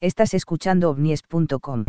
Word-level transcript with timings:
Estás 0.00 0.32
escuchando 0.32 0.90
ovnies.com. 0.90 1.84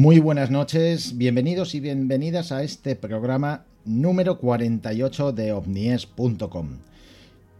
Muy 0.00 0.18
buenas 0.18 0.50
noches, 0.50 1.18
bienvenidos 1.18 1.74
y 1.74 1.80
bienvenidas 1.80 2.52
a 2.52 2.62
este 2.62 2.96
programa 2.96 3.66
número 3.84 4.38
48 4.38 5.32
de 5.32 5.52
ovnies.com. 5.52 6.78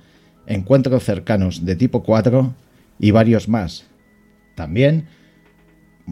Encuentros 0.46 1.04
cercanos 1.04 1.64
de 1.64 1.76
tipo 1.76 2.02
4 2.02 2.52
y 2.98 3.10
varios 3.12 3.48
más. 3.48 3.84
También 4.56 5.06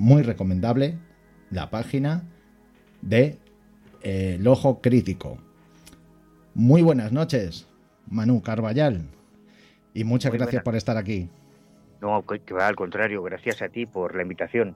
muy 0.01 0.23
recomendable 0.23 0.99
la 1.51 1.69
página 1.69 2.25
de 3.03 3.39
eh, 4.01 4.37
El 4.39 4.49
Ojo 4.49 4.81
Crítico. 4.81 5.37
Muy 6.55 6.81
buenas 6.81 7.13
noches, 7.13 7.69
Manu 8.09 8.41
Carballal, 8.41 9.11
y 9.93 10.05
muchas 10.05 10.33
gracias 10.33 10.63
por 10.63 10.75
estar 10.75 10.97
aquí. 10.97 11.29
No, 12.01 12.25
que 12.25 12.55
va 12.55 12.67
al 12.67 12.77
contrario, 12.77 13.23
gracias 13.23 13.61
a 13.61 13.69
ti 13.69 13.85
por 13.85 14.17
la 14.17 14.23
invitación. 14.23 14.75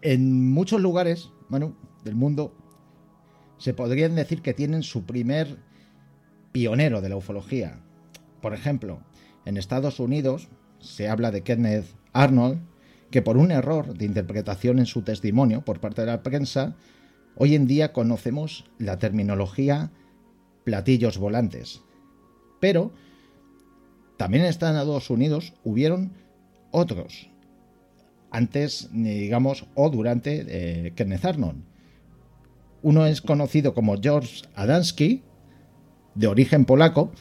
En 0.00 0.52
muchos 0.52 0.80
lugares, 0.80 1.32
Manu, 1.48 1.74
del 2.04 2.14
mundo, 2.14 2.54
se 3.58 3.74
podrían 3.74 4.14
decir 4.14 4.42
que 4.42 4.54
tienen 4.54 4.84
su 4.84 5.04
primer 5.04 5.58
pionero 6.52 7.00
de 7.00 7.08
la 7.08 7.16
ufología. 7.16 7.80
Por 8.40 8.54
ejemplo, 8.54 9.00
en 9.44 9.56
Estados 9.56 9.98
Unidos 9.98 10.48
se 10.78 11.08
habla 11.08 11.32
de 11.32 11.42
Kenneth 11.42 11.86
Arnold, 12.12 12.60
que 13.16 13.22
por 13.22 13.38
un 13.38 13.50
error 13.50 13.96
de 13.96 14.04
interpretación 14.04 14.78
en 14.78 14.84
su 14.84 15.00
testimonio 15.00 15.62
por 15.62 15.80
parte 15.80 16.02
de 16.02 16.08
la 16.08 16.22
prensa, 16.22 16.76
hoy 17.34 17.54
en 17.54 17.66
día 17.66 17.94
conocemos 17.94 18.66
la 18.76 18.98
terminología 18.98 19.90
platillos 20.64 21.16
volantes. 21.16 21.80
Pero 22.60 22.92
también 24.18 24.42
en 24.44 24.50
Estados 24.50 25.08
Unidos 25.08 25.54
hubieron 25.64 26.12
otros, 26.72 27.30
antes, 28.30 28.90
digamos, 28.92 29.64
o 29.74 29.88
durante 29.88 30.44
eh, 30.46 30.92
Kenneth 30.94 31.24
Arnold. 31.24 31.64
Uno 32.82 33.06
es 33.06 33.22
conocido 33.22 33.72
como 33.72 33.98
George 33.98 34.44
Adamski, 34.54 35.22
de 36.14 36.26
origen 36.26 36.66
polaco, 36.66 37.12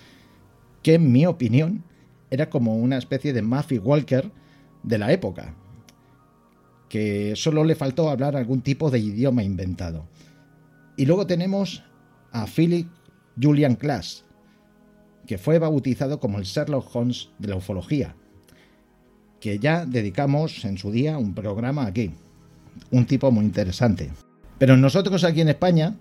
que 0.83 0.95
en 0.95 1.13
mi 1.13 1.25
opinión 1.25 1.85
era 2.31 2.49
como 2.49 2.75
una 2.75 2.97
especie 2.97 3.31
de 3.31 3.41
Muffy 3.41 3.77
Walker 3.77 4.29
de 4.83 4.97
la 4.97 5.13
época, 5.13 5.55
que 6.95 7.33
solo 7.35 7.65
le 7.65 7.75
faltó 7.75 8.09
hablar 8.09 8.37
algún 8.37 8.61
tipo 8.61 8.89
de 8.89 8.99
idioma 8.99 9.43
inventado. 9.43 10.07
Y 10.95 11.05
luego 11.05 11.27
tenemos 11.27 11.83
a 12.31 12.45
Philip 12.45 12.87
Julian 13.37 13.75
Klass, 13.75 14.23
que 15.27 15.37
fue 15.37 15.59
bautizado 15.59 16.21
como 16.21 16.37
el 16.37 16.45
Sherlock 16.45 16.95
Holmes 16.95 17.31
de 17.37 17.49
la 17.49 17.57
ufología, 17.57 18.15
que 19.41 19.59
ya 19.59 19.85
dedicamos 19.85 20.63
en 20.63 20.77
su 20.77 20.89
día 20.89 21.17
un 21.17 21.35
programa 21.35 21.85
aquí, 21.85 22.11
un 22.91 23.05
tipo 23.05 23.29
muy 23.29 23.43
interesante. 23.43 24.13
Pero 24.57 24.77
nosotros 24.77 25.25
aquí 25.25 25.41
en 25.41 25.49
España 25.49 25.97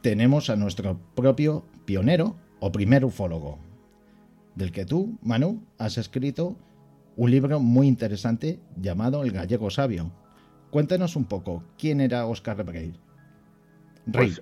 tenemos 0.00 0.48
a 0.48 0.54
nuestro 0.54 1.00
propio 1.16 1.64
pionero 1.86 2.36
o 2.60 2.70
primer 2.70 3.04
ufólogo, 3.04 3.58
del 4.54 4.70
que 4.70 4.84
tú, 4.84 5.18
Manu, 5.22 5.60
has 5.76 5.98
escrito 5.98 6.54
un 7.18 7.32
libro 7.32 7.58
muy 7.58 7.88
interesante 7.88 8.60
llamado 8.76 9.24
El 9.24 9.32
gallego 9.32 9.70
sabio. 9.70 10.12
Cuéntanos 10.70 11.16
un 11.16 11.24
poco, 11.24 11.64
¿quién 11.76 12.00
era 12.00 12.24
Oscar 12.26 12.64
Rey? 12.64 12.94
Pues 14.12 14.40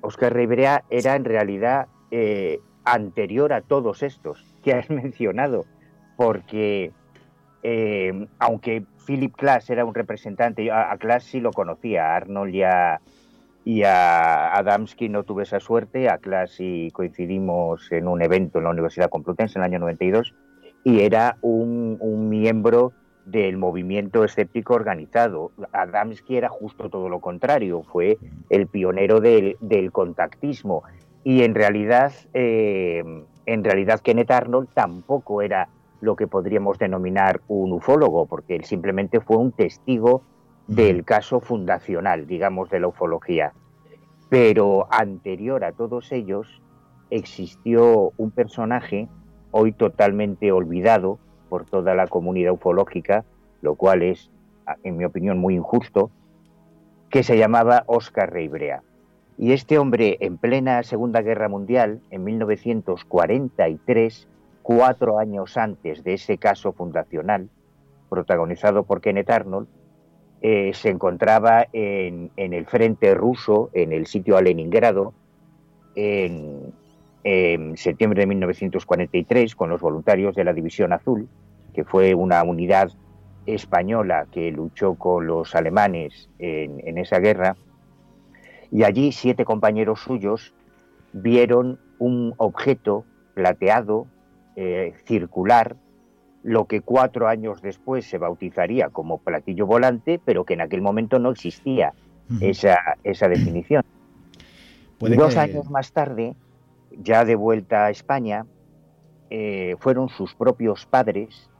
Oscar, 0.00 0.32
Rey 0.32 0.46
era 0.88 1.16
en 1.16 1.24
realidad 1.24 1.88
eh, 2.12 2.60
anterior 2.84 3.52
a 3.52 3.60
todos 3.60 4.04
estos 4.04 4.44
que 4.62 4.72
has 4.72 4.88
mencionado, 5.02 5.64
porque 6.16 6.92
eh, 7.64 8.28
aunque 8.38 8.84
Philip 9.04 9.34
Klass 9.34 9.68
era 9.68 9.84
un 9.84 9.94
representante, 9.94 10.70
a, 10.70 10.92
a 10.92 11.20
sí 11.20 11.40
lo 11.40 11.50
conocía, 11.50 12.12
a 12.12 12.16
Arnold 12.16 13.00
y 13.64 13.82
a, 13.82 14.54
Adamski 14.54 15.08
no 15.08 15.24
tuve 15.24 15.42
esa 15.42 15.58
suerte, 15.58 16.08
a 16.08 16.18
Klass 16.18 16.52
sí 16.52 16.88
coincidimos 16.92 17.90
en 17.90 18.06
un 18.06 18.22
evento 18.22 18.58
en 18.58 18.64
la 18.64 18.70
Universidad 18.70 19.10
Complutense 19.10 19.58
en 19.58 19.64
el 19.64 19.70
año 19.72 19.80
92, 19.80 20.34
y 20.86 21.00
era 21.00 21.36
un, 21.40 22.28
miembro 22.28 22.92
del 23.24 23.56
movimiento 23.56 24.22
escéptico 24.22 24.74
organizado. 24.74 25.50
Adamski 25.72 26.36
era 26.36 26.48
justo 26.48 26.88
todo 26.88 27.08
lo 27.08 27.18
contrario, 27.18 27.82
fue 27.82 28.18
el 28.50 28.68
pionero 28.68 29.20
del, 29.20 29.56
contactismo 29.90 30.84
y 31.24 31.42
en 31.42 31.56
realidad, 31.56 32.12
eh, 32.34 33.02
en 33.46 33.64
realidad 33.64 33.98
Kenneth 33.98 34.30
Arnold 34.30 34.68
tampoco 34.74 35.42
era 35.42 35.68
lo 36.00 36.14
que 36.14 36.28
podríamos 36.28 36.78
denominar 36.78 37.40
un 37.48 37.72
ufólogo, 37.72 38.26
porque 38.26 38.54
él 38.54 38.64
simplemente 38.64 39.18
fue 39.20 39.38
un 39.38 39.50
testigo 39.50 40.22
del 40.68 41.04
caso 41.04 41.40
fundacional, 41.40 42.28
digamos, 42.28 42.70
de 42.70 42.78
la 42.78 42.86
ufología. 42.86 43.54
Pero 44.28 44.86
anterior 44.92 45.64
a 45.64 45.72
todos 45.72 46.12
ellos 46.12 46.62
existió 47.10 48.12
un 48.16 48.30
personaje 48.30 49.08
hoy 49.56 49.72
totalmente 49.72 50.52
olvidado 50.52 51.18
por 51.48 51.64
toda 51.64 51.94
la 51.94 52.08
comunidad 52.08 52.52
ufológica, 52.52 53.24
lo 53.62 53.74
cual 53.74 54.02
es, 54.02 54.30
en 54.84 54.98
mi 54.98 55.06
opinión, 55.06 55.38
muy 55.38 55.54
injusto, 55.54 56.10
que 57.08 57.22
se 57.22 57.38
llamaba 57.38 57.84
Oscar 57.86 58.30
Reibrea. 58.30 58.82
Y 59.38 59.52
este 59.52 59.78
hombre, 59.78 60.18
en 60.20 60.36
plena 60.36 60.82
Segunda 60.82 61.22
Guerra 61.22 61.48
Mundial, 61.48 62.00
en 62.10 62.24
1943, 62.24 64.28
cuatro 64.62 65.18
años 65.18 65.56
antes 65.56 66.04
de 66.04 66.14
ese 66.14 66.36
caso 66.36 66.72
fundacional, 66.72 67.48
protagonizado 68.10 68.84
por 68.84 69.00
Kenneth 69.00 69.30
Arnold, 69.30 69.68
eh, 70.42 70.72
se 70.74 70.90
encontraba 70.90 71.66
en, 71.72 72.30
el 72.36 72.66
frente 72.66 73.14
ruso, 73.14 73.70
en 73.72 73.92
el 73.92 74.06
sitio 74.06 74.36
a 74.36 74.42
Leningrado, 74.42 75.14
en, 75.94 76.74
en 77.28 77.76
septiembre 77.76 78.20
de 78.20 78.28
1943, 78.28 79.56
con 79.56 79.68
los 79.68 79.80
voluntarios 79.80 80.36
de 80.36 80.44
la 80.44 80.52
División 80.52 80.92
Azul, 80.92 81.28
que 81.74 81.82
fue 81.82 82.14
una 82.14 82.44
unidad 82.44 82.92
española 83.46 84.28
que 84.30 84.52
luchó 84.52 84.94
con 84.94 85.26
los 85.26 85.56
alemanes 85.56 86.30
en, 86.38 86.98
esa 86.98 87.18
guerra, 87.18 87.56
y 88.70 88.84
allí 88.84 89.10
siete 89.10 89.44
compañeros 89.44 90.02
suyos 90.02 90.54
vieron 91.12 91.80
un 91.98 92.32
objeto 92.36 93.04
plateado, 93.34 94.06
eh, 94.54 94.94
circular, 95.04 95.74
lo 96.44 96.66
que 96.66 96.80
cuatro 96.80 97.26
años 97.26 97.60
después 97.60 98.08
se 98.08 98.18
bautizaría 98.18 98.90
como 98.90 99.18
platillo 99.18 99.66
volante, 99.66 100.20
pero 100.24 100.44
que 100.44 100.54
en 100.54 100.60
aquel 100.60 100.80
momento 100.80 101.18
no 101.18 101.32
existía 101.32 101.92
esa, 102.40 102.78
esa 103.02 103.26
definición. 103.26 103.82
Dos 105.00 105.36
años 105.36 105.68
más 105.70 105.90
tarde, 105.90 106.36
ya 106.90 107.24
de 107.24 107.34
vuelta 107.34 107.86
a 107.86 107.90
España, 107.90 108.46
eh, 109.30 109.76
fueron 109.78 110.08
sus 110.08 110.34
propios 110.34 110.86
padres 110.86 111.50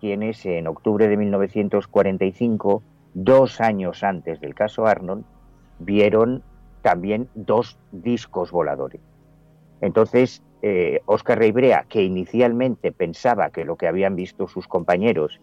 quienes 0.00 0.44
en 0.46 0.66
octubre 0.66 1.08
de 1.08 1.16
1945, 1.16 2.82
dos 3.12 3.60
años 3.60 4.02
antes 4.02 4.40
del 4.40 4.54
caso 4.54 4.86
Arnold, 4.86 5.24
vieron 5.78 6.42
también 6.82 7.28
dos 7.34 7.78
discos 7.92 8.50
voladores. 8.50 9.02
Entonces, 9.82 10.42
Oscar 11.06 11.38
eh, 11.38 11.40
Reibrea, 11.40 11.84
que 11.88 12.02
inicialmente 12.02 12.92
pensaba 12.92 13.50
que 13.50 13.64
lo 13.64 13.76
que 13.76 13.88
habían 13.88 14.16
visto 14.16 14.48
sus 14.48 14.66
compañeros 14.66 15.40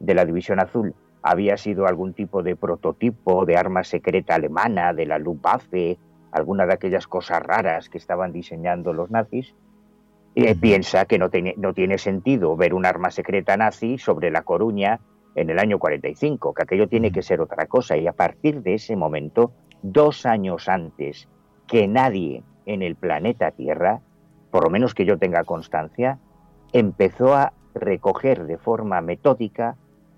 de 0.00 0.14
la 0.14 0.24
División 0.24 0.60
Azul 0.60 0.94
había 1.22 1.56
sido 1.56 1.86
algún 1.86 2.14
tipo 2.14 2.42
de 2.42 2.56
prototipo 2.56 3.44
de 3.44 3.56
arma 3.56 3.84
secreta 3.84 4.36
alemana, 4.36 4.92
de 4.92 5.06
la 5.06 5.18
Luftwaffe, 5.18 5.98
alguna 6.32 6.66
de 6.66 6.74
aquellas 6.74 7.06
cosas 7.06 7.42
raras 7.42 7.88
que 7.88 7.98
estaban 7.98 8.32
diseñando 8.32 8.92
los 8.92 9.10
nazis, 9.10 9.54
piensa 10.60 11.04
que 11.06 11.18
no 11.18 11.30
tiene, 11.30 11.54
no 11.56 11.74
tiene 11.74 11.98
sentido 11.98 12.56
ver 12.56 12.74
un 12.74 12.86
arma 12.86 13.10
secreta 13.10 13.56
nazi 13.56 13.98
sobre 13.98 14.30
La 14.30 14.42
Coruña 14.42 15.00
en 15.34 15.50
el 15.50 15.58
año 15.58 15.78
45, 15.78 16.54
que 16.54 16.62
aquello 16.62 16.88
tiene 16.88 17.10
que 17.10 17.22
ser 17.22 17.40
otra 17.40 17.66
cosa. 17.66 17.96
Y 17.96 18.06
a 18.06 18.12
partir 18.12 18.62
de 18.62 18.74
ese 18.74 18.96
momento, 18.96 19.52
dos 19.82 20.26
años 20.26 20.68
antes 20.68 21.28
que 21.66 21.86
nadie 21.86 22.42
en 22.66 22.82
el 22.82 22.96
planeta 22.96 23.50
Tierra, 23.50 24.00
por 24.50 24.64
lo 24.64 24.70
menos 24.70 24.94
que 24.94 25.04
yo 25.04 25.18
tenga 25.18 25.44
constancia, 25.44 26.18
empezó 26.72 27.34
a 27.34 27.52
recoger 27.74 28.46
de 28.46 28.58
forma 28.58 29.00
metódica 29.00 29.76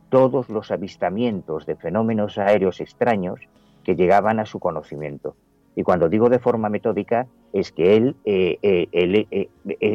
todos 0.09 0.49
los 0.49 0.71
avistamientos 0.71 1.67
de 1.67 1.77
fenómenos 1.77 2.39
aéreos 2.39 2.81
extraños 2.81 3.41
que 3.85 3.97
llegaban 3.97 4.41
a 4.41 4.47
su 4.47 4.59
conocimiento. 4.59 5.37
Y 5.77 5.83
cuando 5.83 6.09
digo 6.09 6.29
de 6.29 6.39
forma 6.39 6.69
metódica, 6.69 7.27
es 7.53 7.73
que 7.73 7.97
él, 7.97 8.17
eh, 8.25 8.59
eh, 8.63 8.89
él 8.93 9.27
eh, 9.31 9.49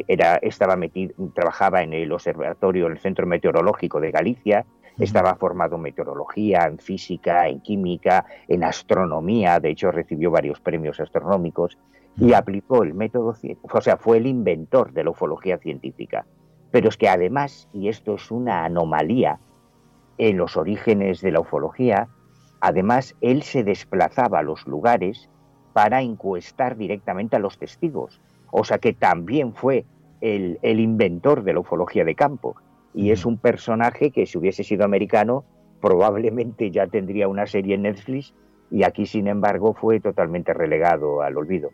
era, 0.07 0.37
estaba 0.37 0.75
metido, 0.75 1.13
trabajaba 1.33 1.83
en 1.83 1.93
el 1.93 2.11
observatorio, 2.11 2.87
en 2.87 2.93
el 2.93 2.99
Centro 2.99 3.27
Meteorológico 3.27 3.99
de 3.99 4.11
Galicia, 4.11 4.65
estaba 4.99 5.35
formado 5.35 5.75
en 5.75 5.81
meteorología, 5.81 6.65
en 6.65 6.79
física, 6.79 7.47
en 7.49 7.59
química, 7.59 8.25
en 8.47 8.63
astronomía, 8.63 9.59
de 9.59 9.71
hecho 9.71 9.91
recibió 9.91 10.31
varios 10.31 10.61
premios 10.61 10.99
astronómicos 10.99 11.77
y 12.17 12.33
aplicó 12.33 12.83
el 12.83 12.93
método, 12.93 13.35
o 13.61 13.81
sea, 13.81 13.97
fue 13.97 14.17
el 14.17 14.27
inventor 14.27 14.93
de 14.93 15.03
la 15.03 15.09
ufología 15.09 15.57
científica. 15.57 16.25
Pero 16.71 16.89
es 16.89 16.97
que 16.97 17.09
además, 17.09 17.67
y 17.73 17.89
esto 17.89 18.15
es 18.15 18.31
una 18.31 18.63
anomalía 18.63 19.39
en 20.17 20.37
los 20.37 20.55
orígenes 20.55 21.21
de 21.21 21.31
la 21.31 21.41
ufología, 21.41 22.07
además 22.61 23.15
él 23.19 23.43
se 23.43 23.63
desplazaba 23.63 24.39
a 24.39 24.43
los 24.43 24.65
lugares 24.65 25.29
para 25.75 26.01
encuestar 26.01 26.77
directamente 26.77 27.35
a 27.35 27.39
los 27.39 27.57
testigos. 27.57 28.21
O 28.49 28.63
sea 28.63 28.77
que 28.77 28.93
también 28.93 29.53
fue 29.53 29.83
el, 30.21 30.57
inventor 30.63 31.43
de 31.43 31.51
la 31.51 31.59
ufología 31.59 32.05
de 32.05 32.15
campo. 32.15 32.55
Y 32.93 33.11
es 33.11 33.25
un 33.25 33.37
personaje 33.37 34.11
que 34.11 34.25
si 34.25 34.37
hubiese 34.37 34.63
sido 34.63 34.85
americano 34.85 35.43
probablemente 35.81 36.71
ya 36.71 36.87
tendría 36.87 37.27
una 37.27 37.45
serie 37.45 37.75
en 37.75 37.81
Netflix 37.81 38.33
y 38.71 38.83
aquí 38.83 39.05
sin 39.05 39.27
embargo 39.27 39.73
fue 39.73 39.99
totalmente 39.99 40.53
relegado 40.53 41.21
al 41.21 41.35
olvido. 41.35 41.71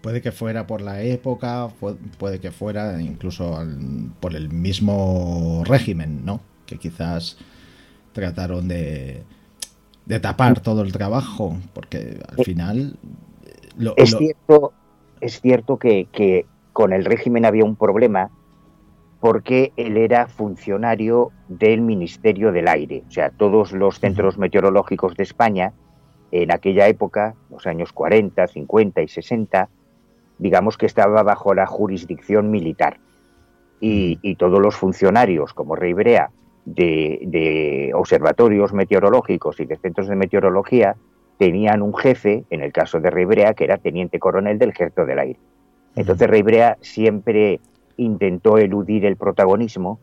Puede 0.00 0.22
que 0.22 0.32
fuera 0.32 0.66
por 0.66 0.80
la 0.80 1.02
época, 1.02 1.68
puede 2.18 2.40
que 2.40 2.52
fuera 2.52 3.02
incluso 3.02 3.54
por 4.18 4.34
el 4.34 4.48
mismo 4.48 5.62
régimen, 5.66 6.24
¿no? 6.24 6.40
Que 6.64 6.78
quizás 6.78 7.36
trataron 8.14 8.66
de, 8.66 9.24
de 10.06 10.20
tapar 10.20 10.60
todo 10.60 10.82
el 10.82 10.92
trabajo, 10.92 11.56
porque 11.72 12.20
al 12.28 12.40
eh, 12.40 12.44
final... 12.44 12.96
es, 13.96 14.16
Cierto, 14.16 14.72
es 15.20 15.40
cierto 15.40 15.78
que, 15.78 16.46
con 16.72 16.92
el 16.92 17.04
régimen 17.04 17.44
había 17.44 17.64
un 17.64 17.76
problema 17.76 18.30
porque 19.20 19.72
él 19.76 19.96
era 19.96 20.26
funcionario 20.26 21.30
del 21.48 21.80
Ministerio 21.80 22.52
del 22.52 22.68
Aire. 22.68 23.04
O 23.08 23.10
sea, 23.10 23.30
todos 23.30 23.72
los 23.72 23.98
centros 23.98 24.36
meteorológicos 24.36 25.16
de 25.16 25.22
España, 25.22 25.72
en 26.30 26.52
aquella 26.52 26.88
época, 26.88 27.34
los 27.50 27.66
años 27.66 27.92
40, 27.92 28.46
50 28.46 29.00
y 29.00 29.08
60, 29.08 29.70
digamos 30.38 30.76
que 30.76 30.84
estaba 30.84 31.22
bajo 31.22 31.54
la 31.54 31.64
jurisdicción 31.64 32.50
militar. 32.50 32.98
Y, 33.80 34.18
y 34.20 34.36
todos 34.36 34.60
los 34.60 34.76
funcionarios, 34.76 35.54
como 35.54 35.74
Rey 35.74 35.94
Brea, 35.94 36.30
de, 36.64 37.92
observatorios 37.94 38.72
meteorológicos 38.72 39.60
y 39.60 39.66
de 39.66 39.76
centros 39.76 40.08
de 40.08 40.16
meteorología 40.16 40.96
tenían 41.38 41.82
un 41.82 41.94
jefe, 41.94 42.44
en 42.50 42.62
el 42.62 42.72
caso 42.72 43.00
de 43.00 43.10
Reibrea, 43.10 43.54
que 43.54 43.64
era 43.64 43.78
teniente 43.78 44.18
coronel 44.18 44.58
del 44.58 44.70
ejército 44.70 45.04
del 45.04 45.18
aire. 45.18 45.38
Entonces 45.96 46.28
Reibrea 46.28 46.76
siempre 46.80 47.60
intentó 47.96 48.58
eludir 48.58 49.04
el 49.04 49.16
protagonismo 49.16 50.00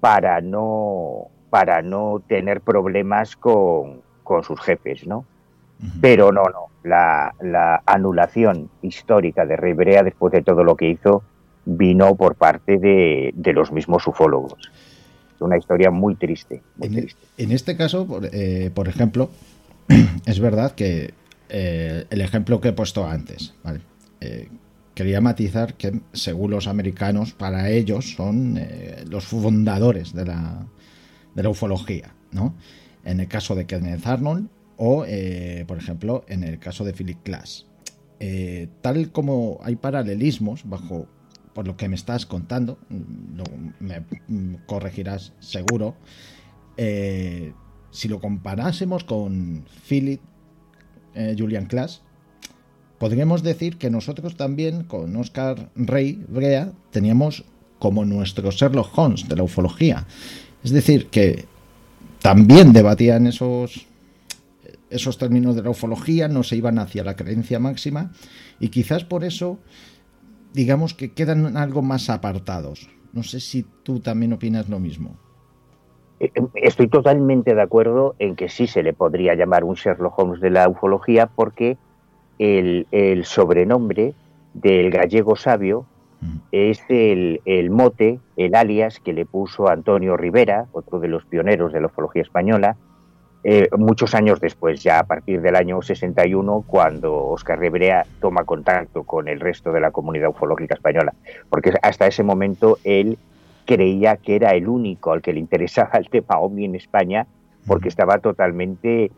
para 0.00 0.40
no, 0.40 1.28
para 1.50 1.82
no 1.82 2.22
tener 2.26 2.60
problemas 2.60 3.36
con, 3.36 4.02
sus 4.42 4.60
jefes, 4.60 5.06
¿no? 5.06 5.24
Pero 6.00 6.32
no, 6.32 6.42
no, 6.42 6.66
la, 6.82 7.32
anulación 7.86 8.68
histórica 8.82 9.46
de 9.46 9.56
Reibrea 9.56 10.02
después 10.02 10.32
de 10.32 10.42
todo 10.42 10.64
lo 10.64 10.76
que 10.76 10.88
hizo 10.88 11.22
vino 11.64 12.14
por 12.16 12.34
parte 12.34 12.78
de, 12.78 13.30
de 13.34 13.52
los 13.52 13.70
mismos 13.70 14.06
ufólogos 14.06 14.70
una 15.40 15.58
historia 15.58 15.90
muy 15.90 16.14
triste. 16.14 16.62
E-, 16.80 17.08
en, 17.36 17.52
este 17.52 17.76
caso, 17.76 18.06
por, 18.06 18.28
eh, 18.32 18.70
ejemplo, 18.86 19.30
es 20.26 20.40
verdad 20.40 20.72
que 20.72 21.14
eh, 21.48 22.06
el 22.10 22.20
ejemplo 22.20 22.60
que 22.60 22.68
he 22.68 22.72
puesto 22.72 23.06
antes, 23.06 23.54
eh, 24.20 24.48
quería 24.94 25.20
matizar 25.20 25.74
que 25.74 26.00
según 26.12 26.50
los 26.50 26.66
americanos, 26.66 27.32
para 27.32 27.70
ellos 27.70 28.14
son 28.14 28.60
los 29.08 29.26
fundadores 29.26 30.12
de 30.12 30.26
la, 30.26 30.66
de 31.34 31.42
la 31.42 31.48
ufología, 31.48 32.14
¿no? 32.32 32.54
En 33.04 33.20
el 33.20 33.28
caso 33.28 33.54
de 33.54 33.64
Kenneth 33.66 34.06
Arnold 34.06 34.48
o, 34.76 35.04
por 35.66 35.78
ejemplo, 35.78 36.24
en 36.28 36.42
el 36.42 36.58
caso 36.58 36.84
de 36.84 36.92
Philip 36.92 37.18
Glass. 37.24 37.66
tal 38.80 39.12
como 39.12 39.60
hay 39.62 39.76
paralelismos 39.76 40.68
bajo 40.68 41.06
por 41.58 41.66
lo 41.66 41.76
que 41.76 41.88
me 41.88 41.96
estás 41.96 42.24
contando, 42.24 42.78
me 43.80 44.04
corregirás 44.66 45.32
seguro, 45.40 45.96
eh, 46.76 47.52
si 47.90 48.06
lo 48.06 48.20
comparásemos 48.20 49.02
con 49.02 49.64
Philip 49.88 50.20
eh, 51.16 51.34
Julian 51.36 51.66
Class, 51.66 52.02
podríamos 53.00 53.42
decir 53.42 53.76
que 53.76 53.90
nosotros 53.90 54.36
también 54.36 54.84
con 54.84 55.16
Oscar 55.16 55.72
Rey 55.74 56.24
Brea 56.28 56.70
teníamos 56.92 57.44
como 57.80 58.04
nuestro 58.04 58.52
Sherlock 58.52 58.96
Holmes 58.96 59.28
de 59.28 59.34
la 59.34 59.42
ufología. 59.42 60.06
Es 60.62 60.70
decir, 60.70 61.08
que 61.08 61.46
también 62.22 62.72
debatían 62.72 63.26
esos, 63.26 63.84
esos 64.90 65.18
términos 65.18 65.56
de 65.56 65.64
la 65.64 65.70
ufología, 65.70 66.28
no 66.28 66.44
se 66.44 66.54
iban 66.54 66.78
hacia 66.78 67.02
la 67.02 67.16
creencia 67.16 67.58
máxima 67.58 68.12
y 68.60 68.68
quizás 68.68 69.02
por 69.02 69.24
eso 69.24 69.58
digamos 70.52 70.94
que 70.94 71.12
quedan 71.12 71.56
algo 71.56 71.82
más 71.82 72.10
apartados. 72.10 72.88
No 73.12 73.22
sé 73.22 73.40
si 73.40 73.64
tú 73.82 74.00
también 74.00 74.32
opinas 74.32 74.68
lo 74.68 74.78
mismo. 74.78 75.16
Eh, 76.20 76.30
eh, 76.34 76.42
estoy 76.54 76.88
totalmente 76.88 77.54
de 77.54 77.62
acuerdo 77.62 78.14
en 78.18 78.36
que 78.36 78.48
sí 78.48 78.66
se 78.66 78.82
le 78.82 78.92
podría 78.92 79.34
llamar 79.34 79.64
un 79.64 79.74
Sherlock 79.74 80.18
Holmes 80.18 80.40
de 80.40 80.50
la 80.50 80.68
ufología 80.68 81.26
porque 81.26 81.78
el, 82.38 82.86
sobrenombre 83.24 84.14
del 84.54 84.90
gallego 84.90 85.36
sabio 85.36 85.86
es 86.50 86.82
el, 86.88 87.40
el, 87.44 87.70
mote, 87.70 88.18
el 88.36 88.54
alias 88.56 88.98
que 88.98 89.12
le 89.12 89.24
puso 89.24 89.68
Antonio 89.68 90.16
Rivera, 90.16 90.66
otro 90.72 90.98
de 90.98 91.06
los 91.06 91.24
pioneros 91.24 91.72
de 91.72 91.80
la 91.80 91.86
ufología 91.86 92.22
española, 92.22 92.76
eh, 93.44 93.68
muchos 93.76 94.14
años 94.14 94.40
después, 94.40 94.82
ya 94.82 94.98
a 94.98 95.04
partir 95.04 95.40
del 95.40 95.54
año 95.54 95.80
61, 95.80 96.64
cuando 96.66 97.28
Oscar 97.28 97.58
Ribrea 97.58 98.04
toma 98.20 98.44
contacto 98.44 99.04
con 99.04 99.28
el 99.28 99.40
resto 99.40 99.72
de 99.72 99.80
la 99.80 99.92
comunidad 99.92 100.30
ufológica 100.30 100.74
española, 100.74 101.14
porque 101.48 101.72
hasta 101.82 102.06
ese 102.06 102.24
momento 102.24 102.78
él 102.84 103.18
creía 103.64 104.16
que 104.16 104.36
era 104.36 104.52
el 104.52 104.68
único 104.68 105.12
al 105.12 105.22
que 105.22 105.32
le 105.32 105.40
interesaba 105.40 105.98
el 105.98 106.08
tema 106.08 106.38
OVNI 106.38 106.64
en 106.64 106.74
España, 106.74 107.26
porque 107.66 107.88
estaba 107.88 108.18
totalmente 108.18 109.10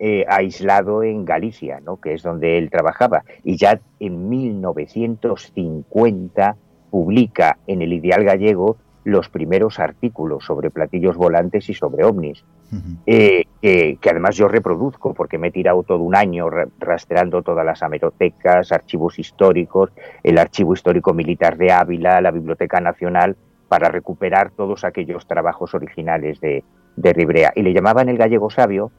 eh, 0.00 0.24
aislado 0.28 1.02
en 1.02 1.24
Galicia, 1.24 1.80
¿no? 1.80 2.00
que 2.00 2.14
es 2.14 2.22
donde 2.22 2.58
él 2.58 2.70
trabajaba. 2.70 3.24
Y 3.44 3.56
ya 3.56 3.80
en 4.00 4.28
1950 4.28 6.56
publica 6.90 7.58
en 7.66 7.82
el 7.82 7.92
Ideal 7.92 8.24
Gallego 8.24 8.76
los 9.08 9.28
primeros 9.28 9.78
artículos 9.78 10.44
sobre 10.44 10.70
platillos 10.70 11.16
volantes 11.16 11.68
y 11.70 11.74
sobre 11.74 12.04
ovnis, 12.04 12.44
eh, 13.06 13.44
que, 13.60 14.10
además 14.10 14.36
yo 14.36 14.48
reproduzco 14.48 15.14
porque 15.14 15.38
me 15.38 15.48
he 15.48 15.50
tirado 15.50 15.82
todo 15.82 16.02
un 16.02 16.14
año 16.14 16.48
rastreando 16.78 17.42
todas 17.42 17.64
las 17.64 17.82
amerotecas, 17.82 18.70
archivos 18.70 19.18
históricos, 19.18 19.90
el 20.22 20.36
Archivo 20.36 20.74
Histórico 20.74 21.14
Militar 21.14 21.56
de 21.56 21.72
Ávila, 21.72 22.20
la 22.20 22.30
Biblioteca 22.30 22.80
Nacional, 22.80 23.36
para 23.68 23.88
recuperar 23.88 24.50
todos 24.50 24.84
aquellos 24.84 25.26
trabajos 25.26 25.74
originales 25.74 26.40
de, 26.40 26.62
de 26.96 27.12
Ribrea. 27.14 27.52
Y 27.56 27.62
le 27.62 27.72
llamaban 27.72 28.10
el 28.10 28.18
gallego 28.18 28.50
sabio 28.50 28.92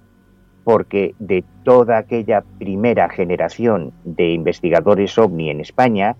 porque 0.64 1.14
de 1.20 1.44
toda 1.64 1.98
aquella 1.98 2.44
primera 2.58 3.10
generación 3.10 3.94
de 4.04 4.32
investigadores 4.32 5.18
ovni 5.18 5.52
en 5.52 5.62
España, 5.62 6.16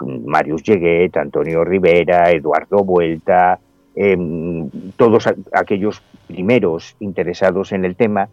Marius 0.00 0.62
Lleguet, 0.62 1.16
Antonio 1.16 1.64
Rivera, 1.64 2.30
Eduardo 2.30 2.84
Vuelta, 2.84 3.58
em, 3.94 4.70
todos 4.96 5.28
aquellos 5.52 6.02
primeros 6.26 6.96
interesados 7.00 7.72
en 7.72 7.84
el 7.84 7.96
tema, 7.96 8.28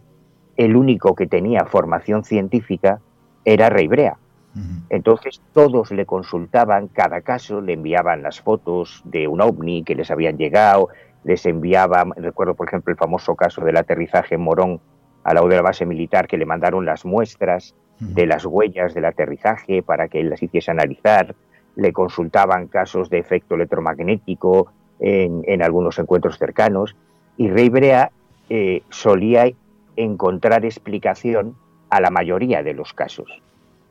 el 0.56 0.76
único 0.76 1.14
que 1.14 1.26
tenía 1.26 1.64
formación 1.64 2.24
científica 2.24 3.00
era 3.44 3.68
Reibrea. 3.68 4.16
Entonces 4.88 5.42
todos 5.52 5.90
le 5.90 6.06
consultaban 6.06 6.88
cada 6.88 7.20
caso, 7.20 7.60
le 7.60 7.74
enviaban 7.74 8.22
las 8.22 8.40
fotos 8.40 9.02
de 9.04 9.28
un 9.28 9.42
ovni 9.42 9.84
que 9.84 9.94
les 9.94 10.10
habían 10.10 10.38
llegado, 10.38 10.88
les 11.24 11.44
enviaban, 11.44 12.12
recuerdo 12.16 12.54
por 12.54 12.68
ejemplo 12.68 12.90
el 12.90 12.96
famoso 12.96 13.34
caso 13.34 13.62
del 13.62 13.76
aterrizaje 13.76 14.36
en 14.36 14.40
Morón 14.40 14.80
a 15.24 15.34
lado 15.34 15.48
de 15.48 15.56
la 15.56 15.62
base 15.62 15.84
militar 15.84 16.26
que 16.26 16.38
le 16.38 16.46
mandaron 16.46 16.86
las 16.86 17.04
muestras 17.04 17.74
de 17.98 18.26
las 18.26 18.44
huellas 18.44 18.94
del 18.94 19.06
aterrizaje 19.06 19.82
para 19.82 20.08
que 20.08 20.20
él 20.20 20.30
las 20.30 20.42
hiciese 20.42 20.70
analizar 20.70 21.34
le 21.76 21.92
consultaban 21.92 22.66
casos 22.66 23.08
de 23.10 23.18
efecto 23.18 23.54
electromagnético 23.54 24.72
en, 24.98 25.62
algunos 25.62 25.98
encuentros 25.98 26.38
cercanos 26.38 26.96
y 27.36 27.48
Rey 27.48 27.68
Brea 27.68 28.10
eh, 28.48 28.82
solía 28.88 29.50
encontrar 29.96 30.64
explicación 30.64 31.54
a 31.90 32.00
la 32.00 32.10
mayoría 32.10 32.62
de 32.62 32.74
los 32.74 32.92
casos. 32.92 33.30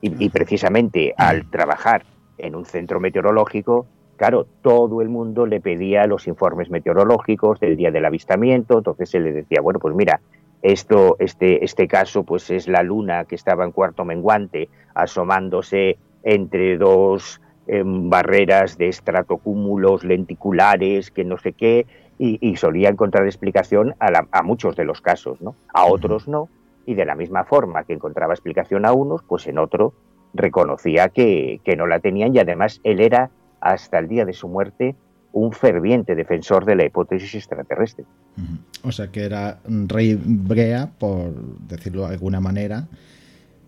Y, 0.02 0.30
precisamente 0.30 1.16
al 1.18 1.50
trabajar 1.50 2.04
en 2.38 2.54
un 2.54 2.66
centro 2.66 3.00
meteorológico, 3.00 3.88
claro, 4.18 4.46
todo 4.62 5.02
el 5.02 5.10
mundo 5.10 5.48
le 5.48 5.60
pedía 5.60 6.06
los 6.06 6.28
informes 6.28 6.70
meteorológicos 6.70 7.60
del 7.60 7.76
día 7.76 7.90
del 7.90 8.06
avistamiento, 8.06 8.78
entonces 8.78 9.16
él 9.16 9.24
le 9.24 9.32
decía, 9.32 9.62
bueno, 9.62 9.80
pues 9.80 9.96
mira, 9.96 10.22
esto, 10.62 11.16
este, 11.18 11.66
este 11.66 11.88
caso, 11.88 12.24
pues 12.24 12.52
es 12.52 12.68
la 12.68 12.84
luna 12.84 13.26
que 13.26 13.34
estaba 13.34 13.66
en 13.66 13.72
cuarto 13.72 14.06
menguante, 14.06 14.70
asomándose 14.94 15.98
entre 16.24 16.78
dos 16.78 17.42
barreras 17.68 18.78
de 18.78 18.90
estratocúmulos 18.90 20.04
lenticulares, 20.04 21.12
que 21.12 21.24
no 21.24 21.38
sé 21.38 21.54
qué, 21.54 21.86
y, 22.18 22.56
solía 22.56 22.90
encontrar 22.90 23.26
explicación 23.26 23.96
a, 24.00 24.44
muchos 24.44 24.76
de 24.76 24.86
los 24.86 25.02
casos, 25.02 25.42
¿no? 25.42 25.56
A 25.74 25.86
otros 25.86 26.28
no, 26.28 26.50
y 26.86 26.94
de 26.94 27.06
la 27.06 27.16
misma 27.16 27.44
forma 27.44 27.84
que 27.84 27.94
encontraba 27.94 28.34
explicación 28.34 28.86
a 28.86 28.94
unos, 28.94 29.22
pues 29.24 29.48
en 29.48 29.58
otro 29.58 29.94
reconocía 30.34 31.10
que, 31.10 31.60
no 31.78 31.88
la 31.88 32.00
tenían 32.00 32.36
y 32.36 32.40
además 32.40 32.80
él 32.84 33.02
era, 33.02 33.32
hasta 33.60 34.00
el 34.00 34.08
día 34.08 34.26
de 34.26 34.34
su 34.34 34.48
muerte, 34.48 34.96
un 35.34 35.52
ferviente 35.52 36.16
defensor 36.16 36.66
de 36.66 36.76
la 36.76 36.86
hipótesis 36.86 37.36
extraterrestre. 37.36 38.06
O 38.84 38.92
sea 38.92 39.12
que 39.12 39.26
era 39.26 39.60
Rey 39.66 40.18
Brea, 40.24 40.92
por 40.98 41.34
decirlo 41.68 42.08
de 42.08 42.14
alguna 42.14 42.40
manera, 42.40 42.88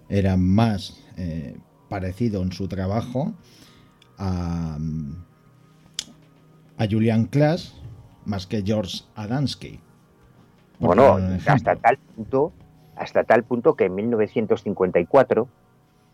era 0.08 0.38
más 0.38 1.04
eh, 1.18 1.58
parecido 1.90 2.42
en 2.42 2.54
su 2.54 2.70
trabajo 2.70 3.34
a, 4.18 4.78
Julian 6.90 7.26
Klaas 7.26 7.82
más 8.26 8.46
que 8.46 8.62
George 8.62 9.04
Adamski. 9.16 9.80
Bueno, 10.80 11.18
hasta 11.48 11.76
tal 11.76 11.98
punto, 11.98 12.54
hasta 12.96 13.24
tal 13.24 13.44
punto 13.44 13.76
que 13.76 13.86
en 13.86 13.96
1954 13.96 15.48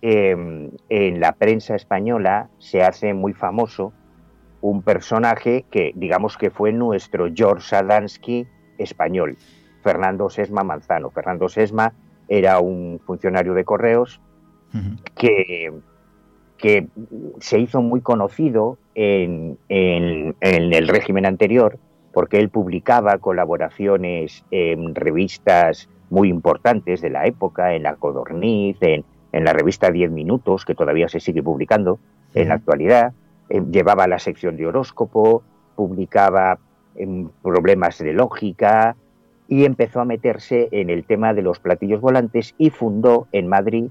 em, 0.01 0.71
en 0.89 1.19
la 1.19 1.33
prensa 1.33 1.75
española 1.75 2.49
se 2.59 2.81
hace 2.81 3.13
muy 3.13 3.33
famoso 3.33 3.93
un 4.61 4.81
personaje 4.81 5.65
que 5.69 5.91
digamos 5.95 6.37
que 6.37 6.49
fue 6.49 6.71
nuestro 6.71 7.27
George 7.33 7.75
Adamski 7.75 8.47
español, 8.77 9.37
Fernando 9.81 10.29
Sesma 10.29 10.63
Manzano. 10.63 11.09
Fernando 11.09 11.49
Sesma 11.49 11.93
era 12.29 12.59
un 12.59 13.01
funcionario 13.05 13.53
de 13.53 13.65
correos 13.65 14.21
que 15.15 15.71
que 16.63 16.87
se 17.41 17.59
hizo 17.59 17.81
muy 17.81 17.99
conocido 17.99 18.77
en, 18.95 19.57
el 19.67 20.87
régimen 20.87 21.25
anterior 21.25 21.77
porque 22.13 22.39
él 22.39 22.47
publicaba 22.47 23.17
colaboraciones 23.17 24.45
en 24.49 24.95
revistas 24.95 25.89
muy 26.09 26.29
importantes 26.29 27.01
de 27.01 27.09
la 27.09 27.25
época, 27.25 27.73
en 27.73 27.83
la 27.83 27.95
Codorniz, 27.95 28.77
en, 28.79 29.03
la 29.33 29.51
revista 29.51 29.91
Diez 29.91 30.09
Minutos, 30.09 30.63
que 30.63 30.73
todavía 30.73 31.09
se 31.09 31.19
sigue 31.19 31.43
publicando 31.43 31.99
en 32.33 32.47
la 32.47 32.55
actualidad, 32.55 33.11
eh, 33.49 33.61
llevaba 33.69 34.07
la 34.07 34.19
sección 34.19 34.55
de 34.55 34.65
horóscopo, 34.65 35.43
publicaba 35.75 36.59
en 36.95 37.29
problemas 37.41 37.97
de 37.97 38.13
lógica 38.13 38.95
y 39.49 39.65
empezó 39.65 39.99
a 39.99 40.05
meterse 40.05 40.69
en 40.71 40.89
el 40.89 41.03
tema 41.03 41.33
de 41.33 41.41
los 41.41 41.59
platillos 41.59 41.99
volantes 41.99 42.55
y 42.57 42.69
fundó 42.69 43.27
en 43.33 43.49
Madrid 43.49 43.89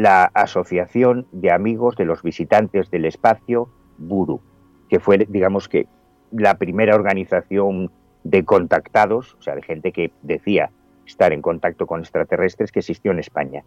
la 0.00 0.30
Asociación 0.34 1.26
de 1.32 1.52
Amigos 1.52 1.94
de 1.96 2.06
los 2.06 2.22
Visitantes 2.22 2.90
del 2.90 3.04
Espacio, 3.04 3.68
Buru, 3.98 4.40
que 4.88 4.98
fue, 4.98 5.18
digamos 5.28 5.68
que, 5.68 5.86
la 6.32 6.56
primera 6.58 6.94
organización 6.94 7.90
de 8.24 8.44
contactados, 8.44 9.36
o 9.38 9.42
sea, 9.42 9.54
de 9.56 9.62
gente 9.62 9.92
que 9.92 10.12
decía 10.22 10.70
estar 11.06 11.32
en 11.32 11.42
contacto 11.42 11.86
con 11.86 12.00
extraterrestres 12.00 12.70
que 12.70 12.78
existió 12.78 13.10
en 13.10 13.18
España. 13.18 13.64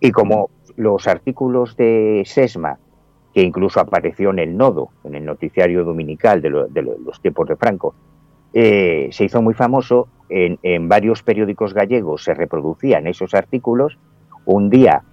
Y 0.00 0.10
como 0.12 0.50
los 0.76 1.06
artículos 1.06 1.76
de 1.76 2.22
SESMA, 2.24 2.78
que 3.34 3.42
incluso 3.42 3.80
apareció 3.80 4.30
en 4.30 4.38
el 4.38 4.56
Nodo, 4.56 4.88
en 5.04 5.14
el 5.14 5.24
noticiario 5.24 5.84
dominical 5.84 6.40
de, 6.40 6.50
los 6.50 7.20
tiempos 7.20 7.48
de 7.48 7.56
Franco, 7.56 7.94
eh, 8.54 9.10
se 9.12 9.24
hizo 9.24 9.42
muy 9.42 9.54
famoso, 9.54 10.08
en, 10.30 10.58
en 10.62 10.88
varios 10.88 11.22
periódicos 11.22 11.74
gallegos 11.74 12.24
se 12.24 12.34
reproducían 12.34 13.06
esos 13.06 13.34
artículos, 13.34 13.98
un 14.46 14.70
día 14.70 15.04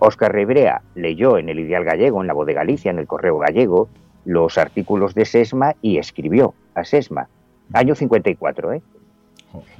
Oscar 0.00 0.30
eh, 0.30 0.34
Ribrea 0.34 0.82
leyó 0.94 1.38
en 1.38 1.48
el 1.48 1.60
Ideal 1.60 1.84
Gallego, 1.84 2.20
en 2.20 2.26
la 2.26 2.34
Voz 2.34 2.46
de 2.46 2.54
Galicia, 2.54 2.90
en 2.90 2.98
el 2.98 3.06
Correo 3.06 3.38
Gallego, 3.38 3.88
los 4.24 4.58
artículos 4.58 5.14
de 5.14 5.24
Sesma 5.24 5.74
y 5.82 5.98
escribió 5.98 6.54
a 6.74 6.84
Sesma. 6.84 7.28
Año 7.72 7.94
54, 7.94 8.72
¿eh? 8.74 8.82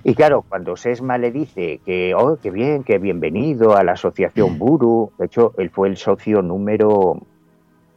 Y 0.05 0.15
claro, 0.15 0.45
cuando 0.49 0.77
Sesma 0.77 1.19
le 1.19 1.33
dice 1.33 1.81
que, 1.85 2.15
oh, 2.15 2.39
qué 2.41 2.51
bien, 2.51 2.85
que 2.85 2.99
bienvenido 2.99 3.77
a 3.77 3.83
la 3.83 3.93
asociación 3.93 4.59
Buru, 4.59 5.13
de 5.19 5.27
hecho, 5.27 5.53
él 5.59 5.71
fue 5.71 5.89
el 5.89 5.97
socio 5.97 6.43
número. 6.43 7.21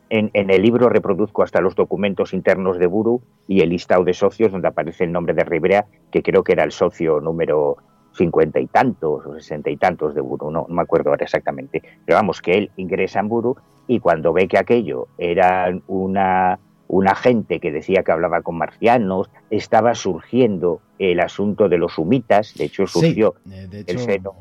En, 0.10 0.32
en, 0.34 0.50
el 0.50 0.62
libro 0.62 0.88
reproduzco 0.88 1.44
hasta 1.44 1.60
los 1.60 1.76
documentos 1.76 2.34
internos 2.34 2.80
de 2.80 2.88
Buru 2.88 3.22
y 3.46 3.60
el 3.60 3.70
listado 3.70 4.06
de 4.06 4.14
socios 4.14 4.54
donde 4.54 4.70
aparece 4.70 5.04
el 5.04 5.12
nombre 5.12 5.34
de 5.34 5.44
Ribrea, 5.44 5.86
que 6.12 6.24
creo 6.24 6.46
que 6.46 6.54
era 6.54 6.64
el 6.64 6.72
socio 6.72 7.20
número 7.20 7.78
cincuenta 8.18 8.60
y 8.60 8.68
tantos 8.68 9.26
o 9.26 9.34
sesenta 9.36 9.70
y 9.70 9.78
tantos 9.78 10.16
de 10.16 10.22
Buru, 10.22 10.52
no, 10.52 10.66
me 10.70 10.82
acuerdo 10.82 11.12
ahora 11.12 11.24
exactamente, 11.24 11.82
pero 12.06 12.18
vamos, 12.18 12.42
que 12.42 12.58
él 12.58 12.72
ingresa 12.78 13.20
en 13.20 13.30
Buru 13.30 13.56
y 13.88 14.00
cuando 14.00 14.34
ve 14.34 14.48
que 14.48 14.58
aquello 14.58 15.08
era 15.18 15.74
una, 15.88 16.60
una 16.88 17.16
gente 17.16 17.60
que 17.60 17.72
decía 17.72 18.04
que 18.04 18.12
hablaba 18.12 18.42
con 18.42 18.58
marcianos, 18.58 19.30
estaba 19.50 19.96
surgiendo 19.96 20.82
el 21.00 21.20
asunto 21.20 21.70
de 21.70 21.78
los 21.78 21.98
humitas, 21.98 22.54
de 22.56 22.66
hecho 22.66 22.88
surgió 22.88 23.36
eh, 23.52 23.68
de 23.70 23.80
hecho, 23.82 23.92
el 23.92 24.00
seno. 24.00 24.36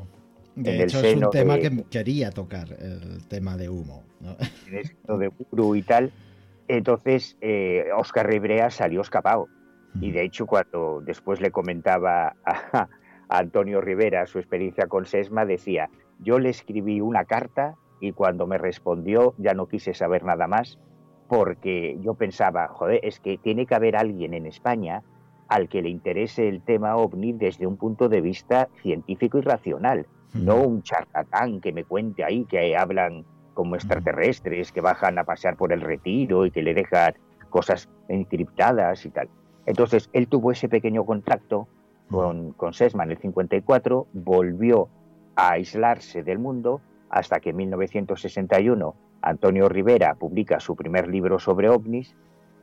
De 0.56 0.82
hecho, 0.82 1.00
es 1.00 1.16
un 1.16 1.30
tema 1.30 1.58
que 1.58 1.84
quería 1.90 2.30
tocar, 2.30 2.68
el 2.80 3.28
tema 3.28 3.58
de 3.58 3.68
humo. 3.68 4.04
¿no? 4.20 5.18
de 5.18 5.28
Buru 5.28 5.76
y 5.76 5.82
tal. 5.82 6.12
Entonces, 6.68 7.36
eh, 7.40 7.84
Oscar 7.96 8.26
Ribrea 8.26 8.70
salió 8.70 9.02
escapado. 9.02 9.48
Y 10.00 10.10
de 10.10 10.24
hecho, 10.24 10.46
cuando 10.46 11.02
después 11.04 11.40
le 11.40 11.50
comentaba 11.50 12.36
a, 12.44 12.88
Antonio 13.28 13.80
Rivera, 13.80 14.26
su 14.26 14.38
experiencia 14.38 14.86
con 14.86 15.04
Sesma, 15.04 15.44
decía, 15.44 15.90
yo 16.20 16.38
le 16.38 16.50
escribí 16.50 17.00
una 17.00 17.24
carta 17.24 17.74
y 18.00 18.12
cuando 18.12 18.46
me 18.46 18.58
respondió 18.58 19.34
ya 19.38 19.54
no 19.54 19.66
quise 19.66 19.94
saber 19.94 20.24
nada 20.24 20.46
más 20.46 20.78
porque 21.28 21.98
yo 22.02 22.14
pensaba, 22.14 22.68
joder, 22.68 23.00
es 23.02 23.20
que 23.20 23.38
tiene 23.38 23.66
que 23.66 23.74
haber 23.74 23.96
alguien 23.96 24.34
en 24.34 24.46
España 24.46 25.02
al 25.48 25.68
que 25.68 25.82
le 25.82 25.88
interese 25.88 26.48
el 26.48 26.62
tema 26.62 26.96
ovni 26.96 27.32
desde 27.32 27.66
un 27.66 27.76
punto 27.76 28.08
de 28.08 28.20
vista 28.20 28.68
científico 28.82 29.38
y 29.38 29.42
racional, 29.42 30.06
no 30.34 30.56
un 30.56 30.82
charlatán 30.82 31.60
que 31.60 31.72
me 31.72 31.84
cuente 31.84 32.24
ahí 32.24 32.44
que 32.44 32.76
hablan 32.76 33.24
como 33.54 33.74
extraterrestres, 33.74 34.70
que 34.70 34.80
bajan 34.80 35.18
a 35.18 35.24
pasear 35.24 35.56
por 35.56 35.72
el 35.72 35.80
retiro 35.80 36.46
y 36.46 36.50
que 36.50 36.62
le 36.62 36.74
dejan 36.74 37.14
cosas 37.48 37.88
encriptadas 38.08 39.06
y 39.06 39.10
tal. 39.10 39.28
Entonces, 39.64 40.10
él 40.12 40.28
tuvo 40.28 40.52
ese 40.52 40.68
pequeño 40.68 41.04
contacto 41.04 41.68
con, 42.10 42.52
con 42.52 42.72
Sesma 42.72 43.04
en 43.04 43.12
el 43.12 43.18
54, 43.18 44.06
volvió 44.12 44.88
a 45.34 45.52
aislarse 45.52 46.22
del 46.22 46.38
mundo 46.38 46.80
hasta 47.10 47.40
que 47.40 47.50
en 47.50 47.56
1961 47.56 48.94
Antonio 49.22 49.68
Rivera 49.68 50.14
publica 50.14 50.60
su 50.60 50.76
primer 50.76 51.08
libro 51.08 51.38
sobre 51.38 51.68
ovnis, 51.68 52.14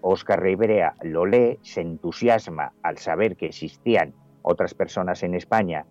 Oscar 0.02 0.42
Rivera 0.42 0.96
lo 1.02 1.26
lee, 1.26 1.60
se 1.62 1.82
entusiasma 1.82 2.74
al 2.84 2.98
saber 2.98 3.38
que 3.38 3.48
existían 3.48 4.14
otras 4.42 4.74
personas 4.74 5.24
en 5.24 5.34
España 5.34 5.86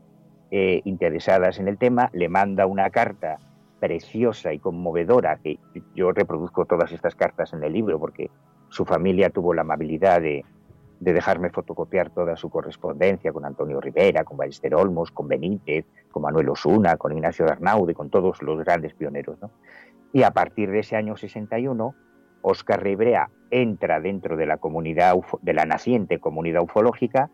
eh, 0.51 0.83
interesadas 0.85 1.59
en 1.59 1.69
el 1.69 1.79
tema, 1.79 2.11
le 2.13 2.29
manda 2.29 2.67
una 2.67 2.91
carta 2.91 3.39
preciosa 3.81 4.53
y 4.53 4.59
conmovedora, 4.59 5.39
que 5.39 5.59
yo 5.95 6.13
reproduzco 6.13 6.67
todas 6.67 6.93
estas 6.93 7.15
cartas 7.15 7.53
en 7.53 7.65
el 7.65 7.73
libro 7.73 7.99
porque 7.99 8.31
su 8.69 8.85
familia 8.85 9.31
tuvo 9.31 9.55
la 9.55 9.63
amabilidad 9.63 10.21
de, 10.21 10.45
de 11.03 11.13
dejarme 11.13 11.51
fotocopiar 11.51 12.11
toda 12.11 12.37
su 12.37 12.49
correspondencia 12.49 13.33
con 13.33 13.45
Antonio 13.45 13.81
Rivera, 13.81 14.23
con 14.23 14.37
Ballester 14.37 14.73
Olmos, 14.77 15.11
con 15.11 15.27
Benítez, 15.27 15.85
con 16.13 16.23
Manuel 16.23 16.49
Osuna, 16.49 16.97
con 16.97 17.11
Ignacio 17.11 17.45
Arnaude, 17.47 17.93
con 17.93 18.09
todos 18.09 18.41
los 18.41 18.61
grandes 18.65 18.95
pioneros. 18.95 19.37
Y 20.13 20.23
a 20.23 20.31
partir 20.31 20.71
de 20.71 20.79
ese 20.79 20.95
año 20.95 21.17
61, 21.17 21.97
Oscar 22.43 22.85
Rivera 22.85 23.31
entra 23.51 23.99
dentro 23.99 24.37
de 24.37 24.47
la 24.47 24.59
comunidad 24.59 25.17
de 25.41 25.53
la 25.55 25.65
naciente 25.65 26.21
comunidad 26.21 26.63
ufológica, 26.63 27.31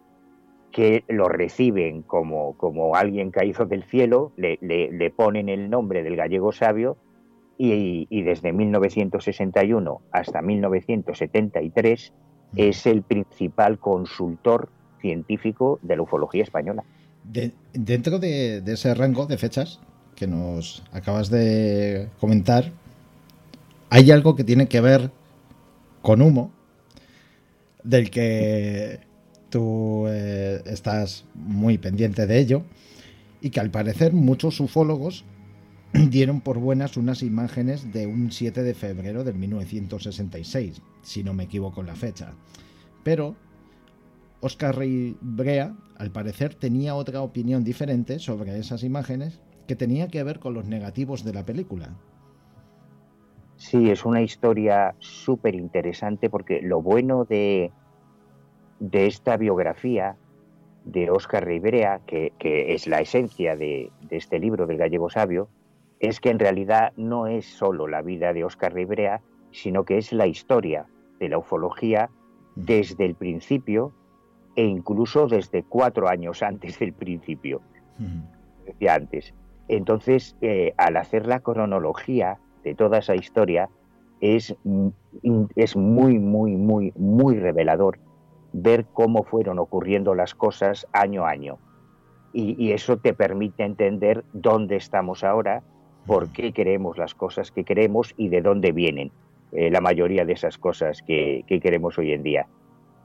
que 0.73 1.05
lo 1.07 1.29
reciben 1.29 2.01
como, 2.01 2.57
como 2.57 2.97
alguien 2.97 3.31
caído 3.31 3.67
del 3.67 3.85
cielo, 3.85 4.33
le, 4.37 4.59
le, 4.63 5.11
ponen 5.11 5.51
el 5.51 5.69
nombre 5.69 6.03
del 6.03 6.17
gallego 6.17 6.53
sabio 6.53 6.97
y, 7.59 8.07
y 8.09 8.23
desde 8.23 8.55
1961 8.55 10.01
hasta 10.11 10.41
1973 10.41 12.15
es 12.57 12.87
el 12.87 13.02
principal 13.02 13.78
consultor 13.78 14.69
científico 15.00 15.78
de 15.83 15.97
la 15.97 16.02
ufología 16.02 16.43
española. 16.43 16.85
dentro 17.73 18.19
de, 18.19 18.62
ese 18.67 18.95
rango 18.95 19.26
de 19.26 19.38
fechas 19.38 19.81
que 20.17 20.26
nos 20.26 20.83
acabas 20.93 21.31
de 21.31 22.09
comentar, 22.19 22.73
hay 23.90 24.11
algo 24.11 24.35
que 24.35 24.45
tiene 24.45 24.67
que 24.67 24.81
ver 24.81 25.11
con 26.02 26.23
humo, 26.23 26.50
del 27.85 28.11
que 28.11 29.00
tú 29.50 30.07
eh, 30.09 30.62
estás 30.67 31.25
muy 31.35 31.78
pendiente 31.78 32.26
de 32.26 32.38
ello, 32.38 32.62
y 33.40 33.50
que 33.50 33.61
al 33.61 33.71
parecer 33.71 34.12
muchos 34.12 34.61
ufólogos 34.61 35.25
dieron 35.93 36.40
por 36.40 36.59
buenas 36.59 36.97
unas 36.97 37.23
imágenes 37.23 37.93
de 37.93 38.07
un 38.07 38.31
7 38.33 38.62
de 38.62 38.75
febrero 38.75 39.25
de 39.25 39.33
1966, 39.33 40.83
si 41.09 41.25
no 41.25 41.33
me 41.33 41.45
equivoco 41.45 41.81
en 41.81 41.87
la 41.87 41.95
fecha. 41.95 42.35
Pero 43.03 43.35
Oscar 44.41 44.77
Rey 44.77 45.17
Brea, 45.21 45.75
al 45.97 46.11
parecer, 46.11 46.55
tenía 46.55 46.95
otra 46.95 47.23
opinión 47.23 47.65
diferente 47.65 48.19
sobre 48.19 48.59
esas 48.59 48.85
imágenes 48.85 49.41
que 49.67 49.75
tenía 49.75 50.09
que 50.09 50.23
ver 50.23 50.38
con 50.38 50.55
los 50.55 50.67
negativos 50.67 51.25
de 51.25 51.33
la 51.33 51.45
película. 51.45 51.97
Sí, 53.57 53.91
es 53.91 54.05
una 54.05 54.23
historia 54.23 54.95
súper 54.99 55.55
interesante 55.55 56.31
porque 56.31 56.61
lo 56.62 56.81
bueno 56.81 57.25
de, 57.25 57.73
de 58.79 59.07
esta 59.07 59.37
biografía 59.37 60.17
de 60.85 61.11
Oscar 61.11 61.45
Ribrea, 61.45 62.00
que, 62.07 62.33
que 62.38 62.75
es 62.75 62.87
la 62.87 63.00
esencia 63.00 63.57
de, 63.57 63.91
de, 64.03 64.17
este 64.17 64.38
libro 64.38 64.67
del 64.67 64.79
gallego 64.79 65.11
sabio, 65.11 65.49
es 65.99 66.21
que 66.21 66.31
en 66.31 66.38
realidad 66.38 66.93
no 66.97 67.27
es 67.27 67.47
solo 67.47 67.88
la 67.88 68.00
vida 68.03 68.33
de 68.33 68.45
Oscar 68.45 68.73
Ribrea, 68.73 69.21
sino 69.50 69.85
que 69.85 69.99
es 69.99 70.13
la 70.13 70.28
historia 70.28 70.87
de 71.19 71.28
la 71.28 71.39
ufología 71.39 72.11
desde 72.54 73.04
el 73.04 73.15
principio 73.15 73.93
e 74.57 74.65
incluso 74.65 75.28
desde 75.28 75.63
cuatro 75.63 76.09
años 76.09 76.43
antes 76.43 76.78
del 76.78 76.93
principio, 76.93 77.61
decía 78.67 78.95
antes. 78.95 79.35
Entonces, 79.69 80.37
eh, 80.41 80.75
al 80.76 80.97
hacer 80.97 81.26
la 81.26 81.41
cronología 81.41 82.39
de 82.65 82.75
toda 82.75 82.99
esa 82.99 83.15
historia, 83.15 83.69
es, 84.21 84.57
es 85.54 85.76
muy, 85.76 86.19
muy, 86.19 86.57
muy, 86.57 86.93
muy 86.97 87.39
revelador 87.39 88.00
ver 88.52 88.87
cómo 88.87 89.23
fueron 89.23 89.61
ocurriendo 89.61 90.17
las 90.17 90.35
cosas 90.35 90.89
año 90.93 91.25
a 91.25 91.31
año. 91.31 91.59
y, 92.33 92.73
eso 92.73 92.99
te 92.99 93.15
permite 93.15 93.65
entender 93.65 94.25
dónde 94.33 94.76
estamos 94.76 95.25
ahora 95.25 95.63
por 96.07 96.31
qué 96.31 96.52
queremos 96.52 96.99
las 96.99 97.15
cosas 97.15 97.50
que 97.52 97.65
queremos 97.65 98.15
y 98.17 98.28
de 98.28 98.43
dónde 98.43 98.73
vienen 98.73 99.13
eh, 99.52 99.71
la 99.71 99.80
mayoría 99.80 100.25
de 100.25 100.32
esas 100.34 100.58
cosas 100.58 101.02
que, 101.02 101.45
queremos 101.47 101.99
hoy 101.99 102.13
en 102.13 102.23
día. 102.23 102.47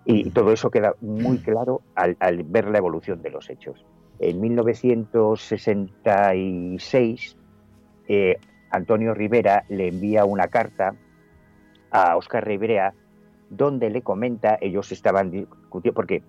Y 0.05 0.29
todo 0.31 0.51
eso 0.51 0.69
queda 0.69 0.95
muy 0.99 1.37
claro 1.37 1.79
al, 1.95 2.17
ver 2.43 2.67
la 2.67 2.79
evolución 2.79 3.21
de 3.21 3.29
los 3.29 3.49
hechos. 3.49 3.85
En 4.19 4.41
1966, 4.41 7.37
eh, 8.09 8.37
Antonio 8.69 9.13
Rivera 9.13 9.63
le 9.69 9.87
envía 9.87 10.25
una 10.25 10.49
carta 10.49 10.93
a 11.91 12.17
Oscar 12.17 12.45
Rivera 12.45 12.93
donde 13.49 13.89
le 13.89 14.01
comenta, 14.01 14.57
ellos 14.59 14.91
estaban 14.91 15.31
discutiendo, 15.31 15.95
porque, 15.95 16.23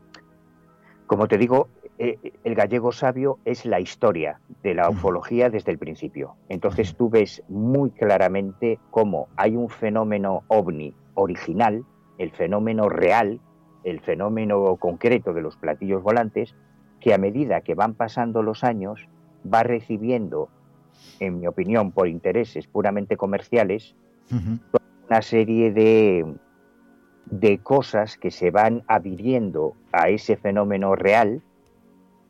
como 1.07 1.27
te 1.27 1.38
digo, 1.38 1.66
eh, 1.96 2.33
el 2.42 2.54
gallego 2.57 2.90
sabio 2.90 3.38
es 3.44 3.64
la 3.64 3.78
historia 3.78 4.40
de 4.62 4.74
la 4.74 4.90
ufología 4.90 5.48
desde 5.48 5.70
el 5.70 5.78
principio. 5.78 6.35
Entonces 6.48 6.96
tú 6.96 7.09
ves 7.09 7.42
muy 7.48 7.90
claramente 7.90 8.80
cómo 8.90 9.28
hay 9.37 9.54
un 9.54 9.68
fenómeno 9.68 10.42
ovni 10.48 10.92
original, 11.14 11.85
el 12.18 12.33
fenómeno 12.33 12.88
real, 12.88 13.40
el 13.85 14.00
fenómeno 14.00 14.76
concreto 14.76 15.35
de 15.35 15.42
los 15.42 15.57
platillos 15.57 16.02
volantes, 16.02 16.57
que 17.00 17.14
a 17.14 17.18
medida 17.18 17.61
que 17.61 17.74
van 17.74 17.94
pasando 17.94 18.42
los 18.42 18.64
años 18.64 19.09
va 19.52 19.62
recibiendo, 19.62 20.48
en 21.20 21.38
mi 21.38 21.46
opinión, 21.46 21.92
por 21.92 22.09
intereses 22.09 22.66
puramente 22.66 23.16
comerciales, 23.16 23.94
una 25.09 25.22
serie 25.22 25.70
de, 25.70 26.26
de 27.26 27.59
cosas 27.59 28.16
que 28.16 28.30
se 28.33 28.50
van 28.50 28.83
adhiriendo 28.88 29.74
a 29.92 30.09
ese 30.09 30.37
fenómeno 30.37 30.96
real 30.96 31.42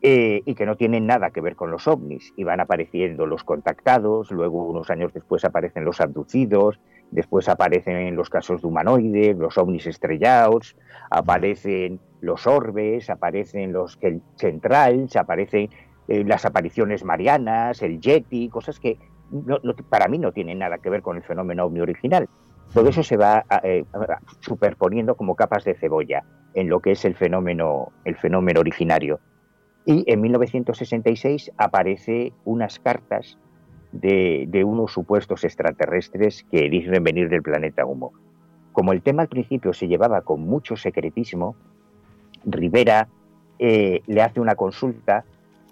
eh, 0.01 0.41
y 0.45 0.55
que 0.55 0.65
no 0.65 0.75
tienen 0.75 1.07
nada 1.07 1.31
que 1.31 1.41
ver 1.41 1.55
con 1.55 1.71
los 1.71 1.87
ovnis. 1.87 2.33
Y 2.35 2.43
van 2.43 2.59
apareciendo 2.59 3.25
los 3.25 3.43
contactados, 3.43 4.31
luego 4.31 4.63
unos 4.63 4.89
años 4.89 5.13
después 5.13 5.45
aparecen 5.45 5.85
los 5.85 6.01
abducidos, 6.01 6.79
después 7.11 7.49
aparecen 7.49 8.15
los 8.15 8.29
casos 8.29 8.61
de 8.61 8.67
humanoides, 8.67 9.37
los 9.37 9.57
ovnis 9.57 9.87
estrellados, 9.87 10.75
aparecen 11.09 11.99
los 12.21 12.47
orbes, 12.47 13.09
aparecen 13.09 13.73
los 13.73 13.97
centrales, 14.35 15.15
aparecen 15.15 15.69
eh, 16.07 16.23
las 16.23 16.45
apariciones 16.45 17.03
marianas, 17.03 17.81
el 17.81 17.99
yeti, 17.99 18.49
cosas 18.49 18.79
que 18.79 18.97
para 19.89 20.07
mí 20.07 20.19
no 20.19 20.31
tienen 20.31 20.59
nada 20.59 20.77
que 20.77 20.89
ver 20.89 21.01
con 21.01 21.17
el 21.17 21.23
fenómeno 21.23 21.65
ovni 21.65 21.79
original. 21.81 22.29
Todo 22.73 22.89
eso 22.89 23.03
se 23.03 23.17
va 23.17 23.45
eh, 23.63 23.85
superponiendo 24.39 25.15
como 25.15 25.35
capas 25.35 25.63
de 25.63 25.75
cebolla 25.75 26.23
en 26.53 26.69
lo 26.69 26.79
que 26.79 26.91
es 26.91 27.05
el 27.05 27.15
fenómeno, 27.15 27.91
el 28.05 28.15
fenómeno 28.15 28.59
originario. 28.59 29.19
Y 29.85 30.03
en 30.11 30.21
1966 30.21 31.51
aparece 31.57 32.33
unas 32.43 32.79
cartas 32.79 33.37
de, 33.91 34.63
unos 34.65 34.91
supuestos 34.91 35.43
extraterrestres 35.43 36.45
que 36.51 36.69
dicen 36.69 37.03
venir 37.03 37.29
del 37.29 37.43
planeta 37.43 37.85
Humo. 37.85 38.11
Como 38.73 38.91
el 38.91 39.01
tema 39.01 39.21
al 39.21 39.29
principio 39.29 39.73
se 39.73 39.87
llevaba 39.87 40.21
con 40.21 40.41
mucho 40.41 40.75
secretismo, 40.75 41.55
Rivera 42.45 43.07
eh, 43.59 44.01
le 44.07 44.21
hace 44.21 44.39
una 44.39 44.55
consulta 44.55 45.23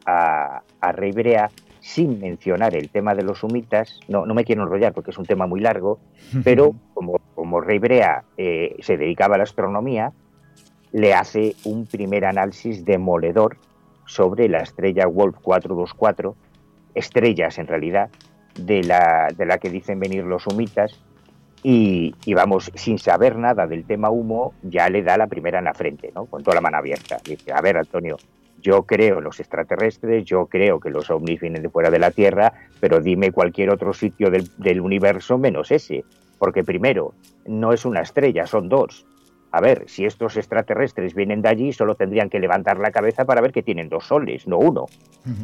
a, 0.06 0.62
a 0.80 0.92
Rivera 0.92 1.50
sin 1.84 2.22
mencionar 2.22 2.76
el 2.76 2.90
tema 2.90 3.14
de 3.14 3.24
los 3.24 3.44
humitas. 3.44 4.00
No, 4.08 4.26
no 4.26 4.34
me 4.34 4.46
quiero 4.46 4.64
enrollar 4.64 4.94
porque 4.94 5.12
es 5.12 5.18
un 5.18 5.26
tema 5.26 5.48
muy 5.48 5.60
largo, 5.60 6.00
pero 6.44 6.74
como, 6.94 7.20
como 7.36 7.60
Rivera 7.60 8.24
eh, 8.38 8.78
se 8.80 8.98
dedicaba 8.98 9.36
a 9.36 9.38
la 9.40 9.44
astronomía, 9.44 10.14
le 10.94 11.14
hace 11.14 11.56
un 11.66 11.86
primer 11.86 12.24
análisis 12.24 12.86
demoledor 12.86 13.58
sobre 14.14 14.48
la 14.48 14.60
estrella 14.60 15.08
Wolf 15.08 15.38
424, 15.42 16.36
estrellas 16.94 17.58
en 17.58 17.68
realidad, 17.68 18.10
de 18.56 18.84
la, 18.84 19.30
de 19.36 19.46
la 19.46 19.58
que 19.58 19.70
dicen 19.70 20.00
venir 20.00 20.24
los 20.24 20.46
humitas, 20.46 21.02
y, 21.66 22.14
vamos, 22.34 22.72
sin 22.76 23.00
saber 23.00 23.38
nada 23.38 23.66
del 23.68 23.86
tema 23.86 24.10
humo, 24.10 24.54
ya 24.62 24.90
le 24.90 25.02
da 25.02 25.18
la 25.18 25.28
primera 25.28 25.60
en 25.60 25.66
la 25.66 25.74
frente, 25.74 26.12
¿no? 26.14 26.26
Con 26.26 26.44
toda 26.44 26.56
la 26.56 26.62
mano 26.62 26.78
abierta. 26.78 27.18
Dice, 27.24 27.54
a 27.54 27.62
ver, 27.62 27.78
Antonio, 27.78 28.18
yo 28.62 28.84
creo 28.84 29.20
en 29.20 29.24
los 29.24 29.40
extraterrestres, 29.40 30.26
yo 30.26 30.48
creo 30.48 30.82
que 30.82 30.90
los 30.90 31.10
ovnis 31.10 31.40
vienen 31.40 31.64
de 31.64 31.70
fuera 31.70 31.90
de 31.90 32.00
la 32.00 32.12
Tierra, 32.12 32.52
pero 32.82 33.00
dime 33.00 33.32
cualquier 33.32 33.70
otro 33.70 33.94
sitio 33.94 34.30
del, 34.30 34.50
del 34.58 34.82
universo 34.82 35.38
menos 35.38 35.72
ese. 35.72 36.04
Porque 36.38 36.66
primero, 36.66 37.14
no 37.46 37.72
es 37.72 37.86
una 37.86 38.02
estrella, 38.02 38.46
son 38.46 38.68
dos 38.68 39.06
a 39.56 39.62
ver, 39.62 39.84
si 39.88 40.04
estos 40.04 40.36
extraterrestres 40.36 41.14
vienen 41.14 41.44
de 41.44 41.50
allí, 41.50 41.74
solo 41.74 41.94
tendrían 41.94 42.28
que 42.28 42.40
levantar 42.40 42.80
la 42.80 42.90
cabeza 42.90 43.24
para 43.24 43.40
ver 43.40 43.52
que 43.52 43.62
tienen 43.62 43.88
dos 43.88 44.08
soles, 44.08 44.48
no 44.48 44.58
uno. 44.58 44.88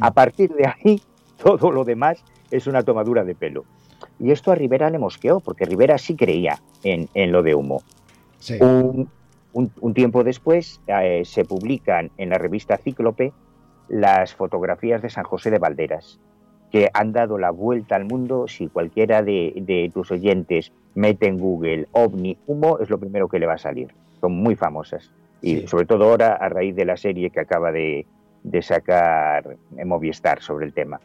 A 0.00 0.10
partir 0.10 0.52
de 0.52 0.66
ahí, 0.66 1.00
todo 1.42 1.70
lo 1.70 1.84
demás 1.84 2.24
es 2.50 2.66
una 2.66 2.82
tomadura 2.82 3.22
de 3.22 3.36
pelo. 3.36 3.64
Y 4.18 4.32
esto 4.32 4.50
a 4.50 4.56
Rivera 4.56 4.90
le 4.90 4.98
mosqueó, 4.98 5.38
porque 5.38 5.64
Rivera 5.64 5.96
sí 5.96 6.16
creía 6.16 6.60
en, 6.82 7.08
lo 7.30 7.44
de 7.44 7.54
humo. 7.54 7.82
Un, 9.52 9.94
tiempo 9.94 10.24
después 10.24 10.80
eh, 10.88 11.22
se 11.24 11.44
publican 11.44 12.10
en 12.16 12.30
la 12.30 12.38
revista 12.38 12.78
Cíclope 12.78 13.32
las 13.88 14.34
fotografías 14.34 15.02
de 15.02 15.10
San 15.10 15.22
José 15.22 15.52
de 15.52 15.60
Valderas, 15.60 16.18
que 16.72 16.90
han 16.94 17.12
dado 17.12 17.38
la 17.38 17.52
vuelta 17.52 17.94
al 17.94 18.06
mundo. 18.06 18.48
Si 18.48 18.66
cualquiera 18.66 19.22
de, 19.22 19.88
tus 19.94 20.10
oyentes 20.10 20.72
mete 20.94 21.26
en 21.26 21.38
Google 21.38 21.88
ovni 21.92 22.36
humo, 22.46 22.78
es 22.78 22.90
lo 22.90 22.98
primero 22.98 23.28
que 23.28 23.38
le 23.38 23.46
va 23.46 23.54
a 23.54 23.58
salir. 23.58 23.92
Son 24.20 24.32
muy 24.32 24.56
famosas. 24.56 25.10
Y 25.42 25.66
sobre 25.66 25.86
todo 25.86 26.04
ahora 26.04 26.34
a 26.34 26.48
raíz 26.48 26.76
de 26.76 26.84
la 26.84 26.96
serie 26.96 27.30
que 27.30 27.40
acaba 27.40 27.72
de, 27.72 28.06
sacar 28.60 29.56
Movistar 29.84 30.42
sobre 30.42 30.66
el 30.66 30.72
tema. 30.72 31.00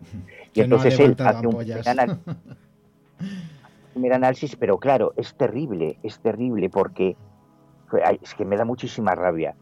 Y 0.56 0.60
entonces 0.60 1.00
él 1.00 1.16
hace 1.18 1.46
un 1.48 1.64
primer 3.92 4.12
análisis, 4.12 4.54
pero 4.54 4.78
claro, 4.78 5.12
es 5.16 5.34
terrible, 5.34 5.98
es 6.04 6.20
terrible 6.20 6.70
porque 6.70 7.16
es 8.22 8.34
que 8.34 8.44
me 8.44 8.56
da 8.56 8.64
muchísima 8.64 9.16
rabia. 9.16 9.56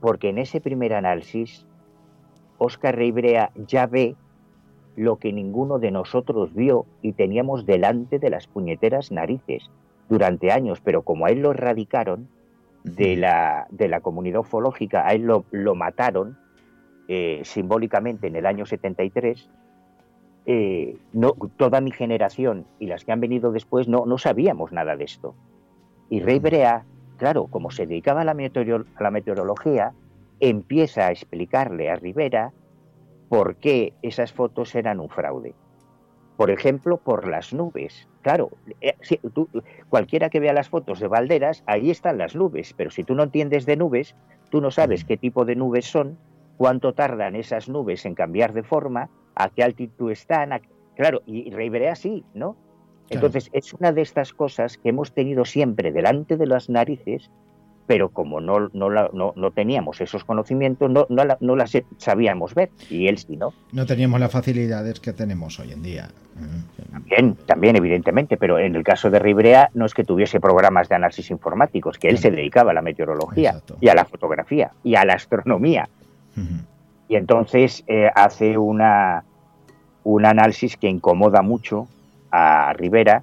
Porque 0.00 0.28
en 0.28 0.38
ese 0.38 0.60
primer 0.60 0.94
análisis, 0.94 1.66
Oscar 2.58 2.94
Reibrea 2.94 3.50
ya 3.56 3.86
ve 3.86 4.14
lo 4.96 5.16
que 5.16 5.32
ninguno 5.32 5.78
de 5.78 5.90
nosotros 5.90 6.54
vio 6.54 6.86
y 7.00 7.12
teníamos 7.12 7.66
delante 7.66 8.18
de 8.18 8.30
las 8.30 8.46
puñeteras 8.46 9.10
narices 9.10 9.70
durante 10.08 10.52
años, 10.52 10.80
pero 10.82 11.02
como 11.02 11.26
a 11.26 11.30
él 11.30 11.40
lo 11.40 11.52
erradicaron 11.52 12.28
de 12.84 13.16
la, 13.16 13.66
de 13.70 13.88
la 13.88 14.00
comunidad 14.00 14.40
ufológica, 14.40 15.06
a 15.06 15.12
él 15.12 15.22
lo, 15.22 15.44
lo 15.50 15.74
mataron 15.74 16.36
eh, 17.08 17.40
simbólicamente 17.44 18.26
en 18.26 18.36
el 18.36 18.46
año 18.46 18.66
73, 18.66 19.48
eh, 20.44 20.96
no, 21.12 21.32
toda 21.56 21.80
mi 21.80 21.92
generación 21.92 22.66
y 22.78 22.86
las 22.86 23.04
que 23.04 23.12
han 23.12 23.20
venido 23.20 23.52
después 23.52 23.88
no, 23.88 24.06
no 24.06 24.18
sabíamos 24.18 24.72
nada 24.72 24.96
de 24.96 25.04
esto. 25.04 25.34
Y 26.10 26.20
Rey 26.20 26.40
Brea, 26.40 26.84
claro, 27.16 27.46
como 27.46 27.70
se 27.70 27.86
dedicaba 27.86 28.22
a 28.22 28.24
la, 28.24 28.32
a 28.32 29.02
la 29.02 29.10
meteorología, 29.10 29.92
empieza 30.40 31.06
a 31.06 31.12
explicarle 31.12 31.88
a 31.90 31.96
Rivera 31.96 32.52
por 33.32 33.56
qué 33.56 33.94
esas 34.02 34.30
fotos 34.30 34.74
eran 34.74 35.00
un 35.00 35.08
fraude. 35.08 35.54
Por 36.36 36.50
ejemplo, 36.50 36.98
por 36.98 37.26
las 37.26 37.54
nubes. 37.54 38.06
Claro, 38.20 38.50
eh, 38.82 38.94
cualquiera 39.88 40.28
que 40.28 40.38
vea 40.38 40.52
las 40.52 40.68
fotos 40.68 41.00
de 41.00 41.08
Valderas, 41.08 41.64
ahí 41.64 41.90
están 41.90 42.18
las 42.18 42.36
nubes, 42.36 42.74
pero 42.76 42.90
si 42.90 43.04
tú 43.04 43.14
no 43.14 43.22
entiendes 43.22 43.64
de 43.64 43.78
nubes, 43.78 44.14
tú 44.50 44.60
no 44.60 44.70
sabes 44.70 45.06
qué 45.06 45.16
tipo 45.16 45.46
de 45.46 45.56
nubes 45.56 45.86
son, 45.86 46.18
cuánto 46.58 46.92
tardan 46.92 47.34
esas 47.34 47.70
nubes 47.70 48.04
en 48.04 48.14
cambiar 48.14 48.52
de 48.52 48.64
forma, 48.64 49.08
a 49.34 49.48
qué 49.48 49.62
altitud 49.62 50.10
están. 50.10 50.50
Claro, 50.94 51.22
y 51.24 51.50
Rey 51.52 51.74
así, 51.86 52.26
¿no? 52.34 52.58
Entonces, 53.08 53.48
es 53.54 53.72
una 53.72 53.92
de 53.92 54.02
estas 54.02 54.34
cosas 54.34 54.76
que 54.76 54.90
hemos 54.90 55.14
tenido 55.14 55.46
siempre 55.46 55.90
delante 55.90 56.36
de 56.36 56.46
las 56.46 56.68
narices 56.68 57.30
pero 57.92 58.08
como 58.08 58.40
no, 58.40 58.70
no, 58.72 58.88
no, 59.12 59.50
teníamos 59.50 60.00
esos 60.00 60.24
conocimientos, 60.24 60.90
no, 60.90 61.06
no, 61.10 61.56
las 61.56 61.72
sabíamos 61.98 62.54
ver, 62.54 62.70
y 62.88 63.06
él 63.06 63.18
sí, 63.18 63.36
¿no? 63.36 63.52
No 63.70 63.84
teníamos 63.84 64.18
las 64.18 64.32
facilidades 64.32 64.98
que 64.98 65.12
tenemos 65.12 65.60
hoy 65.60 65.72
en 65.72 65.82
día. 65.82 66.08
También, 66.90 67.36
también, 67.44 67.76
evidentemente, 67.76 68.38
pero 68.38 68.58
en 68.58 68.76
el 68.76 68.82
caso 68.82 69.10
de 69.10 69.18
Ribrea 69.18 69.68
no 69.74 69.84
es 69.84 69.92
que 69.92 70.04
tuviese 70.04 70.40
programas 70.40 70.88
de 70.88 70.94
análisis 70.94 71.30
informáticos, 71.30 71.98
que 71.98 72.08
él 72.08 72.16
se 72.16 72.30
dedicaba 72.30 72.70
a 72.70 72.74
la 72.74 72.80
meteorología 72.80 73.60
y 73.78 73.88
a 73.88 73.94
la 73.94 74.06
fotografía 74.06 74.70
y 74.82 74.94
a 74.94 75.04
la 75.04 75.12
astronomía. 75.12 75.90
Y 77.08 77.16
entonces 77.16 77.84
eh, 77.88 78.08
hace 78.14 78.56
una, 78.56 79.22
un 80.02 80.24
análisis 80.24 80.78
que 80.78 80.88
incomoda 80.88 81.42
mucho 81.42 81.88
a 82.30 82.72
Rivera 82.72 83.22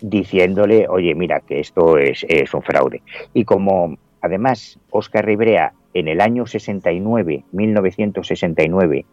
diciéndole, 0.00 0.86
oye, 0.88 1.14
mira, 1.14 1.40
que 1.40 1.60
esto 1.60 1.98
es, 1.98 2.24
un 2.54 2.62
fraude. 2.62 3.02
Y 3.34 3.44
como 3.44 3.96
además 4.20 4.78
Oscar 4.90 5.24
Ribrea 5.24 5.72
en 5.94 6.08
el 6.08 6.20
año 6.20 6.46
69, 6.46 7.44
1969, 7.52 9.04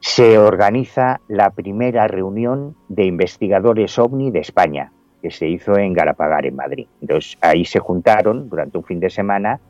se 0.00 0.38
organiza 0.38 1.20
la 1.28 1.50
primera 1.50 2.06
reunión 2.06 2.76
de 2.88 3.04
investigadores 3.04 3.98
ovni 3.98 4.30
de 4.30 4.40
España, 4.40 4.92
que 5.22 5.30
se 5.30 5.48
hizo 5.48 5.76
en 5.76 5.92
Galapagar, 5.92 6.46
en 6.46 6.56
Madrid. 6.56 6.86
Entonces 7.00 7.36
ahí 7.40 7.64
se 7.64 7.80
juntaron 7.80 8.48
durante 8.48 8.78
un 8.78 8.84
fin 8.84 9.00
de 9.00 9.10
semana 9.10 9.60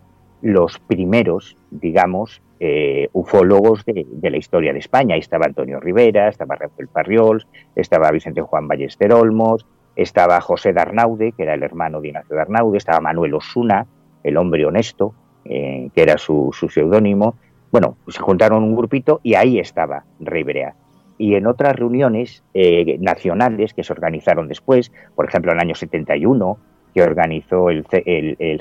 los 0.42 0.78
primeros, 0.78 1.56
digamos, 1.70 2.42
eh, 2.60 3.08
ufólogos 3.12 3.84
de, 3.84 4.06
la 4.22 4.36
historia 4.36 4.72
de 4.72 4.80
España. 4.80 5.14
Ahí 5.14 5.20
estaba 5.20 5.46
Antonio 5.46 5.80
Rivera, 5.80 6.28
estaba 6.28 6.56
Rafael 6.56 6.88
Parriols, 6.88 7.46
estaba 7.76 8.10
Vicente 8.10 8.40
Juan 8.40 8.66
Ballester 8.66 9.12
Olmos, 9.12 9.66
estaba 9.94 10.40
José 10.40 10.72
Darnaude, 10.72 11.32
que 11.32 11.44
era 11.44 11.54
el 11.54 11.62
hermano 11.62 12.00
de 12.00 12.08
Ignacio 12.08 12.36
Darnaude, 12.36 12.78
estaba 12.78 13.00
Manuel 13.00 13.34
Osuna, 13.34 13.86
el 14.24 14.36
hombre 14.36 14.64
honesto, 14.64 15.14
eh, 15.44 15.90
que 15.94 16.02
era 16.02 16.18
su, 16.18 16.52
seudónimo. 16.52 17.36
Bueno, 17.70 17.96
se 18.08 18.20
juntaron 18.20 18.64
un 18.64 18.76
grupito 18.76 19.20
y 19.22 19.34
ahí 19.34 19.58
estaba 19.58 20.04
Rivera. 20.18 20.74
Y 21.16 21.34
en 21.34 21.46
otras 21.46 21.74
reuniones 21.74 22.44
eh, 22.54 22.96
nacionales 23.00 23.74
que 23.74 23.84
se 23.84 23.92
organizaron 23.92 24.48
después, 24.48 24.92
por 25.14 25.26
ejemplo 25.26 25.52
en 25.52 25.58
el 25.58 25.62
año 25.62 25.74
71, 25.74 26.58
que 26.94 27.02
organizó 27.02 27.70
el, 27.70 27.84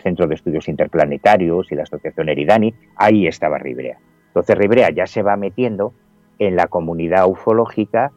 Centro 0.04 0.28
de 0.28 0.36
Estudios 0.36 0.68
Interplanetarios 0.68 1.72
y 1.72 1.76
la 1.76 1.84
Asociación 1.84 2.30
Eridani, 2.30 2.74
ahí 2.96 3.28
estaba 3.28 3.58
Ribrea. 3.58 3.98
Entonces 4.28 4.58
Ribrea 4.58 4.90
ya 4.92 5.08
se 5.08 5.24
va 5.24 5.36
metiendo 5.36 5.94
en 6.40 6.56
la 6.56 6.68
comunidad 6.68 7.28
ufológica, 7.28 8.12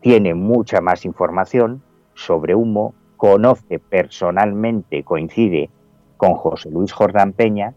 tiene 0.00 0.34
mucha 0.34 0.80
más 0.80 1.04
información 1.04 1.82
sobre 2.14 2.54
humo, 2.54 2.94
conoce 3.16 3.78
personalmente, 3.78 5.02
coincide 5.02 5.70
con 6.16 6.34
José 6.34 6.70
Luis 6.70 6.92
Jordán 6.92 7.32
Peña 7.32 7.74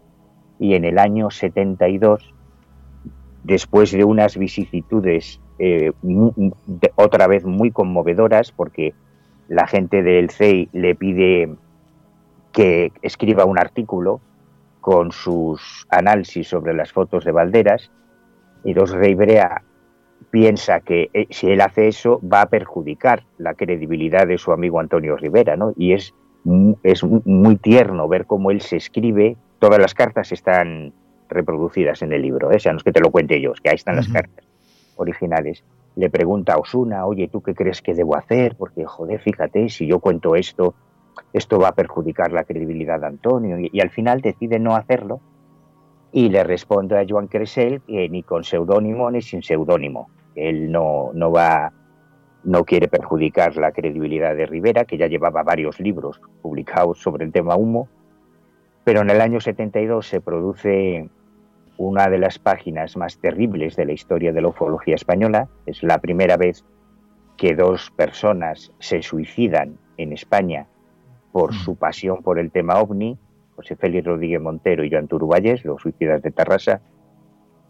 y 0.58 0.74
en 0.74 0.84
el 0.84 0.98
año 0.98 1.30
72, 1.30 2.34
después 3.42 3.92
de 3.92 4.04
unas 4.04 4.36
vicisitudes 4.36 5.40
eh, 5.58 5.92
otra 6.96 7.26
vez 7.26 7.44
muy 7.44 7.70
conmovedoras, 7.70 8.52
porque 8.52 8.94
la 9.48 9.66
gente 9.66 10.02
del 10.02 10.30
CEI 10.30 10.68
le 10.72 10.94
pide 10.94 11.54
que 12.52 12.92
escriba 13.02 13.44
un 13.44 13.58
artículo 13.58 14.20
con 14.80 15.12
sus 15.12 15.86
análisis 15.90 16.48
sobre 16.48 16.74
las 16.74 16.92
fotos 16.92 17.24
de 17.24 17.32
Valderas 17.32 17.90
y 18.64 18.74
Dos 18.74 18.90
Rey 18.92 19.14
Brea 19.14 19.62
piensa 20.30 20.80
que 20.80 21.10
eh, 21.12 21.26
si 21.30 21.50
él 21.50 21.60
hace 21.60 21.88
eso 21.88 22.20
va 22.20 22.42
a 22.42 22.46
perjudicar 22.46 23.24
la 23.38 23.54
credibilidad 23.54 24.26
de 24.26 24.38
su 24.38 24.52
amigo 24.52 24.80
Antonio 24.80 25.16
Rivera, 25.16 25.56
¿no? 25.56 25.72
Y 25.76 25.92
es, 25.92 26.14
es 26.82 27.04
muy 27.04 27.56
tierno 27.56 28.08
ver 28.08 28.26
cómo 28.26 28.50
él 28.50 28.60
se 28.60 28.76
escribe, 28.76 29.36
todas 29.58 29.78
las 29.78 29.94
cartas 29.94 30.32
están 30.32 30.92
reproducidas 31.28 32.02
en 32.02 32.12
el 32.12 32.22
libro, 32.22 32.50
¿eh? 32.52 32.56
o 32.56 32.58
sea, 32.58 32.72
no 32.72 32.78
es 32.78 32.84
que 32.84 32.92
te 32.92 33.00
lo 33.00 33.10
cuente 33.10 33.40
yo, 33.40 33.52
es 33.52 33.60
que 33.60 33.70
ahí 33.70 33.76
están 33.76 33.96
las 33.96 34.08
cartas 34.08 34.44
originales 34.96 35.64
le 35.96 36.10
pregunta 36.10 36.54
a 36.54 36.58
Osuna, 36.58 37.06
oye, 37.06 37.28
¿tú 37.28 37.42
qué 37.42 37.54
crees 37.54 37.80
que 37.80 37.94
debo 37.94 38.16
hacer? 38.16 38.56
Porque, 38.56 38.84
joder, 38.84 39.20
fíjate, 39.20 39.68
si 39.68 39.86
yo 39.86 40.00
cuento 40.00 40.34
esto, 40.34 40.74
esto 41.32 41.58
va 41.58 41.68
a 41.68 41.74
perjudicar 41.74 42.32
la 42.32 42.44
credibilidad 42.44 43.00
de 43.00 43.06
Antonio. 43.06 43.58
Y, 43.58 43.80
al 43.80 43.90
final 43.90 44.20
decide 44.20 44.58
no 44.58 44.74
hacerlo 44.74 45.20
y 46.12 46.28
le 46.28 46.44
responde 46.44 46.98
a 46.98 47.04
Joan 47.08 47.28
Cresel 47.28 47.80
que 47.82 48.08
ni 48.08 48.22
con 48.22 48.44
seudónimo 48.44 49.10
ni 49.10 49.22
sin 49.22 49.42
seudónimo. 49.42 50.08
Él 50.34 50.70
no, 50.70 51.10
no 51.14 51.30
va, 51.30 51.72
no 52.42 52.64
quiere 52.64 52.88
perjudicar 52.88 53.56
la 53.56 53.70
credibilidad 53.70 54.34
de 54.34 54.46
Rivera, 54.46 54.84
que 54.84 54.98
ya 54.98 55.06
llevaba 55.06 55.44
varios 55.44 55.78
libros 55.78 56.20
publicados 56.42 56.98
sobre 56.98 57.24
el 57.24 57.32
tema 57.32 57.56
humo. 57.56 57.88
Pero 58.82 59.00
en 59.00 59.10
el 59.10 59.20
año 59.20 59.40
72 59.40 60.06
se 60.06 60.20
produce 60.20 61.08
una 61.76 62.08
de 62.08 62.18
las 62.18 62.38
páginas 62.38 62.96
más 62.96 63.18
terribles 63.18 63.76
de 63.76 63.86
la 63.86 63.92
historia 63.92 64.32
de 64.32 64.40
la 64.40 64.48
ufología 64.48 64.94
española. 64.94 65.48
Es 65.66 65.82
la 65.82 65.98
primera 65.98 66.36
vez 66.36 66.64
que 67.36 67.54
dos 67.54 67.90
personas 67.90 68.72
se 68.78 69.02
suicidan 69.02 69.78
en 69.96 70.12
España 70.12 70.66
por 71.32 71.52
mm. 71.52 71.56
su 71.56 71.76
pasión 71.76 72.22
por 72.22 72.38
el 72.38 72.50
tema 72.50 72.80
ovni, 72.80 73.18
José 73.56 73.76
Félix 73.76 74.06
Rodríguez 74.06 74.40
Montero 74.40 74.84
y 74.84 74.90
Joan 74.90 75.08
Turuballes, 75.08 75.64
los 75.64 75.82
suicidas 75.82 76.22
de 76.22 76.30
Tarrasa, 76.30 76.80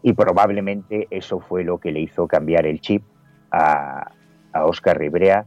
y 0.01 0.13
probablemente 0.13 1.07
eso 1.09 1.39
fue 1.39 1.63
lo 1.63 1.79
que 1.79 1.91
le 1.91 2.01
hizo 2.01 2.27
cambiar 2.27 2.67
el 2.67 2.79
chip 2.79 3.03
a, 3.51 4.11
a 4.53 4.65
Oscar 4.65 4.99
Ribrea, 4.99 5.45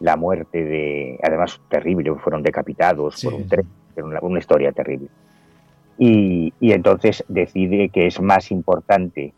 la 0.00 0.16
muerte 0.16 0.64
de, 0.64 1.18
además 1.22 1.60
terrible, 1.68 2.12
fueron 2.16 2.42
decapitados 2.42 3.22
por 3.22 3.34
un 3.34 3.46
tren, 3.46 3.66
una 4.22 4.38
historia 4.38 4.72
terrible 4.72 5.08
y, 6.02 6.54
entonces 6.62 7.22
decide 7.28 7.90
que 7.90 8.06
es 8.06 8.22
más 8.22 8.50
importante 8.50 9.34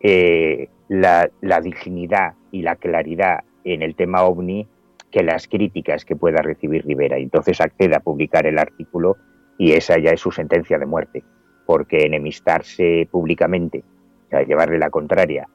eh, 0.00 0.70
la, 0.88 1.28
dignidad 1.62 2.32
y 2.50 2.62
la 2.62 2.76
claridad 2.76 3.44
en 3.64 3.82
el 3.82 3.94
tema 3.94 4.22
ovni 4.22 4.66
que 5.10 5.22
las 5.22 5.46
críticas 5.46 6.06
que 6.06 6.16
pueda 6.16 6.40
recibir 6.40 6.86
Rivera. 6.86 7.18
Y 7.18 7.24
entonces 7.24 7.60
accede 7.60 7.94
a 7.94 8.00
publicar 8.00 8.46
el 8.46 8.58
artículo 8.58 9.18
y 9.58 9.72
esa 9.72 9.98
ya 9.98 10.12
es 10.12 10.20
su 10.20 10.30
sentencia 10.30 10.78
de 10.78 10.86
muerte, 10.86 11.22
porque 11.66 12.06
enemistarse 12.06 13.06
públicamente, 13.10 13.84
o 14.26 14.30
sea, 14.30 14.42
llevarle 14.42 14.78
la 14.78 14.88
contraria 14.88 15.46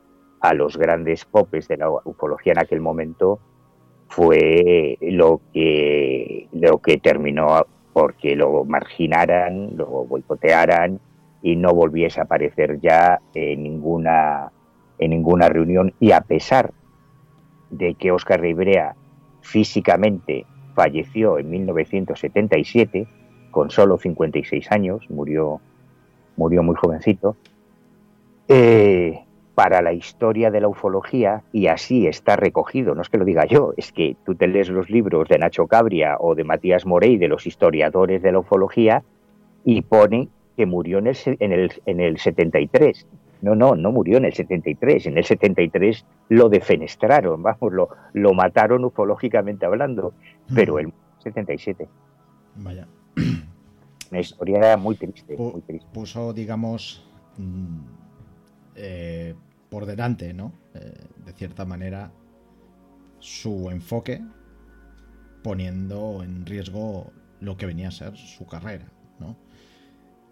a 0.42 0.54
los 0.54 0.78
grandes 0.78 1.26
popes 1.26 1.68
de 1.68 1.78
la 1.78 1.90
ufología 1.90 2.54
en 2.54 2.60
aquel 2.60 2.82
momento, 2.82 3.40
fue 4.08 4.96
lo 5.02 5.42
que, 5.52 6.48
lo 6.52 6.78
que 6.78 6.98
terminó 6.98 7.66
porque 8.00 8.34
lo 8.34 8.64
marginaran, 8.64 9.76
lo 9.76 10.06
boicotearan 10.06 11.02
y 11.42 11.58
no 11.58 11.74
volviese 11.74 12.22
a 12.22 12.24
aparecer 12.24 12.80
ya 12.80 13.20
en 13.34 13.64
ninguna, 13.64 14.54
en 15.00 15.10
ninguna 15.10 15.50
reunión. 15.50 15.94
Y 16.00 16.14
a 16.14 16.22
pesar 16.22 16.72
de 17.70 17.96
que 17.96 18.14
Oscar 18.14 18.40
Ribrea 18.40 18.96
físicamente 19.42 20.46
falleció 20.76 21.40
en 21.40 21.50
1977, 21.50 23.06
con 23.52 23.70
solo 23.70 23.98
56 23.98 24.72
años, 24.72 25.06
murió, 25.10 25.60
murió 26.38 26.64
muy 26.64 26.78
jovencito, 26.78 27.36
eh, 28.48 29.26
para 29.60 29.82
la 29.82 29.92
historia 29.92 30.52
de 30.52 30.62
la 30.62 30.70
ufología, 30.70 31.44
y 31.52 31.68
así 31.68 32.08
está 32.08 32.38
recogido, 32.38 32.96
no 32.96 33.02
es 33.02 33.10
que 33.10 33.18
lo 33.18 33.26
diga 33.26 33.46
yo, 33.46 33.74
es 33.76 33.92
que 33.92 34.16
tú 34.26 34.34
te 34.34 34.48
lees 34.48 34.70
los 34.70 34.90
libros 34.90 35.28
de 35.28 35.38
Nacho 35.38 35.68
Cabria 35.68 36.16
o 36.18 36.34
de 36.34 36.46
Matías 36.46 36.86
Morey, 36.86 37.18
de 37.18 37.28
los 37.28 37.46
historiadores 37.46 38.22
de 38.22 38.32
la 38.32 38.40
ufología, 38.40 39.04
y 39.66 39.82
pone 39.82 40.30
que 40.56 40.66
murió 40.66 41.00
en 41.00 41.08
el, 41.08 41.18
en 41.26 41.52
el, 41.52 41.74
en 41.86 42.00
el 42.00 42.20
73. 42.20 43.06
No, 43.42 43.54
no, 43.54 43.76
no 43.76 43.92
murió 43.92 44.16
en 44.16 44.24
el 44.24 44.34
73. 44.34 45.08
En 45.08 45.18
el 45.18 45.26
73 45.26 46.06
lo 46.30 46.48
defenestraron, 46.48 47.44
vamos, 47.44 47.74
lo, 47.74 47.90
lo 48.14 48.34
mataron 48.34 48.86
ufológicamente 48.86 49.66
hablando, 49.66 50.14
pero 50.56 50.80
el 50.80 50.94
77. 51.18 51.86
Vaya. 52.56 52.88
Una 54.12 54.22
historia 54.22 54.78
muy 54.78 54.96
triste, 54.96 55.36
muy 55.36 55.60
triste. 55.64 55.90
Puso, 55.92 56.32
digamos, 56.32 57.06
mm, 57.38 57.80
eh, 58.78 59.36
por 59.70 59.86
delante, 59.86 60.34
¿no? 60.34 60.54
Eh, 60.74 60.94
de 61.26 61.34
cierta 61.34 61.66
manera, 61.66 62.12
su 63.20 63.70
enfoque, 63.70 64.22
poniendo 65.44 66.24
en 66.24 66.46
riesgo 66.46 67.12
lo 67.40 67.58
que 67.58 67.66
venía 67.66 67.90
a 67.90 67.92
ser 67.92 68.18
su 68.18 68.46
carrera, 68.46 68.86
¿no? 69.20 69.38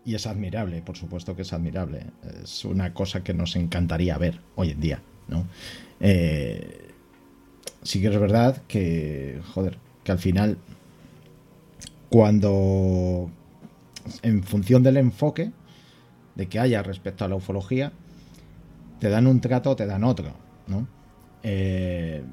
Y 0.03 0.15
es 0.15 0.25
admirable, 0.25 0.81
por 0.81 0.97
supuesto 0.97 1.35
que 1.35 1.41
es 1.41 1.53
admirable. 1.53 2.07
Es 2.43 2.65
una 2.65 2.93
cosa 2.93 3.23
que 3.23 3.33
nos 3.33 3.55
encantaría 3.55 4.17
ver 4.17 4.39
hoy 4.55 4.71
en 4.71 4.79
día, 4.79 5.01
¿no? 5.27 5.45
Eh, 5.99 6.91
sí 7.83 8.01
que 8.01 8.07
es 8.07 8.19
verdad 8.19 8.61
que, 8.67 9.41
joder, 9.53 9.77
que 10.03 10.11
al 10.11 10.19
final, 10.19 10.57
cuando, 12.09 13.29
en 14.21 14.43
función 14.43 14.83
del 14.83 14.97
enfoque 14.97 15.51
de 16.35 16.47
que 16.47 16.59
haya 16.59 16.83
respecto 16.83 17.25
a 17.25 17.27
la 17.27 17.35
ufología, 17.35 17.91
te 18.99 19.09
dan 19.09 19.27
un 19.27 19.41
trato 19.41 19.75
te 19.75 19.85
dan 19.85 20.03
otro, 20.03 20.31
¿no? 20.67 20.87
Eh, 21.43 22.23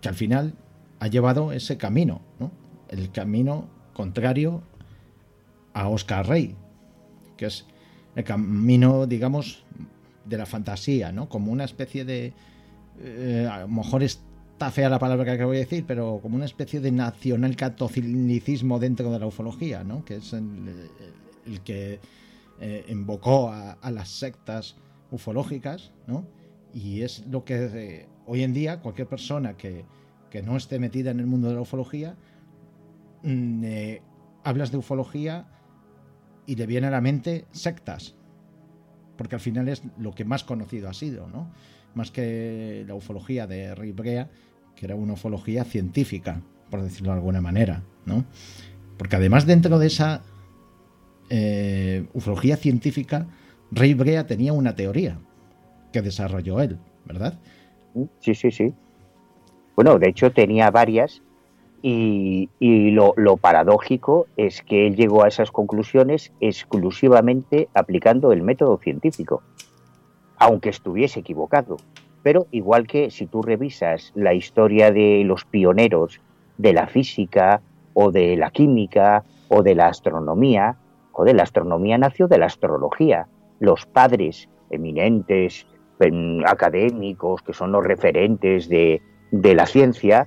que 0.00 0.08
al 0.08 0.14
final 0.14 0.54
ha 0.98 1.06
llevado 1.08 1.52
ese 1.52 1.76
camino, 1.76 2.20
¿no? 2.38 2.52
El 2.88 3.10
camino 3.10 3.68
contrario 3.92 4.62
a 5.72 5.88
Oscar 5.88 6.26
Rey, 6.26 6.54
que 7.36 7.46
es 7.46 7.66
el 8.16 8.24
camino, 8.24 9.06
digamos, 9.06 9.64
de 10.24 10.38
la 10.38 10.46
fantasía, 10.46 11.12
¿no? 11.12 11.28
Como 11.28 11.52
una 11.52 11.64
especie 11.64 12.04
de... 12.04 12.32
Eh, 13.02 13.48
a 13.50 13.60
lo 13.60 13.68
mejor 13.68 14.02
está 14.02 14.70
fea 14.70 14.88
la 14.88 14.98
palabra 14.98 15.36
que 15.36 15.44
voy 15.44 15.58
a 15.58 15.60
decir, 15.60 15.84
pero 15.86 16.20
como 16.22 16.36
una 16.36 16.44
especie 16.44 16.80
de 16.80 16.92
nacional 16.92 17.56
catolicismo 17.56 18.78
dentro 18.78 19.10
de 19.10 19.18
la 19.18 19.26
ufología, 19.26 19.84
¿no? 19.84 20.04
Que 20.04 20.16
es 20.16 20.32
el, 20.32 21.60
que 21.64 22.00
eh, 22.60 22.84
invocó 22.88 23.50
a 23.50 23.90
las 23.90 24.08
sectas 24.08 24.76
ufológicas, 25.10 25.92
¿no? 26.06 26.26
Y 26.72 27.02
es 27.02 27.26
lo 27.26 27.44
que 27.44 27.64
eh, 27.72 28.08
hoy 28.26 28.42
en 28.42 28.52
día 28.52 28.80
cualquier 28.80 29.08
persona 29.08 29.56
que, 29.56 29.84
no 30.44 30.56
esté 30.56 30.78
metida 30.78 31.10
en 31.10 31.18
el 31.18 31.26
mundo 31.26 31.48
de 31.48 31.54
la 31.54 31.60
ufología, 31.60 32.16
mm, 33.24 33.64
eh, 33.64 34.02
hablas 34.44 34.70
de 34.70 34.78
ufología 34.78 35.48
y 36.46 36.54
le 36.54 36.66
viene 36.66 36.86
a 36.86 36.90
la 36.90 37.00
mente 37.00 37.46
sectas, 37.50 38.14
porque 39.16 39.34
al 39.34 39.40
final 39.40 39.68
es 39.68 39.82
lo 39.98 40.12
que 40.14 40.24
más 40.24 40.44
conocido 40.44 40.88
ha 40.88 40.94
sido, 40.94 41.28
¿no? 41.28 41.52
Más 41.94 42.10
que 42.10 42.84
la 42.86 42.94
ufología 42.94 43.46
de 43.46 43.74
Ray 43.74 43.92
Brea, 43.92 44.30
que 44.76 44.86
era 44.86 44.94
una 44.94 45.14
ufología 45.14 45.64
científica, 45.64 46.42
por 46.70 46.82
decirlo 46.82 47.10
de 47.10 47.18
alguna 47.18 47.40
manera, 47.40 47.82
¿no? 48.06 48.24
Porque 48.96 49.16
además 49.16 49.46
dentro 49.46 49.78
de 49.78 49.88
esa 49.88 50.22
eh, 51.28 52.06
ufología 52.12 52.56
científica 52.56 53.26
Rey 53.72 53.94
Brea 53.94 54.26
tenía 54.26 54.52
una 54.52 54.74
teoría 54.74 55.18
que 55.92 56.02
desarrolló 56.02 56.60
él, 56.60 56.78
¿verdad? 57.04 57.38
Sí, 58.20 58.34
sí, 58.34 58.50
sí. 58.50 58.74
Bueno, 59.76 59.98
de 59.98 60.08
hecho 60.08 60.32
tenía 60.32 60.70
varias 60.70 61.22
y, 61.82 62.48
lo, 62.60 63.36
paradójico 63.36 64.26
es 64.36 64.62
que 64.62 64.86
él 64.86 64.96
llegó 64.96 65.24
a 65.24 65.28
esas 65.28 65.50
conclusiones 65.50 66.32
exclusivamente 66.40 67.68
aplicando 67.72 68.32
el 68.32 68.42
método 68.42 68.78
científico, 68.78 69.42
aunque 70.36 70.68
estuviese 70.68 71.20
equivocado. 71.20 71.76
Pero 72.22 72.46
igual 72.50 72.86
que 72.86 73.10
si 73.10 73.26
tú 73.26 73.40
revisas 73.40 74.12
la 74.14 74.34
historia 74.34 74.90
de 74.90 75.22
los 75.24 75.44
pioneros 75.44 76.20
de 76.58 76.74
la 76.74 76.86
física 76.86 77.62
o 77.94 78.10
de 78.10 78.36
la 78.36 78.50
química 78.50 79.24
o 79.48 79.62
de 79.62 79.74
la 79.74 79.86
astronomía, 79.86 80.76
joder, 81.12 81.36
la 81.36 81.44
astronomía 81.44 81.96
nació 81.96 82.28
de 82.28 82.38
la 82.38 82.46
astrología 82.46 83.26
los 83.60 83.86
padres 83.86 84.48
eminentes, 84.70 85.66
académicos, 86.46 87.42
que 87.42 87.52
son 87.52 87.72
los 87.72 87.84
referentes 87.84 88.68
de, 88.68 89.02
la 89.30 89.66
ciencia, 89.66 90.26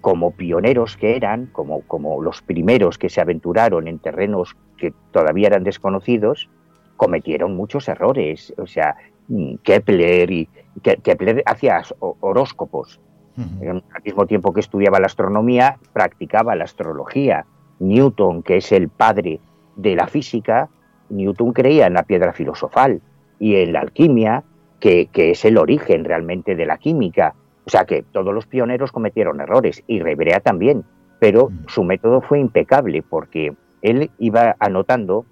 como 0.00 0.32
pioneros 0.32 0.96
que 0.96 1.16
eran, 1.16 1.46
como, 1.46 1.82
como 1.82 2.22
los 2.22 2.42
primeros 2.42 2.98
que 2.98 3.08
se 3.10 3.20
aventuraron 3.20 3.88
en 3.88 3.98
terrenos 3.98 4.56
que 4.78 4.92
todavía 5.12 5.48
eran 5.48 5.64
desconocidos, 5.64 6.48
cometieron 6.96 7.56
muchos 7.56 7.88
errores. 7.88 8.54
O 8.56 8.66
sea, 8.66 8.96
mm, 9.28 9.56
Kepler 9.62 10.30
y 10.30 10.48
Kepler 10.82 11.42
hacía 11.46 11.82
horóscopos. 11.98 13.00
Al 13.36 13.82
mismo 14.02 14.26
tiempo 14.26 14.54
que 14.54 14.60
estudiaba 14.60 14.98
la 14.98 15.06
astronomía, 15.06 15.78
practicaba 15.92 16.54
la 16.54 16.64
astrología. 16.64 17.44
Newton, 17.80 18.42
que 18.42 18.56
es 18.58 18.72
el 18.72 18.88
padre 18.88 19.40
de 19.76 19.94
la 19.94 20.06
física, 20.06 20.70
Newton 21.08 21.52
creía 21.52 21.86
en 21.86 21.94
la 21.94 22.02
piedra 22.02 22.32
filosofal 22.32 23.00
y 23.38 23.56
en 23.56 23.72
la 23.72 23.80
alquimia, 23.80 24.44
que, 24.80 25.08
es 25.14 25.44
el 25.44 25.58
origen 25.58 26.04
realmente 26.04 26.54
de 26.54 26.66
la 26.66 26.78
química. 26.78 27.34
O 27.64 27.70
sea 27.70 27.84
que 27.84 28.02
todos 28.02 28.32
los 28.32 28.46
pioneros 28.46 28.92
cometieron 28.92 29.40
errores 29.40 29.82
y 29.86 30.00
Rebrea 30.00 30.40
también, 30.40 30.84
pero 31.18 31.50
mm. 31.50 31.64
su 31.68 31.84
método 31.84 32.20
fue 32.20 32.38
impecable 32.38 33.02
porque 33.02 33.54
él 33.82 34.10
iba 34.18 34.56
anotando 34.60 35.26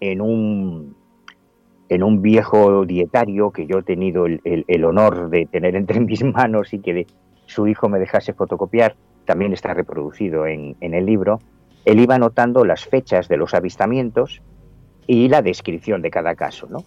en 0.00 0.20
un, 0.20 0.94
en 1.88 2.02
un 2.02 2.22
viejo 2.22 2.84
dietario 2.84 3.50
que 3.50 3.66
yo 3.66 3.78
he 3.78 3.82
tenido 3.82 4.26
el, 4.26 4.84
honor 4.84 5.30
de 5.30 5.46
tener 5.46 5.74
entre 5.74 6.00
mis 6.00 6.22
manos 6.34 6.72
y 6.74 6.80
que 6.80 7.06
su 7.46 7.66
hijo 7.66 7.88
me 7.88 7.98
dejase 7.98 8.34
fotocopiar, 8.34 8.96
también 9.24 9.52
está 9.52 9.74
reproducido 9.74 10.46
en, 10.46 10.76
en 10.80 10.94
el 10.94 11.06
libro, 11.06 11.40
él 11.84 12.00
iba 12.00 12.16
anotando 12.16 12.64
las 12.64 12.84
fechas 12.84 13.28
de 13.28 13.38
los 13.38 13.54
avistamientos 13.54 14.42
y 15.08 15.28
la 15.28 15.42
descripción 15.42 16.02
de 16.02 16.10
cada 16.10 16.36
caso, 16.36 16.68
¿no? 16.70 16.84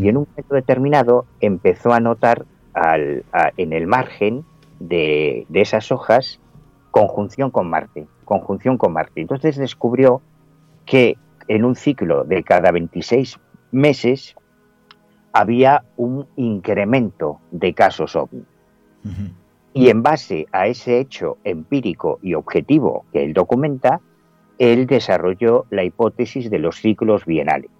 Y 0.00 0.08
en 0.08 0.16
un 0.16 0.26
momento 0.28 0.54
determinado 0.54 1.26
empezó 1.40 1.92
a 1.92 2.00
notar 2.00 2.44
en 3.56 3.72
el 3.72 3.86
margen 3.86 4.44
de, 4.80 5.46
esas 5.52 5.92
hojas 5.92 6.40
conjunción 6.90 7.50
con 7.50 7.68
Marte, 7.68 8.06
conjunción 8.24 8.78
con 8.78 8.92
Marte. 8.92 9.20
Entonces 9.20 9.56
descubrió 9.56 10.22
que 10.86 11.18
en 11.48 11.64
un 11.64 11.76
ciclo 11.76 12.24
de 12.24 12.42
cada 12.42 12.70
26 12.72 13.38
meses 13.70 14.34
había 15.32 15.84
un 15.96 16.26
incremento 16.36 17.40
de 17.50 17.74
casos 17.74 18.16
ovni. 18.16 18.44
Y 19.72 19.88
en 19.88 20.02
base 20.02 20.46
a 20.52 20.66
ese 20.66 20.98
hecho 20.98 21.38
empírico 21.44 22.18
y 22.22 22.34
objetivo 22.34 23.04
que 23.12 23.24
él 23.24 23.34
documenta, 23.34 24.00
él 24.58 24.86
desarrolló 24.86 25.66
la 25.70 25.84
hipótesis 25.84 26.50
de 26.50 26.58
los 26.58 26.76
ciclos 26.76 27.24
bienales 27.24 27.70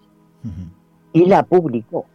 y 1.13 1.25
la 1.27 1.43
publicó. 1.43 2.07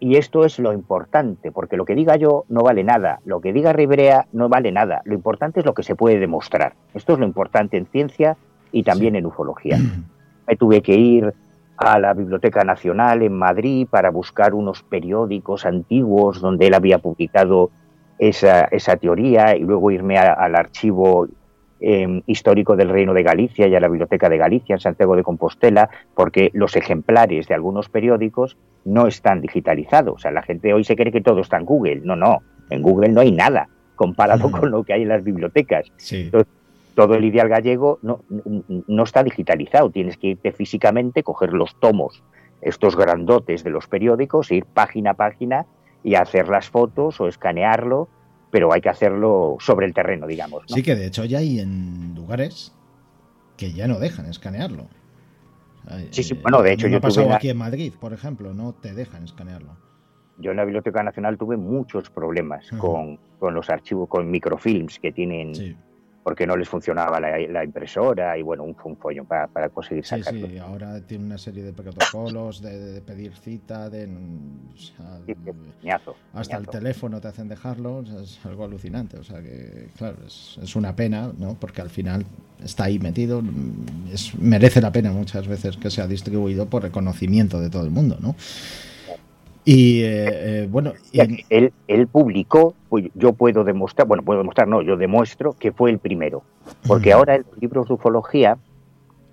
Y 0.00 0.16
esto 0.16 0.44
es 0.44 0.58
lo 0.58 0.72
importante, 0.72 1.50
porque 1.50 1.76
lo 1.76 1.84
que 1.84 1.94
diga 1.94 2.16
yo 2.16 2.44
no 2.48 2.62
vale 2.62 2.84
nada, 2.84 3.20
lo 3.24 3.40
que 3.40 3.52
diga 3.52 3.72
Ribrea 3.72 4.26
no 4.32 4.48
vale 4.48 4.70
nada, 4.70 5.00
lo 5.04 5.14
importante 5.14 5.60
es 5.60 5.66
lo 5.66 5.72
que 5.72 5.82
se 5.82 5.94
puede 5.94 6.18
demostrar. 6.18 6.74
Esto 6.92 7.14
es 7.14 7.18
lo 7.18 7.24
importante 7.24 7.78
en 7.78 7.86
ciencia 7.86 8.36
y 8.70 8.82
también 8.82 9.16
en 9.16 9.24
ufología. 9.24 9.78
Me 10.46 10.56
tuve 10.56 10.82
que 10.82 10.94
ir 10.94 11.32
a 11.76 11.98
la 11.98 12.12
Biblioteca 12.12 12.64
Nacional 12.64 13.22
en 13.22 13.32
Madrid 13.32 13.86
para 13.88 14.10
buscar 14.10 14.52
unos 14.52 14.82
periódicos 14.82 15.64
antiguos 15.64 16.40
donde 16.40 16.66
él 16.66 16.74
había 16.74 16.98
publicado 16.98 17.70
esa, 18.18 18.64
esa 18.64 18.96
teoría 18.96 19.56
y 19.56 19.60
luego 19.60 19.90
irme 19.90 20.18
al 20.18 20.54
archivo 20.54 21.26
em, 21.86 22.22
histórico 22.26 22.76
del 22.76 22.88
Reino 22.88 23.12
de 23.12 23.22
Galicia 23.22 23.68
y 23.68 23.74
a 23.74 23.80
la 23.80 23.88
Biblioteca 23.88 24.30
de 24.30 24.38
Galicia 24.38 24.74
en 24.74 24.80
Santiago 24.80 25.16
de 25.16 25.22
Compostela, 25.22 25.90
porque 26.14 26.50
los 26.54 26.76
ejemplares 26.76 27.46
de 27.46 27.54
algunos 27.54 27.90
periódicos 27.90 28.56
no 28.84 29.06
están 29.06 29.42
digitalizados. 29.42 30.14
O 30.14 30.18
sea, 30.18 30.30
la 30.30 30.42
gente 30.42 30.72
hoy 30.72 30.84
se 30.84 30.96
cree 30.96 31.12
que 31.12 31.20
todo 31.20 31.40
está 31.40 31.58
en 31.58 31.66
Google. 31.66 32.00
No, 32.02 32.16
no, 32.16 32.38
en 32.70 32.80
Google 32.80 33.10
no 33.10 33.20
hay 33.20 33.32
nada 33.32 33.68
comparado 33.96 34.50
con 34.50 34.70
lo 34.70 34.82
que 34.82 34.94
hay 34.94 35.02
en 35.02 35.08
las 35.08 35.24
bibliotecas. 35.24 35.92
todo 36.94 37.16
el 37.16 37.24
ideal 37.24 37.48
gallego 37.48 37.98
no, 38.02 38.20
no 38.86 39.02
está 39.02 39.22
digitalizado. 39.22 39.90
Tienes 39.90 40.16
que 40.16 40.28
irte 40.28 40.52
físicamente, 40.52 41.22
coger 41.22 41.52
los 41.52 41.78
tomos, 41.80 42.22
estos 42.62 42.96
grandotes 42.96 43.62
de 43.62 43.70
los 43.70 43.88
periódicos, 43.88 44.50
ir 44.50 44.64
página 44.64 45.10
a 45.10 45.14
página 45.14 45.66
y 46.02 46.14
hacer 46.14 46.48
las 46.48 46.70
fotos 46.70 47.20
o 47.20 47.28
escanearlo, 47.28 48.08
pero 48.54 48.72
hay 48.72 48.80
que 48.80 48.88
hacerlo 48.88 49.56
sobre 49.58 49.84
el 49.84 49.92
terreno, 49.92 50.28
digamos. 50.28 50.62
Sí, 50.68 50.84
que 50.84 50.94
de 50.94 51.06
hecho 51.06 51.24
ya 51.24 51.38
hay 51.38 51.58
en 51.58 52.14
lugares 52.14 52.72
que 53.56 53.72
ya 53.72 53.88
no 53.88 53.98
dejan 53.98 54.26
escanearlo. 54.26 54.86
Sí, 56.12 56.22
sí, 56.22 56.34
bueno, 56.34 56.62
de 56.62 56.72
hecho 56.72 56.86
yo 56.86 57.00
pasado 57.00 57.34
aquí 57.34 57.48
en 57.48 57.56
Madrid, 57.56 57.92
por 58.00 58.12
ejemplo, 58.12 58.54
no 58.54 58.72
te 58.72 58.94
dejan 58.94 59.24
escanearlo. 59.24 59.76
Yo 60.38 60.52
en 60.52 60.58
la 60.58 60.64
Biblioteca 60.64 61.02
Nacional 61.02 61.36
tuve 61.36 61.56
muchos 61.56 62.10
problemas 62.10 62.70
con, 62.78 63.18
con, 63.40 63.54
los 63.54 63.68
archivos, 63.70 64.08
con 64.08 64.30
microfilms 64.30 65.00
que 65.00 65.10
tienen 65.10 65.76
porque 66.24 66.46
no 66.46 66.56
les 66.56 66.66
funcionaba 66.66 67.20
la, 67.20 67.64
impresora 67.64 68.36
y 68.38 68.42
bueno, 68.42 68.62
un, 68.62 68.74
un 68.82 68.96
follón 68.96 69.26
para, 69.26 69.46
para, 69.46 69.68
conseguir 69.68 70.06
sacarlo. 70.06 70.46
Sí, 70.46 70.52
sí, 70.54 70.58
ahora 70.58 70.98
tiene 71.02 71.26
una 71.26 71.36
serie 71.36 71.62
de 71.62 71.74
protocolos 71.74 72.62
de, 72.62 73.02
pedir 73.02 73.36
cita, 73.36 73.90
de... 73.90 74.08
hasta 76.32 76.56
el 76.56 76.66
teléfono 76.66 77.20
te 77.20 77.28
hacen 77.28 77.46
dejarlo, 77.46 78.02
es 78.22 78.40
algo 78.46 78.64
alucinante, 78.64 79.18
o 79.18 79.22
sea 79.22 79.42
que, 79.42 79.88
claro, 79.98 80.16
es, 80.26 80.58
es, 80.62 80.74
una 80.74 80.96
pena, 80.96 81.30
¿no? 81.36 81.58
Porque 81.60 81.82
al 81.82 81.90
final 81.90 82.24
está 82.64 82.84
ahí 82.84 82.98
metido, 82.98 83.42
es, 84.10 84.34
merece 84.38 84.80
la 84.80 84.92
pena 84.92 85.12
muchas 85.12 85.46
veces 85.46 85.76
que 85.76 85.90
sea 85.90 86.06
distribuido 86.06 86.66
por 86.66 86.82
reconocimiento 86.84 87.60
de 87.60 87.68
todo 87.68 87.84
el 87.84 87.90
mundo, 87.90 88.16
¿no? 88.18 88.34
Y 89.64 90.02
eh, 90.02 90.26
eh, 90.28 90.68
bueno, 90.70 90.92
él, 91.12 91.72
él, 91.88 92.06
publicó, 92.06 92.74
pues 92.90 93.06
yo 93.14 93.32
puedo 93.32 93.64
demostrar, 93.64 94.06
bueno, 94.06 94.22
puedo 94.22 94.40
demostrar, 94.40 94.68
no, 94.68 94.82
yo 94.82 94.96
demuestro 94.96 95.54
que 95.54 95.72
fue 95.72 95.90
el 95.90 95.98
primero, 95.98 96.42
porque 96.86 97.14
ahora 97.14 97.36
en 97.36 97.46
los 97.50 97.58
libros 97.58 97.88
de 97.88 97.94
ufología, 97.94 98.58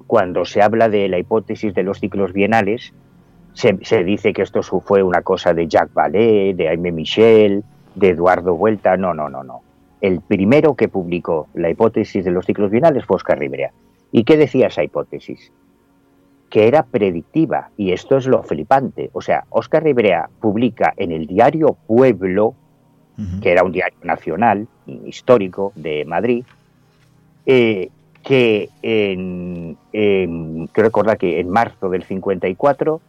cuando 0.07 0.45
se 0.45 0.61
habla 0.61 0.87
de 0.87 1.09
la 1.09 1.19
hipótesis 1.19 1.73
de 1.73 1.83
los 1.83 1.99
ciclos 1.99 2.31
bienales, 2.31 2.93
se, 3.53 4.03
dice 4.03 4.31
que 4.31 4.41
esto 4.41 4.61
fue 4.63 5.03
una 5.03 5.21
cosa 5.21 5.53
de 5.53 5.67
Jacques 5.67 5.93
Vallée, 5.93 6.53
de 6.53 6.67
Jaime 6.67 6.93
Michel, 6.93 7.63
de 7.95 8.09
Eduardo 8.09 8.55
Vuelta, 8.55 8.95
no, 8.95 9.13
no, 9.13 9.29
no, 9.29 9.43
no. 9.43 9.61
El 9.99 10.21
primero 10.21 10.75
que 10.75 10.87
publicó 10.87 11.47
la 11.53 11.69
hipótesis 11.69 12.23
de 12.23 12.31
los 12.31 12.45
ciclos 12.45 12.71
bienales 12.71 13.05
fue 13.05 13.17
Oscar 13.17 13.37
Ribrea. 13.37 13.71
¿Y 14.11 14.23
qué 14.23 14.37
decía 14.37 14.67
esa 14.67 14.83
hipótesis? 14.83 15.51
Que 16.51 16.67
era 16.67 16.83
predictiva, 16.83 17.69
y 17.77 17.93
esto 17.93 18.17
es 18.17 18.27
lo 18.27 18.43
flipante. 18.43 19.09
O 19.13 19.21
sea, 19.21 19.45
Oscar 19.49 19.83
Ribrea 19.83 20.29
publica 20.41 20.93
en 20.97 21.13
el 21.13 21.25
diario 21.25 21.77
Pueblo, 21.87 22.53
que 23.41 23.51
era 23.51 23.63
un 23.63 23.71
diario 23.71 23.99
nacional, 24.03 24.67
histórico 25.05 25.71
de 25.75 26.03
Madrid, 26.05 26.43
eh, 27.45 27.89
que 28.21 28.69
en, 28.81 29.77
recordar 30.73 31.17
que 31.17 31.39
en 31.39 31.49
marzo 31.49 31.89
del 31.89 32.03
54 32.03 32.99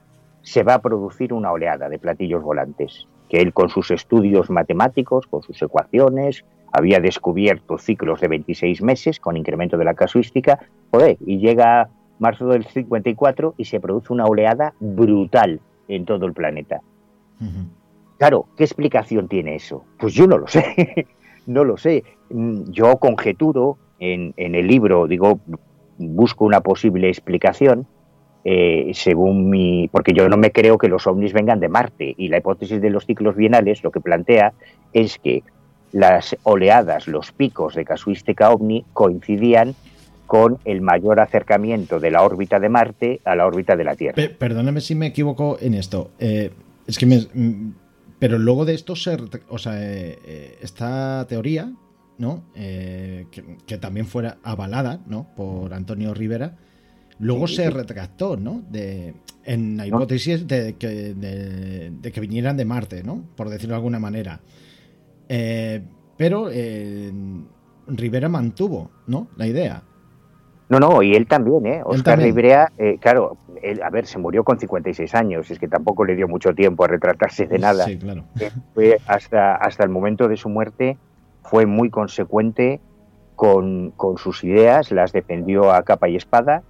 se 0.42 0.62
va 0.62 0.74
a 0.74 0.82
producir 0.82 1.32
una 1.32 1.50
oleada 1.50 1.88
de 1.88 1.98
platillos 1.98 2.42
volantes, 2.42 3.08
que 3.28 3.40
él 3.40 3.52
con 3.52 3.70
sus 3.70 3.90
estudios 3.90 4.50
matemáticos, 4.50 5.26
con 5.26 5.42
sus 5.42 5.60
ecuaciones, 5.60 6.44
había 6.72 7.00
descubierto 7.00 7.76
ciclos 7.78 8.20
de 8.20 8.28
26 8.28 8.82
meses 8.82 9.18
con 9.18 9.36
incremento 9.36 9.76
de 9.78 9.84
la 9.84 9.94
casuística, 9.94 10.60
y 11.26 11.38
llega 11.38 11.88
marzo 12.22 12.46
del 12.46 12.64
54 12.64 13.54
y 13.58 13.66
se 13.66 13.80
produce 13.80 14.12
una 14.12 14.24
oleada 14.24 14.72
brutal 14.80 15.60
en 15.88 16.06
todo 16.06 16.24
el 16.24 16.32
planeta. 16.32 16.80
Claro, 18.16 18.46
¿qué 18.56 18.64
explicación 18.64 19.28
tiene 19.28 19.56
eso? 19.56 19.84
Pues 19.98 20.14
yo 20.14 20.26
no 20.26 20.38
lo 20.38 20.46
sé, 20.48 21.06
no 21.46 21.64
lo 21.64 21.76
sé. 21.76 22.04
Mm, 22.30 22.70
yo 22.70 22.96
conjeturo 22.96 23.76
en, 23.98 24.32
el 24.36 24.66
libro, 24.66 25.06
digo, 25.06 25.40
busco 25.98 26.44
una 26.44 26.60
posible 26.60 27.08
explicación. 27.08 27.86
Eh, 28.44 28.90
según 28.94 29.50
mi. 29.50 29.88
Porque 29.92 30.12
yo 30.12 30.28
no 30.28 30.36
me 30.36 30.50
creo 30.50 30.76
que 30.76 30.88
los 30.88 31.06
ovnis 31.06 31.32
vengan 31.32 31.60
de 31.60 31.68
Marte. 31.68 32.14
Y 32.16 32.28
la 32.28 32.38
hipótesis 32.38 32.80
de 32.80 32.90
los 32.90 33.06
ciclos 33.06 33.36
bienales 33.36 33.84
lo 33.84 33.92
que 33.92 34.00
plantea 34.00 34.52
es 34.92 35.18
que 35.18 35.44
las 35.92 36.36
oleadas, 36.42 37.06
los 37.06 37.30
picos 37.30 37.74
de 37.74 37.84
casuística 37.84 38.50
ovni 38.50 38.84
coincidían 38.92 39.74
con 40.32 40.58
el 40.64 40.80
mayor 40.80 41.20
acercamiento 41.20 42.00
de 42.00 42.10
la 42.10 42.22
órbita 42.22 42.58
de 42.58 42.70
Marte 42.70 43.20
a 43.22 43.36
la 43.36 43.46
órbita 43.46 43.76
de 43.76 43.84
la 43.84 43.94
Tierra. 43.96 44.16
perdóname 44.38 44.80
si 44.80 44.94
me 44.94 45.08
equivoco 45.08 45.58
en 45.60 45.74
esto. 45.74 46.12
Eh, 46.18 46.50
es 46.86 46.96
que 46.96 47.04
me, 47.04 47.18
mm, 47.18 47.74
pero 48.18 48.38
luego 48.38 48.64
de 48.64 48.72
esto 48.72 48.96
se, 48.96 49.18
o 49.50 49.58
sea, 49.58 49.74
eh, 49.76 50.18
eh, 50.24 50.58
esta 50.62 51.26
teoría, 51.28 51.70
¿no? 52.16 52.44
que, 52.54 53.78
también 53.78 54.06
fuera 54.06 54.38
avalada, 54.42 55.02
¿no? 55.06 55.26
Por 55.36 55.74
Antonio 55.74 56.14
Rivera, 56.14 56.56
luego 57.18 57.46
se 57.46 57.68
retractó, 57.68 58.38
¿no? 58.38 58.62
De, 58.70 59.12
en 59.44 59.76
la 59.76 59.86
hipótesis 59.86 60.48
de, 60.48 60.76
que, 60.76 61.12
de, 61.12 62.10
que 62.10 62.20
vinieran 62.22 62.56
de 62.56 62.64
Marte, 62.64 63.02
¿no? 63.02 63.22
Por 63.36 63.50
decirlo 63.50 63.74
de 63.74 63.76
alguna 63.76 63.98
manera. 63.98 64.40
pero 65.28 66.48
Rivera 67.86 68.30
mantuvo, 68.30 68.90
¿no? 69.06 69.28
La 69.36 69.46
idea. 69.46 69.82
No, 70.72 70.80
no, 70.80 71.02
y 71.02 71.14
él 71.14 71.26
también, 71.26 71.66
¿eh? 71.66 71.82
Oscar 71.84 72.18
Ribrea, 72.18 72.72
eh, 72.78 72.96
claro, 72.98 73.36
él, 73.62 73.82
a 73.82 73.90
ver, 73.90 74.06
se 74.06 74.16
murió 74.16 74.42
con 74.42 74.58
56 74.58 75.14
años, 75.14 75.50
es 75.50 75.58
que 75.58 75.68
tampoco 75.68 76.02
le 76.06 76.16
dio 76.16 76.26
mucho 76.28 76.54
tiempo 76.54 76.84
a 76.84 76.88
retratarse 76.88 77.46
de 77.46 77.58
nada. 77.58 77.84
Sí, 77.84 77.98
claro. 77.98 78.24
Eh, 78.40 78.50
fue 78.72 78.98
hasta, 79.06 79.54
hasta 79.54 79.84
el 79.84 79.90
momento 79.90 80.28
de 80.28 80.38
su 80.38 80.48
muerte 80.48 80.96
fue 81.42 81.66
muy 81.66 81.90
consecuente 81.90 82.80
con, 83.36 83.92
sus 84.16 84.44
ideas, 84.44 84.90
las 84.92 85.12
defendió 85.12 85.72
a 85.72 85.82
capa 85.82 86.08
y 86.08 86.16
espada 86.16 86.62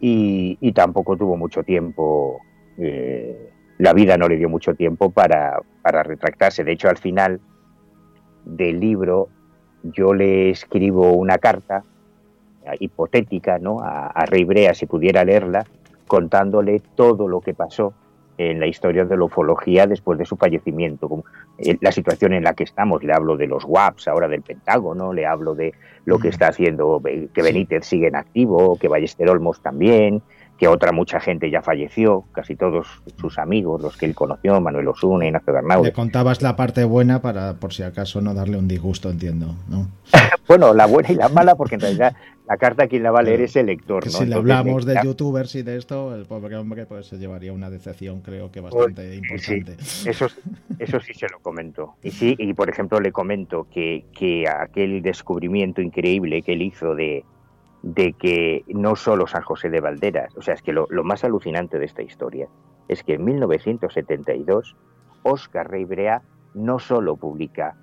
y, 0.00 0.72
tampoco 0.72 1.18
tuvo 1.18 1.36
mucho 1.36 1.62
tiempo, 1.62 2.40
eh, 2.78 3.50
la 3.76 3.92
vida 3.92 4.16
no 4.16 4.28
le 4.28 4.38
dio 4.38 4.48
mucho 4.48 4.74
tiempo 4.74 5.10
para, 5.10 5.58
para 5.82 6.02
retractarse. 6.02 6.64
De 6.64 6.72
hecho, 6.72 6.88
al 6.88 6.96
final 6.96 7.38
del 8.46 8.80
libro 8.80 9.28
yo 9.82 10.14
le 10.14 10.48
escribo 10.48 11.12
una 11.12 11.36
carta 11.36 11.84
hipotética 12.78 13.58
¿no? 13.58 13.80
a, 13.80 14.08
a 14.08 14.26
Rey 14.26 14.44
Brea, 14.44 14.74
si 14.74 14.86
pudiera 14.86 15.24
leerla, 15.24 15.64
contándole 16.06 16.82
todo 16.94 17.28
lo 17.28 17.40
que 17.40 17.54
pasó 17.54 17.94
en 18.38 18.60
la 18.60 18.66
historia 18.66 19.04
de 19.04 19.16
la 19.16 19.24
ufología 19.24 19.86
después 19.86 20.18
de 20.18 20.26
su 20.26 20.36
fallecimiento, 20.36 21.24
eh, 21.58 21.76
la 21.80 21.92
situación 21.92 22.32
en 22.34 22.44
la 22.44 22.54
que 22.54 22.64
estamos. 22.64 23.02
Le 23.02 23.12
hablo 23.12 23.36
de 23.36 23.46
los 23.46 23.64
WAPs, 23.64 24.08
ahora 24.08 24.28
del 24.28 24.42
Pentágono, 24.42 25.12
le 25.12 25.26
hablo 25.26 25.54
de 25.54 25.72
lo 26.04 26.18
que 26.18 26.28
está 26.28 26.48
haciendo, 26.48 27.00
eh, 27.06 27.28
que 27.32 27.42
Benítez 27.42 27.86
sigue 27.86 28.08
en 28.08 28.16
activo, 28.16 28.78
que 28.78 28.88
Ballester 28.88 29.28
Olmos 29.30 29.60
también, 29.60 30.22
que 30.58 30.68
otra 30.68 30.92
mucha 30.92 31.20
gente 31.20 31.50
ya 31.50 31.62
falleció, 31.62 32.24
casi 32.32 32.56
todos 32.56 32.86
sus 33.20 33.38
amigos, 33.38 33.82
los 33.82 33.96
que 33.96 34.06
él 34.06 34.14
conoció, 34.14 34.60
Manuel 34.60 34.88
Osuna, 34.88 35.26
Ignacio 35.26 35.52
Bernau. 35.52 35.84
Le 35.84 35.92
contabas 35.92 36.40
la 36.40 36.56
parte 36.56 36.84
buena 36.84 37.20
para, 37.20 37.54
por 37.54 37.74
si 37.74 37.82
acaso, 37.82 38.20
no 38.20 38.32
darle 38.32 38.56
un 38.56 38.66
disgusto, 38.66 39.10
entiendo, 39.10 39.54
¿no? 39.68 39.88
bueno, 40.48 40.72
la 40.72 40.86
buena 40.86 41.12
y 41.12 41.14
la 41.14 41.28
mala, 41.28 41.54
porque 41.56 41.74
en 41.74 41.82
realidad 41.82 42.16
la 42.48 42.56
carta 42.56 42.86
quien 42.86 43.02
la 43.02 43.10
va 43.10 43.20
a 43.20 43.22
leer 43.22 43.42
es 43.42 43.56
el 43.56 43.66
lector, 43.66 44.06
¿no? 44.06 44.12
Si 44.12 44.24
le 44.24 44.34
hablamos 44.34 44.86
de 44.86 44.98
youtubers 45.02 45.54
y 45.56 45.62
de 45.62 45.76
esto, 45.76 46.14
el 46.14 46.26
pobre 46.26 46.56
hombre 46.56 46.86
pues 46.86 47.06
se 47.06 47.18
llevaría 47.18 47.52
una 47.52 47.68
decepción, 47.68 48.20
creo 48.20 48.50
que 48.50 48.60
bastante 48.60 49.20
pues, 49.28 49.48
importante. 49.48 49.84
Sí, 49.84 50.08
eso, 50.08 50.28
eso 50.78 51.00
sí 51.00 51.12
se 51.12 51.28
lo 51.28 51.40
comento. 51.40 51.96
Y 52.02 52.12
sí, 52.12 52.36
y 52.38 52.54
por 52.54 52.70
ejemplo 52.70 53.00
le 53.00 53.12
comento 53.12 53.66
que, 53.70 54.04
que 54.16 54.48
aquel 54.48 55.02
descubrimiento 55.02 55.82
increíble 55.82 56.42
que 56.42 56.52
él 56.52 56.62
hizo 56.62 56.94
de 56.94 57.24
de 57.86 58.14
que 58.14 58.64
no 58.66 58.96
solo 58.96 59.28
San 59.28 59.42
José 59.42 59.70
de 59.70 59.80
Valderas, 59.80 60.36
o 60.36 60.42
sea, 60.42 60.54
es 60.54 60.62
que 60.62 60.72
lo, 60.72 60.88
más 61.04 61.22
alucinante 61.22 61.78
de 61.78 61.84
esta 61.84 62.02
historia 62.02 62.48
es 62.88 63.04
que 63.04 63.14
en 63.14 63.24
1972 63.24 64.74
Oscar 65.22 65.70
Rey 65.70 65.84
Brea 65.84 66.22
no 66.52 66.80
solo 66.80 67.14
publica 67.16 67.76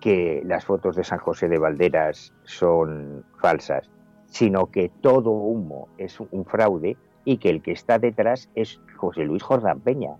que 0.00 0.42
las 0.44 0.64
fotos 0.64 0.94
de 0.94 1.02
San 1.02 1.18
José 1.18 1.48
de 1.48 1.58
Valderas 1.58 2.32
son 2.44 3.24
falsas, 3.40 3.90
sino 4.26 4.66
que 4.66 4.92
todo 5.00 5.32
humo 5.32 5.88
es 5.98 6.20
un 6.20 6.44
fraude 6.44 6.96
y 7.24 7.38
que 7.38 7.50
el 7.50 7.60
que 7.60 7.72
está 7.72 7.98
detrás 7.98 8.48
es 8.54 8.80
José 8.96 9.24
Luis 9.24 9.42
Jordán 9.42 9.80
Peña. 9.80 10.18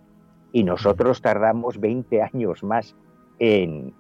Y 0.51 0.65
nosotros 0.65 1.23
tardamos 1.23 1.79
20 1.79 2.23
años 2.23 2.65
más 2.65 2.97
en, 3.39 3.95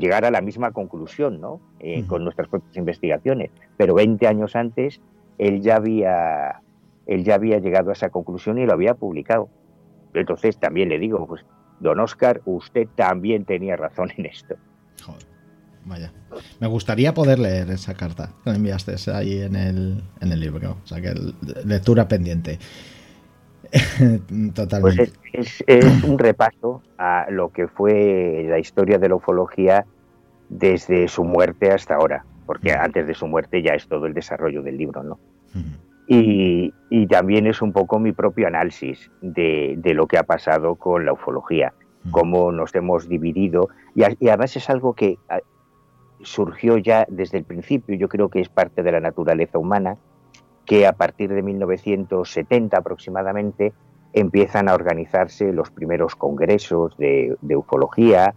llegar 0.00 0.24
a 0.24 0.30
la 0.30 0.40
misma 0.40 0.72
conclusión, 0.72 1.40
¿no? 1.40 1.60
Eh, 1.80 2.04
con 2.06 2.24
nuestras 2.24 2.48
propias 2.48 2.76
investigaciones. 2.76 3.50
Pero 3.76 3.94
20 3.94 4.26
años 4.26 4.56
antes, 4.56 5.00
él 5.38 5.62
ya 5.62 5.76
había, 5.76 6.62
él 7.06 7.24
ya 7.24 7.34
había 7.34 7.58
llegado 7.58 7.90
a 7.90 7.92
esa 7.92 8.10
conclusión 8.10 8.58
y 8.58 8.66
lo 8.66 8.72
había 8.72 8.94
publicado. 8.94 9.48
Entonces 10.14 10.58
también 10.58 10.88
le 10.88 10.98
digo, 10.98 11.26
pues, 11.26 11.44
don 11.80 12.00
Oscar, 12.00 12.42
usted 12.44 12.88
también 12.94 13.44
tenía 13.44 13.76
razón 13.76 14.10
en 14.16 14.26
esto. 14.26 14.56
Joder, 15.04 15.22
vaya. 15.84 16.12
Me 16.60 16.66
gustaría 16.66 17.14
poder 17.14 17.38
leer 17.38 17.70
esa 17.70 17.94
carta 17.94 18.32
que 18.44 18.50
enviaste 18.50 18.96
ahí 19.12 19.40
en 19.42 19.56
el, 19.56 20.02
en 20.20 20.32
el 20.32 20.40
libro. 20.40 20.76
O 20.82 20.86
sea, 20.86 21.00
que 21.00 21.14
lectura 21.64 22.08
pendiente. 22.08 22.58
Totalmente. 24.54 25.12
Pues 25.32 25.62
es, 25.66 26.04
un 26.04 26.18
repaso 26.18 26.82
a 26.96 27.26
lo 27.30 27.50
que 27.50 27.68
fue 27.68 28.46
la 28.48 28.58
historia 28.58 28.98
de 28.98 29.08
la 29.08 29.16
ufología 29.16 29.84
desde 30.48 31.08
su 31.08 31.24
muerte 31.24 31.70
hasta 31.70 31.96
ahora, 31.96 32.24
porque 32.46 32.72
antes 32.72 33.06
de 33.06 33.14
su 33.14 33.26
muerte 33.26 33.62
ya 33.62 33.74
es 33.74 33.86
todo 33.88 34.06
el 34.06 34.14
desarrollo 34.14 34.62
del 34.62 34.78
libro, 34.78 35.02
¿no? 35.02 35.18
y, 36.06 36.72
también 37.08 37.46
es 37.46 37.60
un 37.60 37.72
poco 37.72 37.98
mi 37.98 38.12
propio 38.12 38.46
análisis 38.46 39.10
de, 39.20 39.78
lo 39.94 40.06
que 40.06 40.18
ha 40.18 40.22
pasado 40.22 40.76
con 40.76 41.04
la 41.04 41.12
ufología, 41.12 41.74
cómo 42.10 42.50
nos 42.52 42.74
hemos 42.74 43.08
dividido, 43.08 43.68
y, 43.94 44.02
y, 44.20 44.28
además 44.28 44.56
es 44.56 44.70
algo 44.70 44.94
que 44.94 45.18
surgió 46.22 46.78
ya 46.78 47.06
desde 47.08 47.38
el 47.38 47.44
principio, 47.44 47.96
yo 47.96 48.08
creo 48.08 48.28
que 48.28 48.40
es 48.40 48.48
parte 48.48 48.82
de 48.82 48.92
la 48.92 49.00
naturaleza 49.00 49.58
humana, 49.58 49.96
que 50.68 50.86
a 50.86 50.92
partir 50.92 51.32
de 51.32 51.42
1970 51.42 52.76
aproximadamente 52.76 53.72
empiezan 54.12 54.68
a 54.68 54.74
organizarse 54.74 55.50
los 55.52 55.70
primeros 55.70 56.14
congresos 56.14 56.94
de, 56.98 57.36
ufología, 57.56 58.34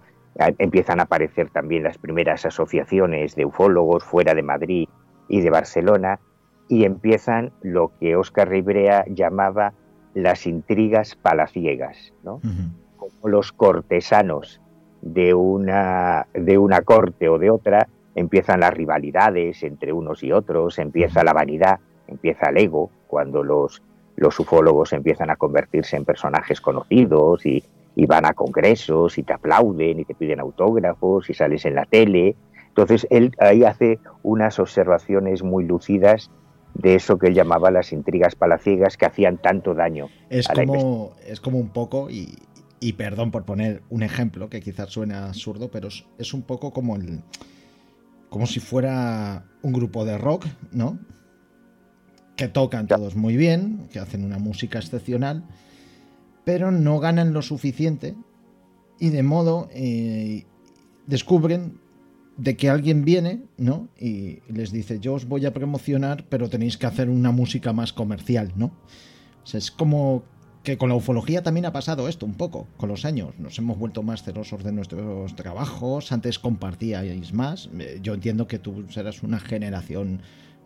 empiezan 0.57 1.01
a 1.01 1.03
aparecer 1.03 1.49
también 1.49 1.83
las 1.83 1.97
primeras 1.97 2.45
asociaciones 2.45 3.35
de 3.35 3.45
ufólogos 3.45 4.05
fuera 4.05 4.33
de 4.33 4.43
Madrid 4.43 4.87
y 5.27 5.41
de 5.41 5.49
Barcelona, 5.49 6.19
y 6.69 6.85
empiezan 6.85 7.51
lo 7.61 7.91
que 7.99 8.15
Óscar 8.15 8.47
Ribrea 8.47 9.03
llamaba 9.09 9.73
las 10.13 10.47
intrigas 10.47 11.15
palaciegas, 11.15 12.13
¿no? 12.23 12.39
Como 12.95 13.27
los 13.27 13.51
cortesanos 13.51 14.61
de 15.01 15.33
una, 15.33 16.27
de 16.33 16.57
una 16.57 16.81
corte 16.81 17.27
o 17.27 17.39
de 17.39 17.49
otra, 17.49 17.89
empiezan 18.15 18.61
las 18.61 18.73
rivalidades 18.73 19.63
entre 19.63 19.91
unos 19.91 20.23
y 20.23 20.31
otros, 20.31 20.79
empieza 20.79 21.25
la 21.25 21.33
vanidad, 21.33 21.79
empieza 22.11 22.49
el 22.49 22.57
ego, 22.57 22.91
cuando 23.07 23.43
los, 23.43 23.81
los 24.15 24.39
ufólogos 24.39 24.93
empiezan 24.93 25.29
a 25.29 25.35
convertirse 25.35 25.97
en 25.97 26.05
personajes 26.05 26.61
conocidos 26.61 27.45
y, 27.45 27.63
van 28.07 28.25
a 28.25 28.33
congresos 28.33 29.17
y 29.17 29.23
te 29.23 29.33
aplauden 29.33 29.99
y 29.99 30.05
te 30.05 30.15
piden 30.15 30.39
autógrafos 30.39 31.29
y 31.29 31.33
sales 31.33 31.65
en 31.65 31.75
la 31.75 31.85
tele. 31.85 32.35
Entonces 32.69 33.05
él 33.09 33.31
ahí 33.39 33.63
hace 33.63 33.99
unas 34.23 34.59
observaciones 34.59 35.43
muy 35.43 35.65
lucidas 35.65 36.31
de 36.73 36.95
eso 36.95 37.19
que 37.19 37.27
él 37.27 37.35
llamaba 37.35 37.69
las 37.69 37.91
intrigas 37.91 38.35
palaciegas 38.35 38.97
que 38.97 39.05
hacían 39.05 39.37
tanto 39.37 39.73
daño. 39.73 40.07
Es, 40.29 40.47
como, 40.47 41.11
es 41.25 41.41
como 41.41 41.59
un 41.59 41.69
poco, 41.69 42.09
y, 42.09 42.39
y, 42.79 42.93
perdón 42.93 43.29
por 43.29 43.43
poner 43.43 43.83
un 43.89 44.03
ejemplo 44.03 44.49
que 44.49 44.61
quizás 44.61 44.89
suena 44.89 45.27
absurdo, 45.27 45.69
pero 45.69 45.89
es, 45.89 46.05
es 46.17 46.33
un 46.33 46.41
poco 46.41 46.71
como 46.71 46.95
el 46.95 47.21
como 48.31 48.47
si 48.47 48.61
fuera 48.61 49.43
un 49.61 49.73
grupo 49.73 50.05
de 50.05 50.17
rock, 50.17 50.45
¿no? 50.71 50.97
Que 52.41 52.47
tocan 52.47 52.87
todos 52.87 53.15
muy 53.15 53.37
bien, 53.37 53.87
que 53.93 53.99
hacen 53.99 54.23
una 54.23 54.39
música 54.39 54.79
excepcional, 54.79 55.43
pero 56.43 56.71
no 56.71 56.97
ganan 56.97 57.33
lo 57.33 57.43
suficiente 57.43 58.15
y 58.99 59.09
de 59.09 59.21
modo 59.21 59.69
eh, 59.71 60.45
descubren 61.05 61.77
de 62.37 62.57
que 62.57 62.67
alguien 62.71 63.05
viene, 63.05 63.43
¿no? 63.59 63.89
Y 63.95 64.39
les 64.51 64.71
dice, 64.71 64.99
yo 64.99 65.13
os 65.13 65.27
voy 65.27 65.45
a 65.45 65.53
promocionar, 65.53 66.25
pero 66.29 66.49
tenéis 66.49 66.77
que 66.77 66.87
hacer 66.87 67.11
una 67.11 67.31
música 67.31 67.73
más 67.73 67.93
comercial, 67.93 68.51
¿no? 68.55 68.71
es 69.53 69.69
como 69.69 70.23
que 70.63 70.79
con 70.79 70.89
la 70.89 70.95
ufología 70.95 71.43
también 71.43 71.67
ha 71.67 71.73
pasado 71.73 72.07
esto 72.07 72.25
un 72.25 72.33
poco, 72.33 72.67
con 72.77 72.89
los 72.89 73.05
años. 73.05 73.37
Nos 73.37 73.59
hemos 73.59 73.77
vuelto 73.77 74.01
más 74.01 74.23
celosos 74.23 74.63
de 74.63 74.71
nuestros 74.71 75.35
trabajos, 75.35 76.11
antes 76.11 76.39
compartíais 76.39 77.33
más. 77.33 77.69
Eh, 77.77 77.99
yo 78.01 78.15
entiendo 78.15 78.47
que 78.47 78.57
tú 78.57 78.85
serás 78.89 79.21
una 79.21 79.39
generación 79.39 80.21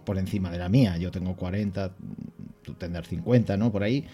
por 0.06 0.18
encima 0.18 0.50
de 0.50 0.58
la 0.58 0.70
mía. 0.70 0.98
Yo 0.98 1.12
tengo 1.12 1.36
40, 1.36 1.92
tú 2.62 2.74
tendrás 2.74 3.08
50, 3.08 3.58
¿no? 3.58 3.72
Por 3.72 3.84
ahí. 3.84 4.08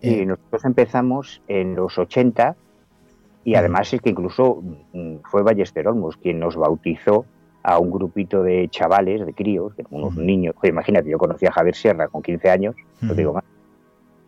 Y 0.00 0.20
eh, 0.20 0.26
nosotros 0.26 0.64
empezamos 0.64 1.42
en 1.48 1.74
los 1.74 1.98
80 1.98 2.56
y 3.44 3.54
además 3.54 3.92
es 3.92 4.00
que 4.00 4.10
incluso 4.10 4.62
mm, 4.92 5.16
fue 5.30 5.42
Ballester 5.42 5.88
Olmos 5.88 6.16
quien 6.16 6.38
nos 6.38 6.56
bautizó 6.56 7.24
a 7.62 7.78
un 7.78 7.90
grupito 7.90 8.42
de 8.42 8.68
chavales, 8.68 9.26
de 9.26 9.32
críos, 9.32 9.76
de 9.76 9.84
unos 9.90 10.16
niños. 10.16 10.54
imagínate, 10.62 11.10
yo 11.10 11.18
conocí 11.18 11.46
a 11.46 11.52
Javier 11.52 11.74
Sierra 11.74 12.06
con 12.06 12.22
15 12.22 12.50
años, 12.50 12.76
no 13.00 13.14
digo 13.14 13.32
más. 13.32 13.44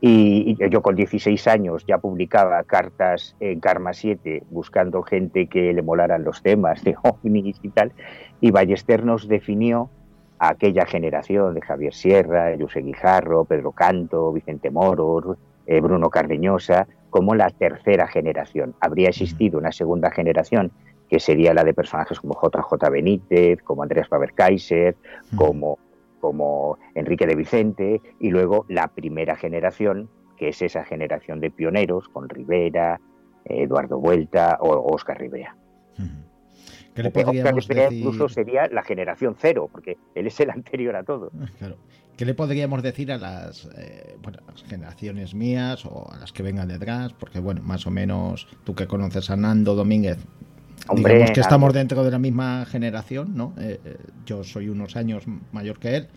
Y, 0.01 0.57
yo 0.71 0.83
con 0.83 0.95
16 0.95 1.47
años 1.49 1.85
ya 1.87 1.99
publicaba 1.99 2.63
cartas 2.65 3.37
en 3.41 3.59
Karma 3.61 3.93
7 3.93 4.45
buscando 4.51 5.03
gente 5.03 5.49
que 5.49 5.73
le 5.73 5.83
molaran 5.83 6.25
los 6.25 6.43
temas 6.43 6.83
de 6.85 6.97
ovnis 7.03 7.59
y 7.63 7.69
tal. 7.71 7.93
Y 8.41 8.51
Ballester 8.51 9.05
nos 9.05 9.29
definió 9.29 9.91
aquella 10.39 10.87
generación 10.87 11.55
de 11.55 11.61
Javier 11.61 11.95
Sierra, 11.95 12.55
José 12.59 12.81
Guijarro, 12.81 13.45
Pedro 13.45 13.73
Canto, 13.73 14.33
Vicente 14.33 14.71
Moros, 14.71 15.37
eh, 15.67 15.81
Bruno 15.81 16.11
Cardeñosa, 16.11 16.87
como 17.11 17.35
la 17.35 17.51
tercera 17.51 18.07
generación. 18.07 18.75
Habría 18.81 19.09
existido 19.09 19.59
una 19.59 19.73
segunda 19.73 20.11
generación 20.11 20.71
que 21.09 21.21
sería 21.21 21.55
la 21.55 21.65
de 21.65 21.75
personajes 21.75 22.21
como 22.21 22.35
JJ 22.35 22.91
Benítez, 22.91 23.63
como 23.63 23.83
Andreas 23.83 24.09
Faber-Kaiser, 24.09 24.95
como, 25.37 25.79
como 26.21 26.79
Enrique 26.95 27.27
de 27.27 27.35
Vicente, 27.35 28.01
y 28.21 28.31
luego 28.31 28.67
la 28.69 28.89
primera 28.89 29.37
generación, 29.37 30.11
que 30.37 30.51
es 30.51 30.61
esa 30.61 30.85
generación 30.85 31.41
de 31.41 31.51
pioneros 31.51 32.09
con 32.11 32.29
Rivera, 32.29 33.01
Eduardo 33.45 33.99
Vuelta 33.99 34.59
o 34.61 34.95
Oscar 34.95 35.19
Rivera. 35.19 35.57
¿Qué 36.99 37.05
le 37.05 37.11
podríamos 37.11 37.69
decir? 37.69 37.99
incluso 37.99 38.29
sería 38.29 38.67
la 38.67 38.83
generación 38.83 39.37
cero, 39.39 39.69
porque 39.71 39.97
él 40.17 40.27
es 40.27 40.41
el 40.41 40.51
anterior 40.51 40.97
a 40.97 41.05
todo. 41.05 41.31
Claro. 41.59 41.77
¿Qué 42.17 42.25
le 42.25 42.35
podríamos 42.35 42.83
decir 42.83 43.13
a 43.13 43.19
las, 43.19 43.69
eh, 43.79 44.17
generaciones 44.67 45.35
mías 45.35 45.87
o 45.87 46.11
a 46.13 46.19
las 46.19 46.33
que 46.33 46.43
vengan 46.43 46.67
detrás? 46.67 47.13
Porque, 47.13 47.39
bueno, 47.39 47.63
más 47.63 47.87
o 47.87 47.93
menos 47.93 48.49
tú 48.65 48.75
que 48.75 48.89
conoces 48.89 49.31
a 49.31 49.37
Nando 49.37 49.77
Domínguez, 49.77 50.19
digamos 50.97 51.31
que 51.31 51.41
estamos 51.41 51.73
dentro 51.73 52.03
de 52.03 52.11
la 52.11 52.19
misma 52.19 52.67
generación, 52.67 53.37
¿no? 53.37 53.55
Eh, 53.61 53.79
eh, 53.85 53.97
yo 54.27 54.43
soy 54.43 54.69
unos 54.69 54.97
años 54.97 55.25
mayor 55.53 55.79
que 55.79 55.97
él. 55.97 56.09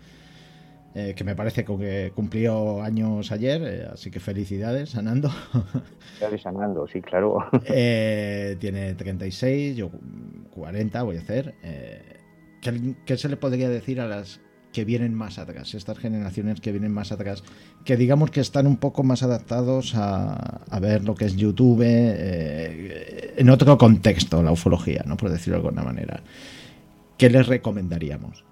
Eh, 0.94 1.14
que 1.16 1.24
me 1.24 1.34
parece 1.34 1.64
que 1.64 2.12
cumplió 2.14 2.82
años 2.82 3.32
ayer, 3.32 3.62
eh, 3.64 3.88
así 3.90 4.10
que 4.10 4.20
felicidades, 4.20 4.94
Anando. 4.94 5.30
Felicidades, 6.18 6.46
Anando, 6.46 6.86
sí, 6.86 7.00
claro. 7.00 7.38
Eh, 7.66 8.56
tiene 8.60 8.94
36, 8.94 9.76
yo 9.76 9.90
40 10.50 11.02
voy 11.02 11.16
a 11.16 11.20
hacer. 11.20 11.54
¿qué, 12.60 13.16
se 13.16 13.28
le 13.28 13.36
podría 13.36 13.70
decir 13.70 14.00
a 14.00 14.06
las 14.06 14.40
que 14.72 14.84
vienen 14.84 15.14
más 15.14 15.38
atrás, 15.38 15.74
estas 15.74 15.98
generaciones 15.98 16.60
que 16.60 16.72
vienen 16.72 16.92
más 16.92 17.12
atrás, 17.12 17.42
que 17.84 17.96
digamos 17.96 18.30
que 18.30 18.40
están 18.40 18.66
un 18.66 18.76
poco 18.76 19.02
más 19.02 19.22
adaptados 19.22 19.94
a, 19.94 20.62
a 20.68 20.80
ver 20.80 21.04
lo 21.04 21.14
que 21.14 21.26
es 21.26 21.36
YouTube 21.36 21.82
en 21.84 23.50
otro 23.50 23.76
contexto, 23.76 24.42
la 24.42 24.52
ufología, 24.52 25.02
¿no? 25.06 25.16
por 25.16 25.30
decirlo 25.30 25.60
de 25.60 25.66
alguna 25.66 25.82
manera? 25.82 26.22
¿Qué 27.18 27.28
les 27.28 27.46
recomendaríamos? 27.46 28.44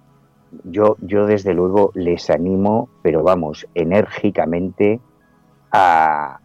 Yo, 0.65 0.97
yo 1.01 1.27
desde 1.27 1.55
luego 1.55 1.93
les 1.95 2.31
animo, 2.31 2.89
pero 3.03 3.23
vamos, 3.23 3.67
enérgicamente 3.75 5.01
a, 5.73 6.41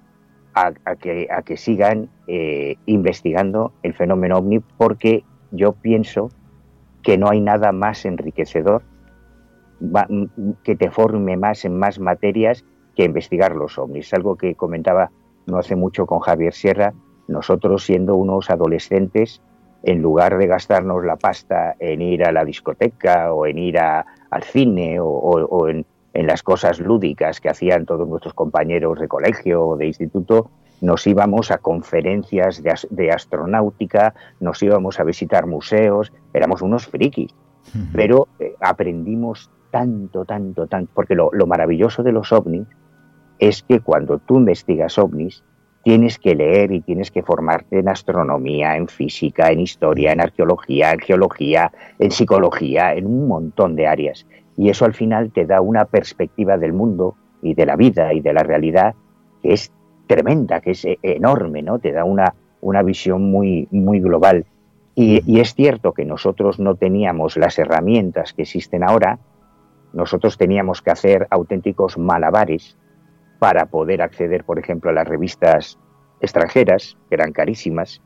que, 1.00 1.28
a 1.32 1.42
que, 1.42 1.58
sigan 1.58 2.10
eh, 2.28 2.76
investigando 2.86 3.74
el 3.84 3.94
fenómeno 3.94 4.38
ovni 4.38 4.60
porque 4.60 5.24
yo 5.52 5.74
pienso 5.74 6.30
que 7.02 7.18
no 7.18 7.30
hay 7.30 7.42
nada 7.42 7.72
más 7.72 8.06
enriquecedor 8.06 8.84
que 10.64 10.76
te 10.76 10.90
forme 10.90 11.38
más 11.38 11.66
en 11.66 11.78
más 11.78 12.00
materias 12.00 12.64
que 12.96 13.04
investigar 13.04 13.56
los 13.56 13.78
ovnis. 13.78 14.14
Algo 14.14 14.38
que 14.38 14.56
comentaba 14.56 15.12
no 15.46 15.58
hace 15.58 15.76
mucho 15.76 16.06
con 16.06 16.20
Javier 16.20 16.54
Sierra, 16.54 16.94
nosotros 17.28 17.84
siendo 17.84 18.16
unos 18.16 18.50
adolescentes 18.50 19.42
en 19.86 20.02
lugar 20.02 20.38
de 20.38 20.48
gastarnos 20.48 21.06
la 21.06 21.16
pasta 21.16 21.76
en 21.80 22.02
ir 22.02 22.26
a 22.26 22.32
la 22.32 22.44
discoteca 22.44 23.32
o 23.32 23.46
en 23.46 23.60
ir 23.60 23.78
al 23.78 24.44
cine 24.44 24.98
o, 25.00 25.70
en, 25.70 25.86
las 26.14 26.42
cosas 26.42 26.80
lúdicas 26.80 27.40
que 27.40 27.50
hacían 27.50 27.86
todos 27.86 28.08
nuestros 28.08 28.34
compañeros 28.34 29.00
de 29.00 29.08
colegio 29.08 29.68
o 29.68 29.78
de 29.78 29.86
instituto, 29.88 30.50
nos 30.82 31.06
íbamos 31.06 31.52
a 31.52 31.60
conferencias 31.60 32.64
de, 32.64 33.12
astronáutica, 33.12 34.16
nos 34.40 34.64
íbamos 34.64 35.00
a 35.00 35.04
visitar 35.04 35.46
museos, 35.46 36.12
éramos 36.34 36.62
unos 36.62 36.88
frikis, 36.88 37.36
pero 37.94 38.30
eh, 38.40 38.56
aprendimos 38.62 39.52
tanto, 39.72 40.26
tanto, 40.26 40.68
tanto, 40.68 40.92
porque 40.96 41.16
lo, 41.16 41.30
lo 41.34 41.46
maravilloso 41.48 42.02
de 42.02 42.14
los 42.14 42.32
ovnis 42.32 42.68
es 43.38 43.62
que 43.62 43.82
cuando 43.82 44.20
tú 44.20 44.38
investigas 44.38 44.98
ovnis, 44.98 45.44
tienes 45.86 46.18
que 46.18 46.34
leer 46.34 46.72
y 46.72 46.82
tienes 46.82 47.12
que 47.12 47.22
formarte 47.22 47.78
en 47.78 47.88
astronomía, 47.88 48.76
en 48.76 48.88
física, 48.88 49.52
en 49.52 49.60
historia, 49.60 50.14
en 50.14 50.20
arqueología, 50.20 50.92
en 50.92 51.00
geología, 51.00 51.72
en 52.00 52.10
psicología, 52.10 52.96
en 52.96 53.06
un 53.06 53.28
montón 53.28 53.76
de 53.76 53.86
áreas. 53.86 54.26
Y 54.58 54.70
eso 54.70 54.86
al 54.86 54.96
final 54.96 55.32
te 55.32 55.46
da 55.46 55.62
una 55.62 55.86
perspectiva 55.86 56.58
del 56.58 56.74
mundo 56.74 57.16
y 57.44 57.54
de 57.54 57.68
la 57.68 57.76
vida 57.76 58.14
y 58.14 58.22
de 58.22 58.34
la 58.34 58.42
realidad 58.42 58.96
que 59.44 59.54
es 59.54 59.72
tremenda, 60.08 60.60
que 60.60 60.72
es 60.72 60.88
enorme, 61.04 61.62
¿no? 61.62 61.78
Te 61.78 61.92
da 61.92 62.04
una, 62.04 62.34
una 62.62 62.82
visión 62.82 63.30
muy, 63.30 63.68
muy 63.70 64.00
global. 64.00 64.44
Y, 64.96 65.40
es 65.40 65.54
cierto 65.54 65.94
que 65.94 66.04
nosotros 66.04 66.60
no 66.60 66.74
teníamos 66.74 67.38
las 67.38 67.60
herramientas 67.60 68.34
que 68.34 68.42
existen 68.42 68.84
ahora, 68.84 69.20
nosotros 69.94 70.36
teníamos 70.36 70.82
que 70.82 70.90
hacer 70.90 71.28
auténticos 71.30 72.00
malabares 72.00 72.76
para 73.46 73.68
poder 73.68 74.02
acceder, 74.02 74.44
por 74.44 74.58
ejemplo, 74.58 74.90
a 74.90 74.94
las 74.94 75.08
revistas 75.08 75.78
extranjeras, 76.20 76.98
que 77.08 77.14
eran 77.14 77.32
carísimas. 77.32 78.02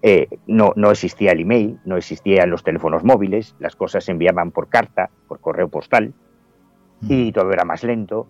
Eh, 0.00 0.28
no, 0.46 0.72
no 0.76 0.90
existía 0.90 1.32
el 1.32 1.40
email, 1.40 1.78
no 1.84 1.98
existían 1.98 2.48
los 2.48 2.64
teléfonos 2.64 3.04
móviles, 3.04 3.54
las 3.58 3.76
cosas 3.76 4.04
se 4.04 4.12
enviaban 4.12 4.50
por 4.50 4.70
carta, 4.70 5.10
por 5.28 5.40
correo 5.40 5.68
postal, 5.68 6.14
y 7.02 7.28
mm. 7.28 7.32
todo 7.32 7.52
era 7.52 7.66
más 7.66 7.84
lento. 7.84 8.28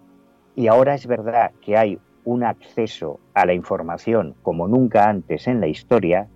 Y 0.57 0.67
ahora 0.67 0.95
es 0.95 1.07
verdad 1.07 1.53
que 1.61 1.77
hay 1.77 2.01
un 2.25 2.43
acceso 2.43 3.21
a 3.35 3.47
la 3.47 3.55
información 3.55 4.35
como 4.43 4.67
nunca 4.67 5.09
antes 5.09 5.47
en 5.47 5.61
la 5.61 5.69
historia, 5.69 6.27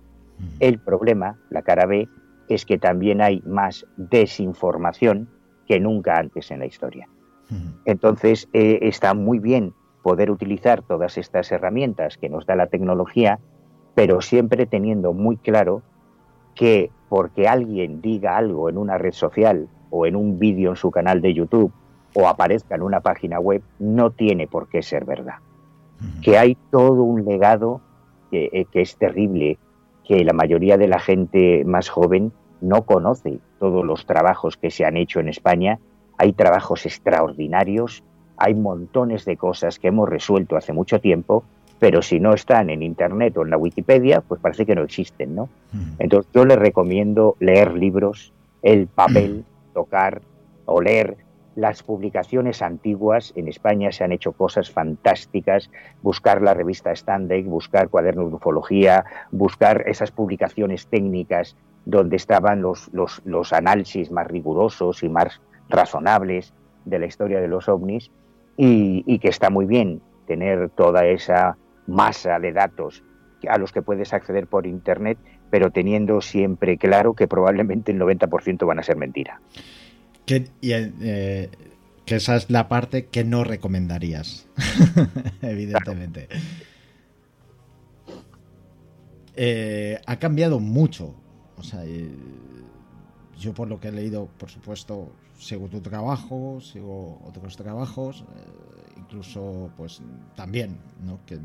el 0.61 0.79
problema, 0.79 1.37
la 1.49 1.63
cara 1.63 1.85
B, 1.85 2.07
es 2.47 2.65
que 2.65 2.77
también 2.77 3.19
hay 3.19 3.43
más 3.45 3.85
desinformación 3.97 5.27
que 5.67 5.81
nunca 5.81 6.17
antes 6.17 6.49
en 6.49 6.59
la 6.59 6.65
historia. 6.65 7.09
Entonces, 7.83 8.47
eh, 8.53 8.79
está 8.83 9.13
muy 9.13 9.39
bien 9.39 9.73
poder 10.03 10.29
utilizar 10.29 10.83
todas 10.83 11.17
estas 11.17 11.51
herramientas 11.51 12.17
que 12.17 12.29
nos 12.29 12.45
da 12.45 12.55
la 12.55 12.67
tecnología, 12.67 13.39
pero 13.95 14.21
siempre 14.21 14.67
teniendo 14.67 15.13
muy 15.13 15.37
claro 15.37 15.81
que 16.53 16.91
porque 17.09 17.47
alguien 17.47 18.01
diga 18.01 18.37
algo 18.37 18.69
en 18.69 18.77
una 18.77 18.97
red 18.97 19.13
social 19.13 19.67
o 19.89 20.05
en 20.05 20.15
un 20.15 20.37
vídeo 20.37 20.71
en 20.71 20.75
su 20.75 20.91
canal 20.91 21.21
de 21.21 21.33
YouTube 21.33 21.71
o 22.13 22.27
aparezca 22.27 22.75
en 22.75 22.83
una 22.83 23.01
página 23.01 23.39
web, 23.39 23.63
no 23.79 24.11
tiene 24.11 24.47
por 24.47 24.67
qué 24.67 24.83
ser 24.83 25.05
verdad. 25.05 25.35
Que 26.21 26.37
hay 26.37 26.57
todo 26.69 27.03
un 27.03 27.23
legado 27.23 27.81
que 28.29 28.49
eh, 28.51 28.67
es 28.73 28.97
terrible, 28.97 29.57
que 30.03 30.23
la 30.23 30.33
mayoría 30.33 30.77
de 30.77 30.87
la 30.87 30.99
gente 30.99 31.63
más 31.65 31.89
joven 31.89 32.33
no 32.61 32.83
conoce 32.83 33.39
todos 33.59 33.85
los 33.85 34.05
trabajos 34.05 34.57
que 34.57 34.69
se 34.69 34.85
han 34.85 34.97
hecho 34.97 35.19
en 35.19 35.29
España. 35.29 35.79
Hay 36.17 36.33
trabajos 36.33 36.85
extraordinarios, 36.85 38.03
hay 38.37 38.55
montones 38.55 39.25
de 39.25 39.37
cosas 39.37 39.79
que 39.79 39.89
hemos 39.89 40.09
resuelto 40.09 40.57
hace 40.57 40.73
mucho 40.73 40.99
tiempo, 40.99 41.43
pero 41.79 42.01
si 42.01 42.19
no 42.19 42.33
están 42.33 42.69
en 42.69 42.81
Internet 42.81 43.37
o 43.37 43.43
en 43.43 43.49
la 43.49 43.57
Wikipedia, 43.57 44.21
pues 44.21 44.39
parece 44.39 44.65
que 44.65 44.75
no 44.75 44.83
existen, 44.83 45.35
¿no? 45.35 45.49
Entonces 45.99 46.31
yo 46.33 46.45
les 46.45 46.57
recomiendo 46.57 47.35
leer 47.39 47.73
libros, 47.73 48.31
el 48.61 48.87
papel, 48.87 49.43
tocar 49.73 50.21
o 50.65 50.81
leer. 50.81 51.17
Las 51.55 51.83
publicaciones 51.83 52.61
antiguas 52.61 53.31
en 53.35 53.47
España 53.47 53.91
se 53.91 54.03
han 54.03 54.11
hecho 54.11 54.31
cosas 54.31 54.71
fantásticas, 54.71 55.69
buscar 56.01 56.41
la 56.41 56.53
revista 56.53 56.91
Standard, 56.93 57.43
buscar 57.43 57.89
cuadernos 57.89 58.29
de 58.29 58.35
ufología, 58.35 59.05
buscar 59.31 59.83
esas 59.85 60.09
publicaciones 60.09 60.87
técnicas 60.87 61.55
donde 61.85 62.15
estaban 62.15 62.61
los, 62.61 62.89
los, 62.93 63.53
análisis 63.53 64.09
más 64.09 64.27
rigurosos 64.27 65.03
y 65.03 65.09
más 65.09 65.41
razonables 65.69 66.53
de 66.85 66.99
la 66.99 67.05
historia 67.05 67.41
de 67.41 67.47
los 67.47 67.67
ovnis 67.67 68.09
y, 68.57 69.19
que 69.19 69.29
está 69.29 69.49
muy 69.49 69.65
bien 69.65 70.01
tener 70.27 70.69
toda 70.69 71.05
esa 71.05 71.57
masa 71.87 72.39
de 72.39 72.53
datos 72.53 73.03
a 73.49 73.57
los 73.57 73.71
que 73.71 73.81
puedes 73.81 74.13
acceder 74.13 74.47
por 74.47 74.65
Internet, 74.65 75.17
pero 75.49 75.71
teniendo 75.71 76.21
siempre 76.21 76.77
claro 76.77 77.13
que 77.13 77.27
probablemente 77.27 77.91
el 77.91 77.99
90% 77.99 78.65
van 78.65 78.79
a 78.79 78.83
ser 78.83 78.95
mentira. 78.95 79.41
Que, 80.25 80.47
eh, 80.61 81.49
que 82.05 82.15
esa 82.15 82.35
es 82.35 82.49
la 82.49 82.69
parte 82.69 83.07
que 83.07 83.25
no 83.25 83.43
recomendarías, 83.43 84.47
evidentemente. 85.41 86.29
Eh, 89.35 89.99
ha 90.05 90.17
cambiado 90.17 90.59
mucho. 90.59 91.15
O 91.57 91.63
sea, 91.63 91.83
eh, 91.85 92.09
yo 93.39 93.53
por 93.53 93.67
lo 93.67 93.79
que 93.79 93.89
he 93.89 93.91
leído, 93.91 94.29
por 94.37 94.49
supuesto, 94.49 95.11
sigo 95.43 95.67
tu 95.67 95.81
trabajo, 95.81 96.59
sigo 96.61 97.21
otros 97.25 97.55
trabajos, 97.57 98.23
incluso 98.97 99.71
pues 99.75 100.01
también, 100.35 100.77
¿no? 101.05 101.19
Que 101.25 101.39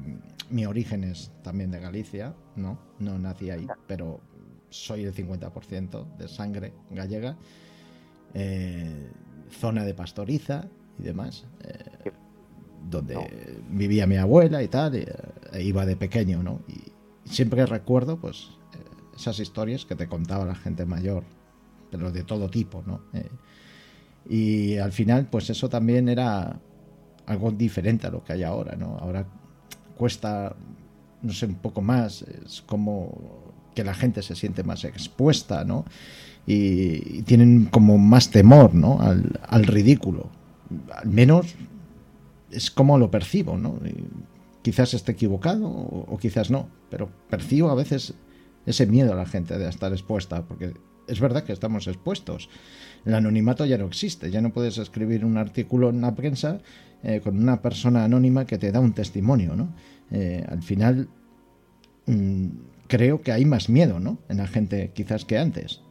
mi 0.50 0.66
origen 0.66 1.04
es 1.04 1.30
también 1.42 1.70
de 1.70 1.80
Galicia, 1.80 2.34
¿no? 2.56 2.78
No 2.98 3.18
nací 3.18 3.50
ahí, 3.50 3.66
pero 3.86 4.20
soy 4.70 5.04
el 5.04 5.14
50% 5.14 6.16
de 6.16 6.28
sangre 6.28 6.72
gallega. 6.90 7.36
Eh, 8.34 9.10
zona 9.50 9.84
de 9.84 9.94
pastoriza 9.94 10.66
y 10.98 11.02
demás, 11.02 11.46
eh, 11.64 12.12
donde 12.90 13.62
vivía 13.70 14.06
mi 14.06 14.16
abuela 14.16 14.62
y 14.62 14.68
tal, 14.68 14.94
e 14.94 15.62
iba 15.62 15.86
de 15.86 15.96
pequeño, 15.96 16.42
¿no? 16.42 16.60
Y 16.68 16.92
siempre 17.28 17.64
recuerdo, 17.64 18.18
pues, 18.18 18.50
esas 19.16 19.38
historias 19.40 19.86
que 19.86 19.96
te 19.96 20.06
contaba 20.06 20.44
la 20.44 20.54
gente 20.54 20.84
mayor, 20.84 21.24
pero 21.90 22.12
de 22.12 22.22
todo 22.24 22.50
tipo, 22.50 22.82
¿no? 22.86 23.00
Y 24.28 24.76
al 24.76 24.92
final, 24.92 25.26
pues 25.30 25.50
eso 25.50 25.68
también 25.68 26.08
era 26.08 26.60
algo 27.26 27.50
diferente 27.50 28.06
a 28.06 28.10
lo 28.10 28.24
que 28.24 28.34
hay 28.34 28.42
ahora, 28.42 28.76
¿no? 28.76 28.96
Ahora 28.98 29.26
cuesta, 29.96 30.54
no 31.22 31.32
sé, 31.32 31.46
un 31.46 31.56
poco 31.56 31.82
más, 31.82 32.22
es 32.22 32.62
como 32.62 33.54
que 33.74 33.84
la 33.84 33.94
gente 33.94 34.22
se 34.22 34.34
siente 34.34 34.62
más 34.62 34.84
expuesta, 34.84 35.64
¿no? 35.64 35.84
y, 36.48 37.22
tienen 37.22 37.66
como 37.66 37.98
más 37.98 38.30
temor 38.30 38.74
¿no? 38.74 38.98
al, 39.00 39.64
ridículo. 39.64 40.30
Al 40.94 41.08
menos 41.08 41.54
es 42.50 42.70
como 42.70 42.98
lo 42.98 43.10
percibo, 43.10 43.58
¿no? 43.58 43.78
quizás 44.62 44.94
esté 44.94 45.12
equivocado 45.12 45.68
o, 45.68 46.18
quizás 46.18 46.50
no, 46.50 46.68
pero 46.90 47.10
percibo 47.30 47.70
a 47.70 47.74
veces 47.74 48.14
ese 48.66 48.86
miedo 48.86 49.12
a 49.12 49.16
la 49.16 49.26
gente 49.26 49.58
de 49.58 49.68
estar 49.68 49.92
expuesta, 49.92 50.42
porque 50.42 50.72
es 51.08 51.20
verdad 51.20 51.44
que 51.44 51.52
estamos 51.52 51.86
expuestos. 51.86 52.48
El 53.04 53.14
anonimato 53.14 53.64
ya 53.64 53.78
no 53.78 53.86
existe, 53.86 54.30
ya 54.30 54.40
no 54.40 54.50
puedes 54.50 54.78
escribir 54.78 55.24
un 55.24 55.36
artículo 55.36 55.90
en 55.90 56.00
la 56.00 56.14
prensa 56.14 56.60
eh, 57.02 57.20
con 57.22 57.38
una 57.38 57.62
persona 57.62 58.04
anónima 58.04 58.44
que 58.44 58.58
te 58.58 58.72
da 58.72 58.80
un 58.80 58.92
testimonio, 58.92 59.54
¿no? 59.56 59.68
Eh, 60.10 60.44
al 60.48 60.62
final 60.62 61.08
mm, 62.06 62.46
creo 62.86 63.22
que 63.22 63.32
hay 63.32 63.44
más 63.44 63.68
miedo, 63.68 64.00
¿no? 64.00 64.18
En 64.28 64.38
la 64.38 64.46
gente 64.46 64.90
quizás 64.94 65.24
que 65.24 65.38
antes 65.38 65.82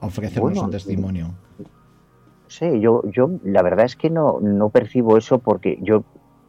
ofrecernos 0.00 0.58
un 0.58 0.70
testimonio. 0.70 1.34
Sí, 2.46 2.80
yo, 2.80 3.02
yo 3.10 3.30
la 3.44 3.62
verdad 3.62 3.84
es 3.84 3.96
que 3.96 4.10
no, 4.10 4.40
no 4.40 4.70
percibo 4.70 5.16
eso 5.16 5.38
porque 5.38 5.78
yo 5.82 6.04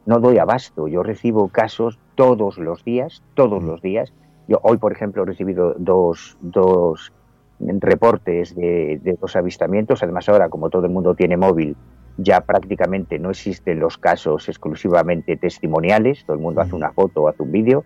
no 0.06 0.20
doy 0.20 0.38
abasto. 0.38 0.88
Yo 0.88 1.04
recibo 1.04 1.48
casos 1.50 2.00
todos 2.16 2.58
los 2.58 2.84
días, 2.84 3.24
todos 3.36 3.64
mm. 3.64 3.68
los 3.68 3.82
días. 3.82 4.14
Yo 4.48 4.60
hoy, 4.64 4.78
por 4.78 4.92
ejemplo, 4.92 5.24
he 5.24 5.26
recibido 5.26 5.76
dos, 5.78 6.38
dos 6.42 7.12
reportes 7.80 8.56
de, 8.56 9.00
de, 9.02 9.18
dos 9.20 9.36
avistamientos. 9.36 10.04
Además, 10.04 10.28
ahora, 10.30 10.50
como 10.50 10.70
todo 10.70 10.86
el 10.86 10.92
mundo 10.92 11.16
tiene 11.16 11.38
móvil, 11.38 11.76
ya 12.18 12.42
prácticamente 12.42 13.20
no 13.20 13.30
existen 13.30 13.80
los 13.80 13.98
casos 13.98 14.50
exclusivamente 14.50 15.38
testimoniales. 15.38 16.26
Todo 16.26 16.36
el 16.36 16.42
mundo 16.42 16.62
hace 16.62 16.74
mm. 16.74 16.78
una 16.78 16.92
foto 16.92 17.24
o 17.24 17.28
hace 17.28 17.44
un 17.44 17.52
vídeo 17.52 17.84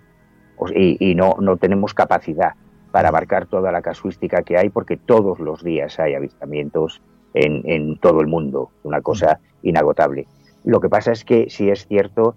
y, 0.76 0.98
y 1.12 1.16
no, 1.16 1.36
no 1.40 1.58
tenemos 1.58 1.94
capacidad 1.94 2.54
para 2.92 3.10
abarcar 3.10 3.46
toda 3.48 3.74
la 3.74 3.82
casuística 3.82 4.44
que 4.44 4.58
hay, 4.58 4.70
porque 4.70 4.96
todos 4.96 5.40
los 5.40 5.64
días 5.64 6.00
hay 6.00 6.14
avistamientos 6.14 7.02
en, 7.36 7.98
todo 8.00 8.22
el 8.22 8.28
mundo, 8.28 8.72
una 8.84 9.02
cosa 9.02 9.40
inagotable. 9.62 10.28
Lo 10.64 10.80
que 10.80 10.90
pasa 10.90 11.12
es 11.12 11.26
que 11.26 11.50
sí 11.50 11.70
es 11.70 11.88
cierto 11.88 12.36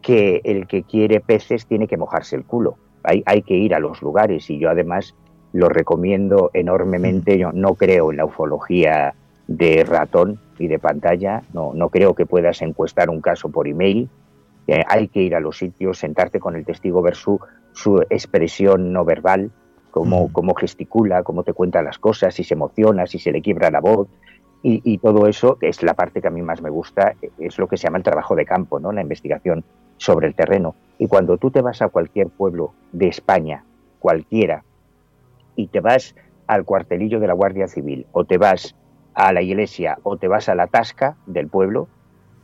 que 0.00 0.40
el 0.44 0.66
que 0.68 0.84
quiere 0.84 1.20
peces 1.20 1.66
tiene 1.66 1.88
que 1.88 1.96
mojarse 1.96 2.36
el 2.36 2.44
culo. 2.44 2.76
Hay, 3.02 3.22
hay 3.26 3.42
que 3.42 3.54
ir 3.54 3.74
a 3.74 3.80
los 3.80 4.00
lugares 4.00 4.48
y 4.50 4.58
yo 4.58 4.70
además 4.70 5.16
lo 5.52 5.68
recomiendo 5.68 6.50
enormemente. 6.54 7.38
Yo 7.38 7.52
no 7.52 7.74
creo 7.74 8.10
en 8.10 8.18
la 8.18 8.24
ufología 8.24 9.14
de 9.46 9.84
ratón 9.84 10.38
y 10.58 10.68
de 10.68 10.78
pantalla, 10.78 11.42
no, 11.52 11.72
no 11.74 11.88
creo 11.88 12.14
que 12.14 12.26
puedas 12.26 12.60
encuestar 12.62 13.10
un 13.10 13.20
caso 13.20 13.48
por 13.48 13.66
email. 13.66 14.08
Eh, 14.66 14.82
hay 14.86 15.08
que 15.08 15.22
ir 15.22 15.34
a 15.34 15.40
los 15.40 15.56
sitios, 15.56 15.98
sentarte 15.98 16.40
con 16.40 16.54
el 16.54 16.64
testigo, 16.64 17.00
ver 17.00 17.14
su, 17.14 17.40
su 17.72 18.02
expresión 18.10 18.92
no 18.92 19.04
verbal, 19.04 19.50
cómo, 19.90 20.30
cómo 20.32 20.54
gesticula, 20.54 21.22
cómo 21.22 21.42
te 21.42 21.54
cuenta 21.54 21.82
las 21.82 21.98
cosas, 21.98 22.34
si 22.34 22.44
se 22.44 22.54
emociona, 22.54 23.06
si 23.06 23.18
se 23.18 23.32
le 23.32 23.40
quiebra 23.40 23.70
la 23.70 23.80
voz. 23.80 24.08
Y, 24.60 24.98
todo 24.98 25.28
eso, 25.28 25.56
que 25.56 25.68
es 25.68 25.84
la 25.84 25.94
parte 25.94 26.20
que 26.20 26.26
a 26.26 26.32
mí 26.32 26.42
más 26.42 26.60
me 26.60 26.68
gusta, 26.68 27.14
es 27.38 27.58
lo 27.58 27.68
que 27.68 27.76
se 27.76 27.84
llama 27.84 27.98
el 27.98 28.04
trabajo 28.04 28.34
de 28.34 28.44
campo, 28.44 28.80
¿no? 28.80 28.90
la 28.90 29.00
investigación 29.00 29.64
sobre 29.98 30.26
el 30.26 30.34
terreno. 30.34 30.74
Y 30.98 31.06
cuando 31.06 31.38
tú 31.38 31.52
te 31.52 31.62
vas 31.62 31.80
a 31.80 31.88
cualquier 31.88 32.28
pueblo 32.28 32.72
de 32.92 33.06
España, 33.06 33.64
cualquiera, 34.00 34.64
y 35.58 35.66
te 35.66 35.80
vas 35.80 36.14
al 36.46 36.64
cuartelillo 36.64 37.18
de 37.18 37.26
la 37.26 37.34
Guardia 37.34 37.66
Civil, 37.66 38.06
o 38.12 38.24
te 38.24 38.38
vas 38.38 38.76
a 39.12 39.32
la 39.32 39.42
iglesia, 39.42 39.98
o 40.04 40.16
te 40.16 40.28
vas 40.28 40.48
a 40.48 40.54
la 40.54 40.68
tasca 40.68 41.16
del 41.26 41.48
pueblo, 41.48 41.88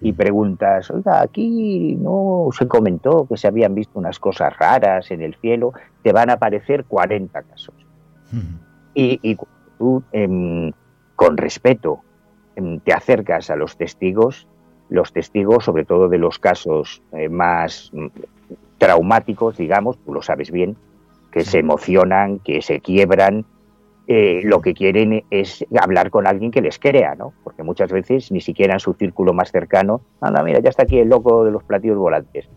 y 0.00 0.12
preguntas, 0.12 0.90
oiga, 0.90 1.22
aquí 1.22 1.94
no 1.94 2.48
se 2.50 2.66
comentó 2.66 3.26
que 3.26 3.36
se 3.36 3.46
habían 3.46 3.74
visto 3.76 4.00
unas 4.00 4.18
cosas 4.18 4.58
raras 4.58 5.12
en 5.12 5.22
el 5.22 5.36
cielo, 5.36 5.72
te 6.02 6.12
van 6.12 6.28
a 6.28 6.34
aparecer 6.34 6.84
40 6.84 7.42
casos. 7.42 7.74
y, 8.96 9.36
tú, 9.78 10.02
em, 10.10 10.72
con 11.14 11.36
respeto, 11.36 12.00
em, 12.56 12.80
te 12.80 12.92
acercas 12.92 13.48
a 13.50 13.56
los 13.56 13.76
testigos, 13.76 14.48
los 14.88 15.12
testigos, 15.12 15.64
sobre 15.64 15.84
todo 15.84 16.08
de 16.08 16.18
los 16.18 16.40
casos 16.40 17.00
eh, 17.12 17.28
más 17.28 17.90
mm, 17.92 18.06
traumáticos, 18.78 19.56
digamos, 19.56 19.98
tú 19.98 20.12
lo 20.12 20.22
sabes 20.22 20.50
bien, 20.50 20.76
que 21.34 21.44
se 21.44 21.58
emocionan, 21.58 22.38
que 22.38 22.62
se 22.62 22.78
quiebran, 22.78 23.44
eh, 24.06 24.42
lo 24.44 24.60
que 24.60 24.72
quieren 24.72 25.24
es 25.30 25.66
hablar 25.80 26.10
con 26.10 26.28
alguien 26.28 26.52
que 26.52 26.60
les 26.60 26.78
crea, 26.78 27.16
¿no? 27.16 27.32
Porque 27.42 27.64
muchas 27.64 27.90
veces 27.90 28.30
ni 28.30 28.40
siquiera 28.40 28.74
en 28.74 28.78
su 28.78 28.94
círculo 28.94 29.32
más 29.32 29.50
cercano, 29.50 30.00
anda, 30.20 30.44
mira, 30.44 30.60
ya 30.60 30.70
está 30.70 30.84
aquí 30.84 30.96
el 31.00 31.08
loco 31.08 31.44
de 31.44 31.50
los 31.50 31.64
platillos 31.64 31.98
volantes. 31.98 32.48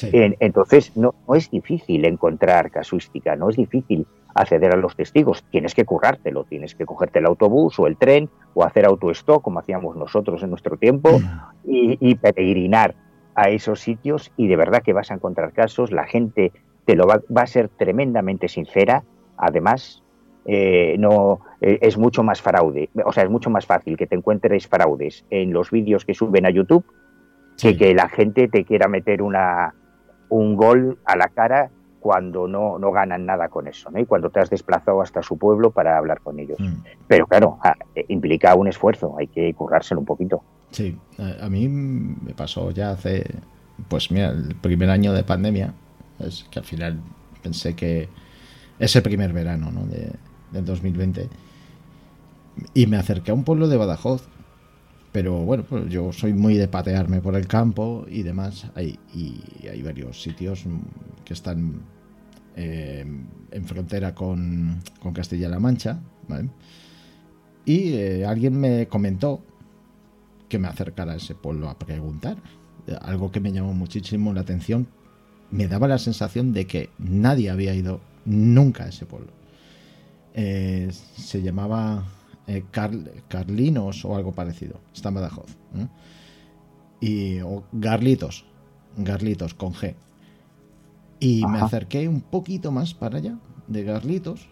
entonces, 0.00 0.96
no, 0.96 1.12
no 1.26 1.34
es 1.34 1.50
difícil 1.50 2.04
encontrar 2.04 2.70
casuística, 2.70 3.34
no 3.34 3.50
es 3.50 3.56
difícil 3.56 4.06
acceder 4.32 4.72
a 4.72 4.76
los 4.76 4.94
testigos. 4.94 5.42
Tienes 5.50 5.74
que 5.74 5.84
currártelo, 5.84 6.44
tienes 6.44 6.76
que 6.76 6.86
cogerte 6.86 7.18
el 7.18 7.26
autobús 7.26 7.80
o 7.80 7.88
el 7.88 7.96
tren 7.96 8.30
o 8.54 8.62
hacer 8.62 8.86
autostop, 8.86 9.42
como 9.42 9.58
hacíamos 9.58 9.96
nosotros 9.96 10.40
en 10.44 10.50
nuestro 10.50 10.76
tiempo, 10.76 11.20
y, 11.66 11.98
y 11.98 12.14
peregrinar 12.14 12.94
a 13.34 13.48
esos 13.48 13.80
sitios 13.80 14.30
y 14.36 14.46
de 14.46 14.54
verdad 14.54 14.84
que 14.84 14.92
vas 14.92 15.10
a 15.10 15.14
encontrar 15.14 15.52
casos, 15.52 15.90
la 15.90 16.04
gente 16.04 16.52
te 16.84 16.96
lo 16.96 17.06
va, 17.06 17.20
va 17.34 17.42
a 17.42 17.46
ser 17.46 17.68
tremendamente 17.68 18.48
sincera, 18.48 19.02
además 19.36 20.02
eh, 20.46 20.96
no 20.98 21.40
eh, 21.60 21.78
es 21.82 21.98
mucho 21.98 22.22
más 22.22 22.40
fraude, 22.40 22.90
o 23.04 23.12
sea, 23.12 23.24
es 23.24 23.30
mucho 23.30 23.50
más 23.50 23.66
fácil 23.66 23.96
que 23.96 24.06
te 24.06 24.16
encuentres 24.16 24.66
fraudes 24.66 25.24
en 25.30 25.52
los 25.52 25.70
vídeos 25.70 26.04
que 26.04 26.14
suben 26.14 26.46
a 26.46 26.50
YouTube 26.50 26.84
que 27.60 27.76
que 27.76 27.94
la 27.94 28.08
gente 28.08 28.48
te 28.48 28.64
quiera 28.64 28.88
meter 28.88 29.20
una 29.20 29.74
un 30.30 30.56
gol 30.56 30.98
a 31.04 31.16
la 31.16 31.28
cara 31.28 31.70
cuando 32.00 32.48
no, 32.48 32.78
no 32.78 32.90
ganan 32.90 33.26
nada 33.26 33.48
con 33.48 33.68
eso, 33.68 33.90
¿no? 33.90 34.00
Y 34.00 34.06
cuando 34.06 34.30
te 34.30 34.40
has 34.40 34.48
desplazado 34.48 35.02
hasta 35.02 35.22
su 35.22 35.36
pueblo 35.36 35.70
para 35.70 35.98
hablar 35.98 36.20
con 36.20 36.38
ellos. 36.38 36.58
Mm. 36.58 36.82
Pero 37.06 37.26
claro, 37.26 37.58
ah, 37.62 37.76
eh, 37.94 38.06
implica 38.08 38.54
un 38.54 38.68
esfuerzo, 38.68 39.16
hay 39.18 39.26
que 39.26 39.52
currárselo 39.52 40.00
un 40.00 40.06
poquito. 40.06 40.42
Sí, 40.70 40.96
a 41.18 41.48
mí 41.48 41.68
me 41.68 42.32
pasó 42.32 42.70
ya 42.70 42.92
hace, 42.92 43.26
pues 43.88 44.10
mira, 44.10 44.30
el 44.30 44.54
primer 44.54 44.88
año 44.88 45.12
de 45.12 45.24
pandemia, 45.24 45.74
es 46.26 46.46
que 46.50 46.58
al 46.58 46.64
final 46.64 47.00
pensé 47.42 47.74
que 47.74 48.08
ese 48.78 49.02
primer 49.02 49.32
verano, 49.32 49.70
¿no? 49.70 49.86
De, 49.86 50.12
del 50.52 50.64
2020. 50.64 51.28
Y 52.74 52.86
me 52.86 52.96
acerqué 52.96 53.30
a 53.30 53.34
un 53.34 53.44
pueblo 53.44 53.68
de 53.68 53.76
Badajoz. 53.76 54.28
Pero 55.12 55.38
bueno, 55.40 55.64
pues 55.68 55.88
yo 55.88 56.12
soy 56.12 56.32
muy 56.34 56.56
de 56.56 56.68
patearme 56.68 57.20
por 57.20 57.34
el 57.34 57.46
campo 57.48 58.06
y 58.08 58.22
demás. 58.22 58.66
Hay, 58.74 58.98
y 59.12 59.66
hay 59.66 59.82
varios 59.82 60.22
sitios 60.22 60.64
que 61.24 61.34
están 61.34 61.82
eh, 62.56 63.04
en 63.50 63.64
frontera 63.64 64.14
con, 64.14 64.80
con 65.00 65.12
Castilla-La 65.12 65.58
Mancha. 65.58 66.00
Y 67.64 67.92
eh, 67.94 68.24
alguien 68.24 68.58
me 68.58 68.86
comentó 68.86 69.42
que 70.48 70.58
me 70.58 70.68
acercara 70.68 71.12
a 71.12 71.16
ese 71.16 71.34
pueblo 71.34 71.68
a 71.68 71.78
preguntar. 71.78 72.38
Algo 73.02 73.30
que 73.30 73.40
me 73.40 73.52
llamó 73.52 73.72
muchísimo 73.72 74.32
la 74.32 74.40
atención. 74.40 74.88
Me 75.50 75.66
daba 75.66 75.88
la 75.88 75.98
sensación 75.98 76.52
de 76.52 76.66
que 76.66 76.90
nadie 76.98 77.50
había 77.50 77.74
ido 77.74 78.00
nunca 78.24 78.84
a 78.84 78.88
ese 78.88 79.06
pueblo. 79.06 79.32
Eh, 80.34 80.90
se 81.16 81.42
llamaba 81.42 82.04
eh, 82.46 82.64
Carlinos 82.70 84.04
o 84.04 84.16
algo 84.16 84.32
parecido. 84.32 84.80
Está 84.94 85.08
en 85.08 85.14
Badajoz. 85.16 85.56
Y, 87.00 87.40
o 87.40 87.64
Garlitos. 87.72 88.44
Garlitos 88.96 89.54
con 89.54 89.72
G. 89.72 89.94
Y 91.18 91.44
me 91.46 91.58
acerqué 91.58 92.08
un 92.08 92.22
poquito 92.22 92.72
más 92.72 92.94
para 92.94 93.18
allá, 93.18 93.38
de 93.68 93.84
Garlitos, 93.84 94.48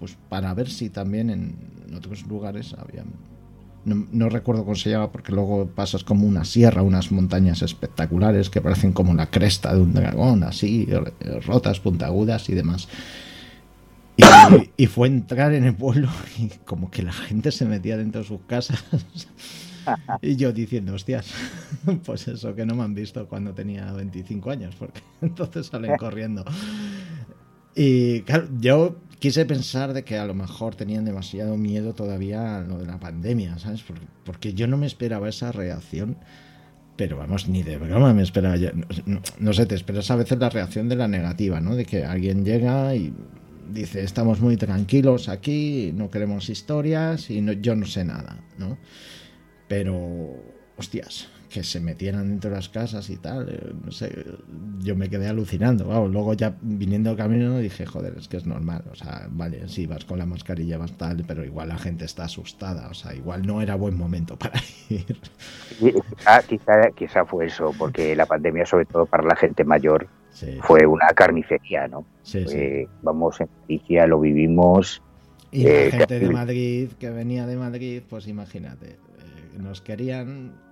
pues 0.00 0.16
para 0.30 0.54
ver 0.54 0.70
si 0.70 0.88
también 0.88 1.28
en 1.28 1.94
otros 1.94 2.26
lugares 2.26 2.74
había 2.74 3.04
No, 3.86 4.28
recuerdo 4.28 4.64
cómo 4.64 4.74
se 4.74 4.90
llama, 4.90 5.12
porque 5.12 5.30
luego 5.30 5.68
pasas 5.68 6.02
como 6.02 6.26
una 6.26 6.44
sierra, 6.44 6.82
unas 6.82 7.12
montañas 7.12 7.62
espectaculares 7.62 8.50
que 8.50 8.60
parecen 8.60 8.92
como 8.92 9.14
la 9.14 9.30
cresta 9.30 9.72
de 9.72 9.80
un 9.80 9.94
dragón, 9.94 10.42
así, 10.42 10.88
rotas, 11.46 11.78
puntagudas 11.78 12.48
y 12.48 12.54
demás. 12.54 12.88
Y, 14.76 14.86
fue 14.86 15.08
entrar 15.08 15.52
en 15.52 15.64
el 15.64 15.74
pueblo 15.74 16.08
y 16.38 16.48
como 16.64 16.90
que 16.90 17.02
la 17.02 17.12
gente 17.12 17.52
se 17.52 17.64
metía 17.64 17.96
dentro 17.96 18.22
de 18.22 18.26
sus 18.26 18.40
casas. 18.48 18.84
Y 20.20 20.34
yo 20.34 20.52
diciendo, 20.52 20.94
hostias, 20.94 21.32
pues 22.04 22.26
eso 22.26 22.56
que 22.56 22.66
no 22.66 22.74
me 22.74 22.82
han 22.82 22.94
visto 22.94 23.28
cuando 23.28 23.54
tenía 23.54 23.92
25 23.92 24.50
años, 24.50 24.74
porque 24.76 25.00
entonces 25.20 25.66
salen 25.66 25.96
corriendo. 25.96 26.44
Y 27.74 28.22
claro, 28.22 28.48
yo 28.58 28.96
quise 29.18 29.44
pensar 29.46 29.92
de 29.92 30.04
que 30.04 30.18
a 30.18 30.26
lo 30.26 30.34
mejor 30.34 30.74
tenían 30.74 31.04
demasiado 31.04 31.56
miedo 31.56 31.94
todavía 31.94 32.58
a 32.58 32.60
lo 32.60 32.78
de 32.78 32.86
la 32.86 33.00
pandemia, 33.00 33.58
¿sabes? 33.58 33.84
Porque 34.24 34.54
yo 34.54 34.66
no 34.66 34.76
me 34.76 34.86
esperaba 34.86 35.28
esa 35.28 35.52
reacción, 35.52 36.16
pero 36.96 37.16
vamos, 37.16 37.48
ni 37.48 37.62
de 37.62 37.76
broma 37.78 38.12
me 38.14 38.22
esperaba. 38.22 38.56
No, 39.06 39.20
no 39.38 39.52
sé, 39.52 39.66
te 39.66 39.74
esperas 39.74 40.10
a 40.10 40.16
veces 40.16 40.38
la 40.38 40.50
reacción 40.50 40.88
de 40.88 40.96
la 40.96 41.08
negativa, 41.08 41.60
¿no? 41.60 41.76
De 41.76 41.84
que 41.84 42.04
alguien 42.04 42.44
llega 42.44 42.94
y 42.94 43.12
dice, 43.72 44.02
estamos 44.02 44.40
muy 44.40 44.56
tranquilos 44.56 45.28
aquí, 45.28 45.92
no 45.94 46.10
queremos 46.10 46.48
historias 46.48 47.30
y 47.30 47.40
no, 47.40 47.52
yo 47.52 47.74
no 47.76 47.86
sé 47.86 48.04
nada, 48.04 48.38
¿no? 48.58 48.78
Pero, 49.68 50.36
hostias, 50.76 51.28
que 51.48 51.62
se 51.62 51.80
metieran 51.80 52.28
dentro 52.28 52.50
de 52.50 52.56
las 52.56 52.68
casas 52.68 53.08
y 53.10 53.16
tal, 53.16 53.48
eh, 53.48 53.72
no 53.84 53.92
sé, 53.92 54.24
yo 54.80 54.96
me 54.96 55.08
quedé 55.08 55.28
alucinando. 55.28 55.84
luego 56.08 56.34
ya 56.34 56.56
viniendo 56.60 57.16
camino 57.16 57.58
dije, 57.58 57.86
joder, 57.86 58.14
es 58.18 58.28
que 58.28 58.36
es 58.36 58.46
normal, 58.46 58.84
o 58.90 58.94
sea, 58.94 59.26
vale, 59.30 59.68
sí, 59.68 59.86
vas 59.86 60.04
con 60.04 60.18
la 60.18 60.26
mascarilla, 60.26 60.78
vas 60.78 60.92
tal, 60.96 61.24
pero 61.26 61.44
igual 61.44 61.68
la 61.68 61.78
gente 61.78 62.04
está 62.04 62.24
asustada, 62.24 62.88
o 62.88 62.94
sea, 62.94 63.14
igual 63.14 63.46
no 63.46 63.60
era 63.62 63.74
buen 63.74 63.96
momento 63.96 64.36
para 64.38 64.60
ir. 64.88 65.16
Quizá, 65.78 66.42
quizá, 66.42 66.90
quizá 66.96 67.24
fue 67.24 67.46
eso, 67.46 67.72
porque 67.78 68.16
la 68.16 68.26
pandemia, 68.26 68.66
sobre 68.66 68.86
todo 68.86 69.06
para 69.06 69.22
la 69.22 69.36
gente 69.36 69.64
mayor, 69.64 70.08
fue 70.62 70.84
una 70.86 71.08
carnicería, 71.08 71.88
¿no? 71.88 72.04
Vamos, 73.02 73.40
en 73.40 73.48
Galicia 73.62 74.06
lo 74.06 74.20
vivimos. 74.20 75.02
Y 75.50 75.64
la 75.64 75.70
eh, 75.70 75.90
gente 75.90 76.18
de 76.18 76.28
Madrid, 76.28 76.90
que 76.98 77.10
venía 77.10 77.46
de 77.46 77.56
Madrid, 77.56 78.02
pues 78.06 78.26
imagínate, 78.28 78.90
eh, 78.90 79.58
nos 79.58 79.80
querían 79.80 80.65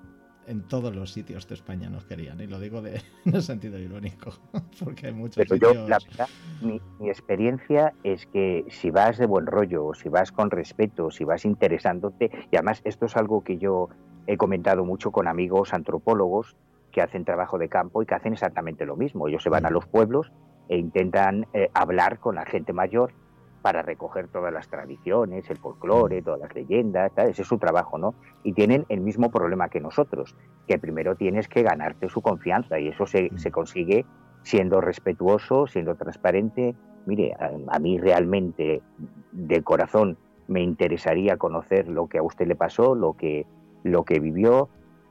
en 0.46 0.62
todos 0.62 0.94
los 0.94 1.12
sitios 1.12 1.46
de 1.48 1.54
España 1.54 1.88
nos 1.90 2.04
querían, 2.04 2.40
y 2.40 2.46
lo 2.46 2.58
digo 2.58 2.82
de, 2.82 3.00
en 3.24 3.34
el 3.34 3.42
sentido 3.42 3.78
irónico, 3.78 4.32
porque 4.84 5.08
hay 5.08 5.12
muchos 5.12 5.36
Pero 5.36 5.56
yo, 5.56 5.88
la 5.88 5.98
verdad, 5.98 6.28
mi, 6.60 6.80
mi, 6.98 7.08
experiencia 7.08 7.92
es 8.02 8.26
que 8.26 8.64
si 8.68 8.90
vas 8.90 9.18
de 9.18 9.26
buen 9.26 9.46
rollo, 9.46 9.92
si 9.94 10.08
vas 10.08 10.32
con 10.32 10.50
respeto, 10.50 11.10
si 11.10 11.24
vas 11.24 11.44
interesándote, 11.44 12.30
y 12.50 12.56
además 12.56 12.80
esto 12.84 13.06
es 13.06 13.16
algo 13.16 13.42
que 13.42 13.58
yo 13.58 13.88
he 14.26 14.36
comentado 14.36 14.84
mucho 14.84 15.10
con 15.10 15.28
amigos 15.28 15.72
antropólogos, 15.72 16.56
que 16.94 17.02
hacen 17.02 17.24
trabajo 17.24 17.58
de 17.58 17.68
campo 17.68 18.02
y 18.02 18.06
que 18.06 18.14
hacen 18.14 18.32
exactamente 18.32 18.86
lo 18.86 18.96
mismo. 18.96 19.26
Ellos 19.26 19.42
se 19.42 19.50
van 19.50 19.66
a 19.66 19.70
los 19.70 19.84
pueblos 19.86 20.30
e 20.68 20.78
intentan 20.78 21.46
eh, 21.52 21.68
hablar 21.74 22.20
con 22.20 22.36
la 22.36 22.46
gente 22.46 22.72
mayor 22.72 23.12
para 23.64 23.80
recoger 23.80 24.28
todas 24.28 24.52
las 24.52 24.68
tradiciones, 24.68 25.48
el 25.48 25.56
folclore, 25.56 26.20
todas 26.20 26.38
las 26.38 26.54
leyendas, 26.54 27.10
ese 27.16 27.40
es 27.40 27.48
su 27.48 27.56
trabajo, 27.56 27.96
¿no? 27.96 28.14
Y 28.42 28.52
tienen 28.52 28.84
el 28.90 29.00
mismo 29.00 29.30
problema 29.30 29.70
que 29.70 29.80
nosotros, 29.80 30.36
que 30.68 30.78
primero 30.78 31.16
tienes 31.16 31.48
que 31.48 31.62
ganarte 31.62 32.10
su 32.10 32.20
confianza 32.20 32.78
y 32.78 32.88
eso 32.88 33.06
se, 33.06 33.30
se 33.36 33.50
consigue 33.50 34.04
siendo 34.42 34.82
respetuoso, 34.82 35.66
siendo 35.66 35.94
transparente. 35.94 36.74
Mire, 37.06 37.32
a, 37.40 37.52
a 37.74 37.78
mí 37.78 37.98
realmente 37.98 38.82
de 39.32 39.62
corazón 39.62 40.18
me 40.46 40.60
interesaría 40.60 41.38
conocer 41.38 41.88
lo 41.88 42.06
que 42.06 42.18
a 42.18 42.22
usted 42.22 42.46
le 42.46 42.56
pasó, 42.56 42.94
lo 42.94 43.14
que, 43.14 43.46
lo 43.82 44.04
que 44.04 44.20
vivió, 44.20 44.68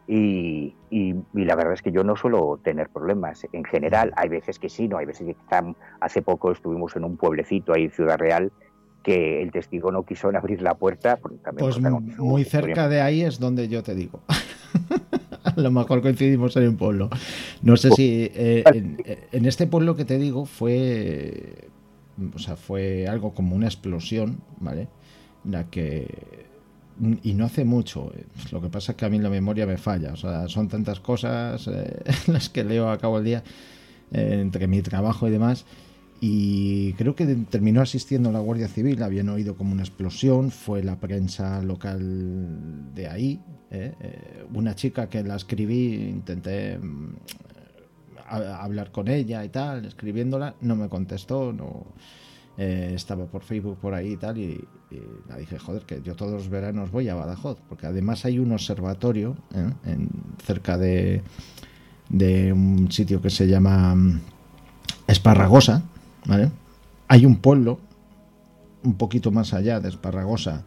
y, 0.08 0.76
la 1.34 1.56
verdad 1.56 1.74
es 1.74 1.82
que 1.82 1.92
yo 1.92 2.04
no 2.04 2.16
suelo 2.16 2.60
tener 2.64 2.90
problemas. 2.90 3.46
En 3.52 3.64
general, 3.64 4.12
hay 4.16 4.30
veces 4.30 4.60
que 4.60 4.70
sí, 4.70 4.88
no, 4.88 4.98
hay 4.98 5.06
veces 5.06 5.26
que 5.26 5.32
están. 5.32 5.76
Hace 6.00 6.22
poco 6.22 6.52
estuvimos 6.52 6.96
en 6.96 7.04
un 7.04 7.18
pueblecito 7.18 7.74
ahí 7.74 7.86
en 7.86 7.92
Ciudad 7.92 8.18
Real 8.18 8.52
que 9.02 9.42
el 9.42 9.52
testigo 9.52 9.92
no 9.92 10.04
quiso 10.04 10.30
abrir 10.30 10.62
la 10.62 10.76
puerta. 10.76 11.20
pues 11.58 11.80
muy 11.80 12.44
cerca 12.46 12.88
de 12.88 13.02
ahí 13.02 13.22
es 13.22 13.40
donde 13.40 13.68
yo 13.68 13.84
te 13.84 13.96
digo. 13.96 14.22
a 15.44 15.60
lo 15.60 15.72
mejor 15.72 16.02
coincidimos 16.02 16.56
en 16.56 16.70
un 16.70 16.78
pueblo. 16.78 17.10
No 17.62 17.76
sé 17.76 17.92
si 17.92 18.32
eh, 18.34 18.64
en, 18.74 18.98
en, 19.32 19.46
este 19.46 19.68
pueblo 19.68 19.96
que 19.96 20.06
te 20.06 20.18
digo 20.18 20.46
fue, 20.46 21.68
o 22.34 22.40
sea, 22.40 22.56
fue 22.56 23.08
algo 23.08 23.34
como 23.34 23.56
una 23.56 23.68
explosión, 23.68 24.38
¿vale? 24.62 24.88
La 25.44 25.66
que 25.66 26.46
y 27.24 27.34
no 27.34 27.46
hace 27.46 27.66
mucho. 27.66 28.12
Lo 28.52 28.62
que 28.62 28.70
pasa 28.70 28.92
es 28.92 28.98
que 28.98 29.06
a 29.06 29.10
mí 29.10 29.20
la 29.20 29.30
memoria 29.30 29.66
me 29.66 29.78
falla. 29.78 30.14
O 30.14 30.18
sea, 30.18 30.48
son 30.48 30.68
tantas 30.68 31.00
cosas 31.00 31.68
eh, 31.68 32.04
las 32.28 32.50
que 32.50 32.64
leo 32.64 32.90
a 32.90 32.98
cabo 32.98 33.18
el 33.18 33.24
día 33.24 33.44
eh, 34.12 34.40
entre 34.42 34.68
mi 34.68 34.82
trabajo 34.82 35.28
y 35.28 35.32
demás. 35.32 35.66
Y 36.22 36.94
creo 36.94 37.16
que 37.16 37.26
terminó 37.50 37.82
asistiendo 37.82 38.32
la 38.32 38.40
Guardia 38.40 38.68
Civil. 38.68 39.02
Habían 39.04 39.30
oído 39.30 39.56
como 39.56 39.74
una 39.74 39.84
explosión. 39.84 40.52
Fue 40.52 40.84
la 40.84 41.00
prensa 41.00 41.62
local 41.62 42.94
de 42.94 43.08
ahí. 43.08 43.42
Eh, 43.72 43.94
una 44.54 44.76
chica 44.76 45.10
que 45.10 45.24
la 45.24 45.36
escribí, 45.36 45.96
intenté 45.96 46.78
mm, 46.78 47.16
hablar 48.30 48.92
con 48.92 49.10
ella 49.10 49.44
y 49.44 49.50
tal, 49.50 49.86
escribiéndola. 49.86 50.56
No 50.62 50.76
me 50.76 50.88
contestó. 50.88 51.52
No 51.52 51.88
eh, 52.58 52.92
estaba 52.96 53.26
por 53.26 53.44
Facebook 53.44 53.78
por 53.78 53.94
ahí 53.94 54.14
y 54.14 54.18
tal, 54.18 54.38
y, 54.38 54.64
la 55.28 55.38
dije, 55.38 55.58
joder, 55.58 55.84
que 55.84 56.02
yo 56.04 56.16
todos 56.16 56.34
los 56.34 56.50
veranos 56.50 56.92
voy 56.92 57.10
a 57.10 57.16
Badajoz, 57.16 57.58
porque 57.68 57.88
además 57.88 58.26
hay 58.26 58.38
un 58.38 58.52
observatorio 58.52 59.36
¿eh? 59.56 59.72
en, 59.86 60.10
cerca 60.46 60.78
de, 60.78 61.24
de 62.10 62.54
un 62.54 62.92
sitio 62.92 63.20
que 63.22 63.32
se 63.32 63.48
llama 63.48 63.96
mm, 63.96 64.22
Esparragosa, 65.08 65.82
¿vale? 66.26 66.52
hay 67.08 67.26
un 67.26 67.38
pueblo 67.38 67.80
un 68.84 68.96
poquito 68.96 69.32
más 69.32 69.54
allá 69.54 69.80
de 69.80 69.90
Esparragosa 69.90 70.64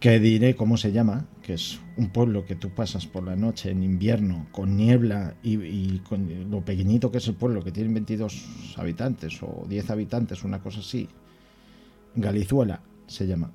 que 0.00 0.18
diré 0.18 0.56
cómo 0.56 0.76
se 0.76 0.90
llama, 0.90 1.26
que 1.42 1.54
es 1.54 1.80
un 1.96 2.10
pueblo 2.10 2.44
que 2.44 2.54
tú 2.54 2.70
pasas 2.70 3.06
por 3.06 3.24
la 3.24 3.36
noche 3.36 3.70
en 3.70 3.82
invierno 3.82 4.46
con 4.52 4.76
niebla 4.76 5.34
y, 5.42 5.98
con 5.98 6.50
lo 6.50 6.64
pequeñito 6.64 7.10
que 7.10 7.18
es 7.18 7.28
el 7.28 7.34
pueblo, 7.34 7.62
que 7.62 7.72
tiene 7.72 7.92
22 7.92 8.76
habitantes 8.76 9.42
o 9.42 9.64
10 9.68 9.90
habitantes, 9.90 10.44
una 10.44 10.62
cosa 10.62 10.80
así. 10.80 11.08
Galizuela 12.14 12.80
se 13.06 13.26
llama. 13.26 13.50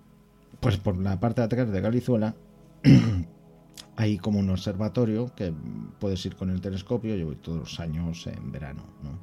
Pues 0.60 0.78
por 0.78 0.98
la 0.98 1.20
parte 1.20 1.42
de 1.42 1.46
atrás 1.46 1.72
de 1.72 1.82
Galizuela 1.82 2.36
hay 3.96 4.18
como 4.18 4.40
un 4.40 4.50
observatorio 4.50 5.34
que 5.34 5.54
puedes 6.00 6.26
ir 6.26 6.36
con 6.36 6.50
el 6.50 6.60
telescopio, 6.60 7.16
yo 7.16 7.28
voy 7.28 7.36
todos 7.38 7.60
los 7.60 7.80
años 7.80 8.28
en 8.28 8.52
verano, 8.52 8.84
¿no? 9.02 9.20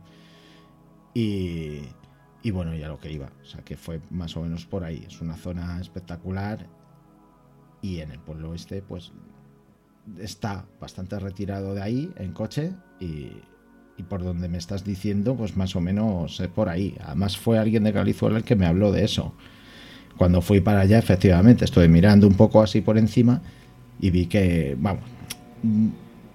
Y, 1.12 1.82
y 2.42 2.50
bueno, 2.50 2.74
ya 2.74 2.88
lo 2.88 2.98
que 2.98 3.12
iba, 3.12 3.30
o 3.40 3.44
sea 3.44 3.62
que 3.62 3.76
fue 3.76 4.00
más 4.10 4.36
o 4.36 4.42
menos 4.42 4.66
por 4.66 4.84
ahí, 4.84 5.04
es 5.06 5.20
una 5.20 5.36
zona 5.36 5.80
espectacular 5.80 6.66
y 7.84 8.00
en 8.00 8.10
el 8.10 8.18
pueblo 8.18 8.54
este 8.54 8.80
pues 8.80 9.12
está 10.18 10.64
bastante 10.80 11.18
retirado 11.18 11.74
de 11.74 11.82
ahí 11.82 12.10
en 12.16 12.32
coche 12.32 12.72
y, 12.98 13.32
por 14.08 14.24
donde 14.24 14.48
me 14.48 14.56
estás 14.56 14.84
diciendo 14.84 15.36
pues 15.36 15.56
más 15.56 15.76
o 15.76 15.80
menos 15.80 16.42
por 16.54 16.68
ahí. 16.70 16.96
Además 17.04 17.36
fue 17.36 17.58
alguien 17.58 17.84
de 17.84 17.92
Galizuela 17.92 18.38
el 18.38 18.44
que 18.44 18.56
me 18.56 18.66
habló 18.66 18.90
de 18.90 19.04
eso. 19.04 19.34
Cuando 20.16 20.40
fui 20.40 20.60
para 20.60 20.80
allá 20.80 20.98
efectivamente 20.98 21.66
estuve 21.66 21.88
mirando 21.88 22.26
un 22.26 22.34
poco 22.34 22.62
así 22.62 22.80
por 22.80 22.96
encima 22.96 23.42
y 24.00 24.10
vi 24.10 24.26
que, 24.26 24.76
vamos, 24.78 25.04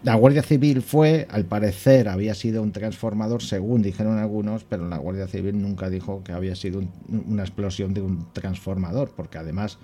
la 0.04 0.16
Guardia 0.16 0.44
Civil 0.44 0.84
fue, 0.84 1.28
al 1.32 1.46
parecer 1.46 2.10
había 2.10 2.36
sido 2.36 2.62
un 2.62 2.72
transformador, 2.72 3.42
según 3.42 3.82
dijeron 3.82 4.20
algunos, 4.20 4.64
pero 4.64 4.88
la 4.88 4.98
Guardia 4.98 5.28
Civil 5.28 5.60
nunca 5.60 5.90
dijo 5.90 6.24
que 6.24 6.32
había 6.32 6.56
sido 6.56 6.82
una 7.10 7.42
explosión 7.42 7.94
de 7.96 8.02
un 8.02 8.32
transformador, 8.34 9.12
porque 9.16 9.40
además 9.40 9.80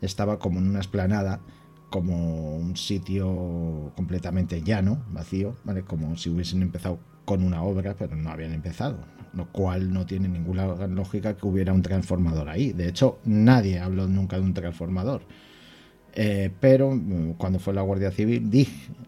estaba 0.00 0.38
como 0.38 0.58
en 0.58 0.68
una 0.68 0.80
esplanada, 0.80 1.40
como 1.90 2.56
un 2.56 2.76
sitio 2.76 3.92
completamente 3.96 4.62
llano, 4.62 5.04
vacío, 5.10 5.56
¿vale? 5.64 5.82
Como 5.82 6.16
si 6.16 6.30
hubiesen 6.30 6.62
empezado 6.62 6.98
con 7.24 7.42
una 7.42 7.62
obra, 7.62 7.94
pero 7.98 8.16
no 8.16 8.30
habían 8.30 8.52
empezado, 8.52 8.98
lo 9.34 9.50
cual 9.52 9.92
no 9.92 10.06
tiene 10.06 10.28
ninguna 10.28 10.66
lógica 10.86 11.36
que 11.36 11.46
hubiera 11.46 11.72
un 11.72 11.82
transformador 11.82 12.48
ahí. 12.48 12.72
De 12.72 12.88
hecho, 12.88 13.18
nadie 13.24 13.80
habló 13.80 14.06
nunca 14.06 14.36
de 14.36 14.42
un 14.42 14.54
transformador. 14.54 15.22
Eh, 16.14 16.50
pero 16.58 16.90
mm, 16.90 17.34
cuando 17.34 17.58
fue 17.58 17.74
la 17.74 17.82
Guardia 17.82 18.10
Civil 18.10 18.50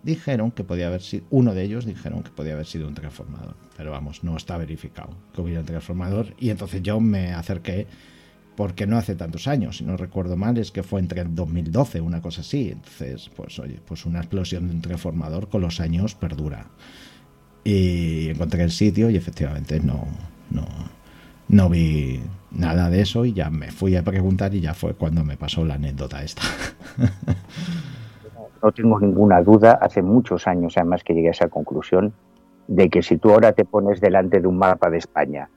dijeron 0.03 0.51
que 0.51 0.64
podía 0.64 0.88
haber 0.88 1.03
sido, 1.03 1.24
uno 1.30 1.55
de 1.55 1.64
ellos 1.64 1.86
dijeron 1.86 2.22
que 2.22 2.30
podía 2.30 2.53
haber 2.53 2.66
sido 2.66 2.86
un 2.86 2.95
transformador, 2.95 3.57
pero 3.76 3.91
vamos, 3.91 4.22
no 4.22 4.36
está 4.36 4.57
verificado 4.59 5.16
que 5.34 5.41
hubiera 5.41 5.61
un 5.61 5.66
transformador 5.66 6.34
y 6.38 6.51
entonces 6.51 6.82
yo 6.82 7.01
me 7.01 7.32
acerqué 7.32 7.86
porque 8.61 8.87
no 8.87 8.99
hace 8.99 9.15
tantos 9.15 9.49
años, 9.49 9.79
si 9.79 9.85
no 9.85 9.97
recuerdo 9.97 10.37
mal, 10.37 10.59
es 10.59 10.71
que 10.71 10.83
fue 10.83 11.01
entre 11.01 11.23
el 11.23 11.35
2012, 11.35 12.03
una 12.03 12.21
cosa 12.21 12.43
así. 12.43 12.73
Entonces, 12.73 13.31
pues 13.35 13.59
oye, 13.59 13.81
pues 13.83 14.05
una 14.05 14.19
explosión 14.19 14.69
de 14.69 14.75
un 14.75 14.83
transformador 14.83 15.49
con 15.49 15.63
los 15.63 15.81
años 15.81 16.15
perdura. 16.15 16.67
Y 17.65 18.29
encontré 18.29 18.63
el 18.63 18.71
sitio 18.71 19.09
y 19.09 19.17
efectivamente 19.17 19.81
no, 19.81 20.05
no, 20.51 20.67
no 21.49 21.71
vi 21.71 22.21
nada 22.51 22.91
de 22.91 23.01
eso 23.01 23.25
y 23.25 23.33
ya 23.33 23.49
me 23.49 23.71
fui 23.71 23.97
a 23.97 24.03
preguntar 24.03 24.55
y 24.55 24.61
ya 24.61 24.75
fue 24.75 24.93
cuando 24.93 25.25
me 25.25 25.39
pasó 25.39 25.65
la 25.65 25.77
anécdota 25.77 26.23
esta. 26.23 26.43
No 28.63 28.73
tengo 28.73 29.01
ninguna 29.01 29.41
duda, 29.41 29.79
hace 29.81 30.03
muchos 30.03 30.47
años 30.47 30.75
además 30.77 31.03
que 31.03 31.15
llegué 31.15 31.29
a 31.29 31.31
esa 31.31 31.49
conclusión, 31.49 32.13
de 32.69 32.91
que 32.91 33.01
si 33.01 33.17
tú 33.17 33.31
ahora 33.31 33.55
te 33.55 33.65
pones 33.65 34.03
delante 34.03 34.39
de 34.39 34.47
un 34.47 34.59
mapa 34.59 34.91
de 34.91 34.99
España 34.99 35.49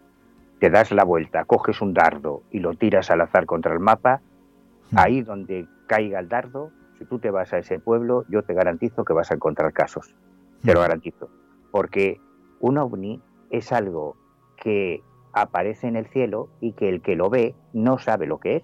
te 0.64 0.70
das 0.70 0.94
la 0.94 1.04
vuelta, 1.04 1.44
coges 1.44 1.82
un 1.82 1.94
dardo 1.94 2.44
y 2.50 2.60
lo 2.60 2.74
tiras 2.74 3.12
al 3.12 3.20
azar 3.20 3.46
contra 3.46 3.74
el 3.74 3.82
mapa, 3.82 4.22
hmm. 4.92 4.98
ahí 4.98 5.22
donde 5.22 5.68
caiga 5.88 6.20
el 6.20 6.30
dardo, 6.30 6.72
si 6.98 7.04
tú 7.04 7.20
te 7.20 7.32
vas 7.32 7.52
a 7.52 7.58
ese 7.58 7.80
pueblo, 7.80 8.24
yo 8.30 8.44
te 8.44 8.54
garantizo 8.54 9.04
que 9.04 9.12
vas 9.12 9.30
a 9.30 9.34
encontrar 9.34 9.74
casos. 9.74 10.16
Te 10.64 10.74
lo 10.74 10.80
hmm. 10.80 10.84
garantizo. 10.84 11.30
Porque 11.70 12.22
un 12.62 12.78
ovni 12.78 13.22
es 13.50 13.74
algo 13.74 14.16
que 14.56 15.04
aparece 15.34 15.88
en 15.88 15.98
el 15.98 16.06
cielo 16.06 16.48
y 16.62 16.72
que 16.72 16.88
el 16.88 17.02
que 17.02 17.18
lo 17.18 17.30
ve 17.30 17.56
no 17.74 17.98
sabe 17.98 18.26
lo 18.26 18.40
que 18.40 18.56
es. 18.56 18.64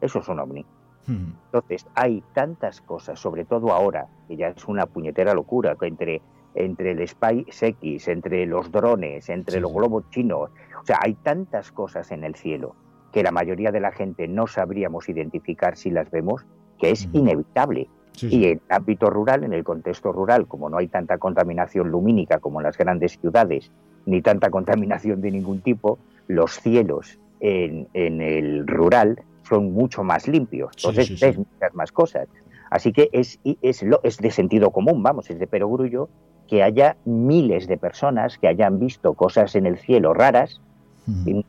Eso 0.00 0.20
es 0.20 0.28
un 0.28 0.40
ovni. 0.40 0.64
Hmm. 1.06 1.34
Entonces, 1.52 1.86
hay 1.94 2.24
tantas 2.32 2.80
cosas, 2.80 3.20
sobre 3.20 3.44
todo 3.44 3.74
ahora, 3.74 4.06
que 4.26 4.38
ya 4.38 4.48
es 4.48 4.66
una 4.68 4.86
puñetera 4.86 5.34
locura, 5.34 5.76
que 5.76 5.86
entre 5.86 6.22
entre 6.56 6.92
el 6.92 7.06
SpaceX, 7.06 8.08
entre 8.08 8.46
los 8.46 8.72
drones, 8.72 9.28
entre 9.28 9.60
los 9.60 9.72
globos 9.72 10.10
chinos. 10.10 10.50
O 10.82 10.86
sea, 10.86 10.98
hay 11.02 11.14
tantas 11.14 11.70
cosas 11.70 12.10
en 12.10 12.24
el 12.24 12.34
cielo 12.34 12.74
que 13.12 13.22
la 13.22 13.30
mayoría 13.30 13.72
de 13.72 13.80
la 13.80 13.92
gente 13.92 14.26
no 14.28 14.46
sabríamos 14.46 15.08
identificar 15.08 15.76
si 15.76 15.90
las 15.90 16.10
vemos, 16.10 16.44
que 16.78 16.90
es 16.90 17.08
inevitable. 17.12 17.88
Y 18.20 18.46
en 18.46 18.50
el 18.52 18.60
ámbito 18.70 19.10
rural, 19.10 19.44
en 19.44 19.52
el 19.52 19.62
contexto 19.62 20.10
rural, 20.10 20.46
como 20.46 20.70
no 20.70 20.78
hay 20.78 20.88
tanta 20.88 21.18
contaminación 21.18 21.90
lumínica 21.90 22.38
como 22.38 22.60
en 22.60 22.64
las 22.64 22.78
grandes 22.78 23.18
ciudades, 23.18 23.70
ni 24.06 24.22
tanta 24.22 24.50
contaminación 24.50 25.20
de 25.20 25.30
ningún 25.30 25.60
tipo, 25.60 25.98
los 26.26 26.60
cielos 26.60 27.18
en, 27.40 27.88
el 27.94 28.66
rural 28.66 29.22
son 29.42 29.72
mucho 29.72 30.02
más 30.02 30.28
limpios. 30.28 30.72
Entonces 30.76 31.20
ves 31.20 31.36
muchas 31.36 31.74
más 31.74 31.92
cosas. 31.92 32.28
Así 32.70 32.92
que 32.92 33.10
es, 33.12 33.38
es, 33.62 33.84
es 34.02 34.18
de 34.18 34.30
sentido 34.30 34.70
común, 34.70 35.02
vamos, 35.02 35.30
es 35.30 35.38
de 35.38 35.46
perogrullo 35.46 36.08
que 36.46 36.62
haya 36.62 36.96
miles 37.04 37.66
de 37.66 37.76
personas 37.76 38.38
que 38.38 38.48
hayan 38.48 38.78
visto 38.78 39.14
cosas 39.14 39.54
en 39.54 39.66
el 39.66 39.78
cielo 39.78 40.14
raras, 40.14 40.60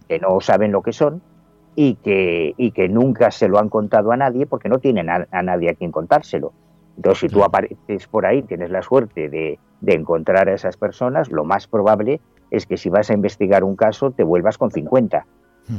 que 0.08 0.20
no 0.20 0.40
saben 0.40 0.72
lo 0.72 0.84
que 0.84 0.94
son, 0.94 1.22
y 1.80 1.94
que, 1.96 2.56
y 2.58 2.72
que 2.72 2.90
nunca 2.90 3.30
se 3.30 3.48
lo 3.48 3.60
han 3.60 3.70
contado 3.70 4.12
a 4.12 4.18
nadie 4.18 4.48
porque 4.48 4.68
no 4.68 4.80
tienen 4.80 5.12
a, 5.12 5.28
nadie 5.44 5.70
a 5.70 5.76
quien 5.76 5.92
contárselo. 5.92 6.52
Entonces, 6.96 7.20
si 7.20 7.28
tú 7.30 7.44
apareces 7.44 8.08
por 8.08 8.26
ahí, 8.26 8.42
tienes 8.42 8.72
la 8.72 8.82
suerte 8.82 9.30
de, 9.30 9.60
encontrar 9.86 10.50
a 10.50 10.54
esas 10.56 10.76
personas, 10.76 11.30
lo 11.30 11.46
más 11.46 11.68
probable 11.68 12.20
es 12.50 12.66
que 12.66 12.78
si 12.78 12.90
vas 12.90 13.12
a 13.12 13.14
investigar 13.14 13.64
un 13.64 13.76
caso 13.76 14.10
te 14.10 14.24
vuelvas 14.24 14.58
con 14.58 14.72
50, 14.72 15.24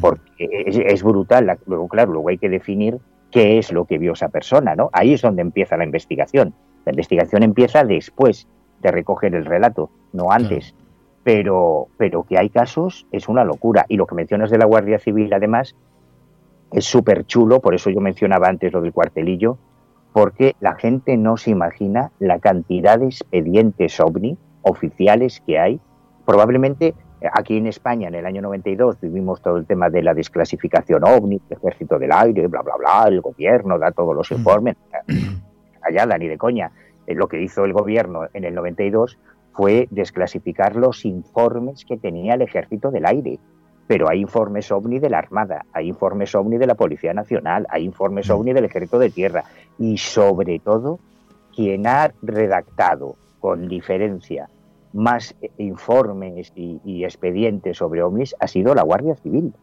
porque 0.00 0.48
es, 0.66 1.02
brutal. 1.02 1.58
Luego, 1.66 1.88
claro, 1.88 2.12
luego 2.12 2.28
hay 2.28 2.38
que 2.38 2.48
definir 2.48 2.98
qué 3.32 3.58
es 3.58 3.72
lo 3.72 3.84
que 3.84 3.98
vio 3.98 4.12
esa 4.12 4.28
persona, 4.28 4.76
¿no? 4.76 4.90
Ahí 4.92 5.14
es 5.14 5.22
donde 5.22 5.42
empieza 5.42 5.76
la 5.76 5.84
investigación. 5.84 6.54
La 6.84 6.92
investigación 6.92 7.42
empieza 7.42 7.82
después 7.82 8.46
de 8.80 8.90
recoger 8.90 9.34
el 9.34 9.44
relato, 9.44 9.90
no 10.12 10.30
antes. 10.30 10.74
Pero, 11.24 11.88
pero 11.96 12.22
que 12.22 12.38
hay 12.38 12.48
casos 12.48 13.06
es 13.12 13.28
una 13.28 13.44
locura. 13.44 13.84
Y 13.88 13.96
lo 13.96 14.06
que 14.06 14.14
mencionas 14.14 14.50
de 14.50 14.58
la 14.58 14.64
Guardia 14.64 14.98
Civil, 14.98 15.32
además, 15.32 15.74
es 16.72 16.84
súper 16.84 17.26
chulo, 17.26 17.60
por 17.60 17.74
eso 17.74 17.90
yo 17.90 18.00
mencionaba 18.00 18.48
antes 18.48 18.72
lo 18.72 18.80
del 18.80 18.92
cuartelillo, 18.92 19.58
porque 20.12 20.54
la 20.60 20.74
gente 20.74 21.16
no 21.16 21.36
se 21.36 21.50
imagina 21.50 22.10
la 22.18 22.38
cantidad 22.38 22.98
de 22.98 23.06
expedientes 23.06 24.00
ovni 24.00 24.36
oficiales 24.62 25.42
que 25.46 25.58
hay. 25.58 25.80
Probablemente 26.24 26.94
eh, 27.20 27.28
aquí 27.32 27.56
en 27.56 27.66
España, 27.66 28.08
en 28.08 28.14
el 28.14 28.26
año 28.26 28.42
92, 28.42 29.00
vivimos 29.00 29.40
todo 29.42 29.56
el 29.56 29.66
tema 29.66 29.90
de 29.90 30.02
la 30.02 30.14
desclasificación 30.14 31.04
ovni, 31.04 31.40
el 31.48 31.56
ejército 31.56 31.98
del 31.98 32.12
aire, 32.12 32.46
bla, 32.46 32.62
bla, 32.62 32.76
bla, 32.76 33.04
el 33.08 33.20
gobierno 33.20 33.78
da 33.78 33.90
todos 33.92 34.14
los 34.14 34.30
mm. 34.30 34.34
informes. 34.34 34.76
Callada, 35.80 36.18
ni 36.18 36.28
de 36.28 36.36
coña. 36.36 36.70
Eh, 37.09 37.14
lo 37.14 37.26
que 37.26 37.40
hizo 37.40 37.64
el 37.64 37.72
gobierno 37.72 38.28
en 38.34 38.44
el 38.44 38.54
92 38.54 39.18
fue 39.54 39.88
desclasificar 39.90 40.76
los 40.76 41.04
informes 41.06 41.84
que 41.86 41.96
tenía 41.96 42.34
el 42.34 42.42
Ejército 42.42 42.90
del 42.90 43.06
Aire. 43.06 43.40
Pero 43.86 44.11
hay 44.11 44.20
informes 44.20 44.70
ovni 44.70 44.98
de 44.98 45.09
la 45.09 45.18
Armada, 45.18 45.64
hay 45.72 45.88
informes 45.88 46.34
ovni 46.34 46.59
de 46.59 46.66
la 46.66 46.74
Policía 46.74 47.14
Nacional, 47.14 47.66
hay 47.70 47.84
informes 47.84 48.28
mm. 48.28 48.32
ovni 48.32 48.52
del 48.52 48.66
Ejército 48.66 48.98
de 48.98 49.09
Tierra. 49.09 49.44
Y 49.78 49.96
sobre 49.96 50.59
todo, 50.59 51.00
quien 51.56 51.86
ha 51.86 52.12
redactado 52.20 53.16
con 53.40 53.68
diferencia 53.68 54.50
más 54.92 55.34
informes 55.56 56.52
y, 56.54 56.80
y, 56.84 57.04
expedientes 57.04 57.78
sobre 57.78 58.02
ovnis 58.02 58.34
ha 58.40 58.48
sido 58.48 58.74
la 58.74 58.82
Guardia 58.82 59.16
Civil. 59.16 59.54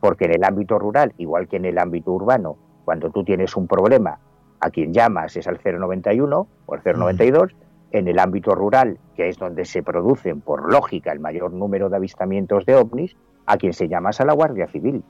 Porque 0.00 0.26
en 0.26 0.34
el 0.34 0.44
ámbito 0.44 0.78
rural, 0.78 1.14
igual 1.16 1.48
que 1.48 1.56
en 1.56 1.64
el 1.64 1.78
ámbito 1.78 2.12
urbano, 2.12 2.56
cuando 2.84 3.10
tú 3.10 3.24
tienes 3.24 3.56
un 3.56 3.66
problema 3.66 4.18
a 4.60 4.70
quien 4.70 4.92
llamas 4.92 5.36
es 5.36 5.46
al 5.46 5.58
091 5.62 6.46
o 6.66 6.74
al 6.74 6.80
092. 6.84 7.52
En 7.92 8.06
el 8.06 8.20
ámbito 8.20 8.54
rural, 8.54 8.98
que 9.16 9.28
es 9.28 9.36
donde 9.36 9.64
se 9.64 9.82
producen, 9.82 10.40
por 10.40 10.70
lógica, 10.70 11.10
el 11.10 11.18
mayor 11.18 11.52
número 11.52 11.88
de 11.88 11.96
avistamientos 11.96 12.64
de 12.64 12.76
ovnis, 12.76 13.16
a 13.46 13.56
quien 13.56 13.72
se 13.72 13.88
llama 13.88 14.10
es 14.10 14.20
a 14.20 14.24
la 14.24 14.32
Guardia 14.32 14.68
Civil. 14.68 15.02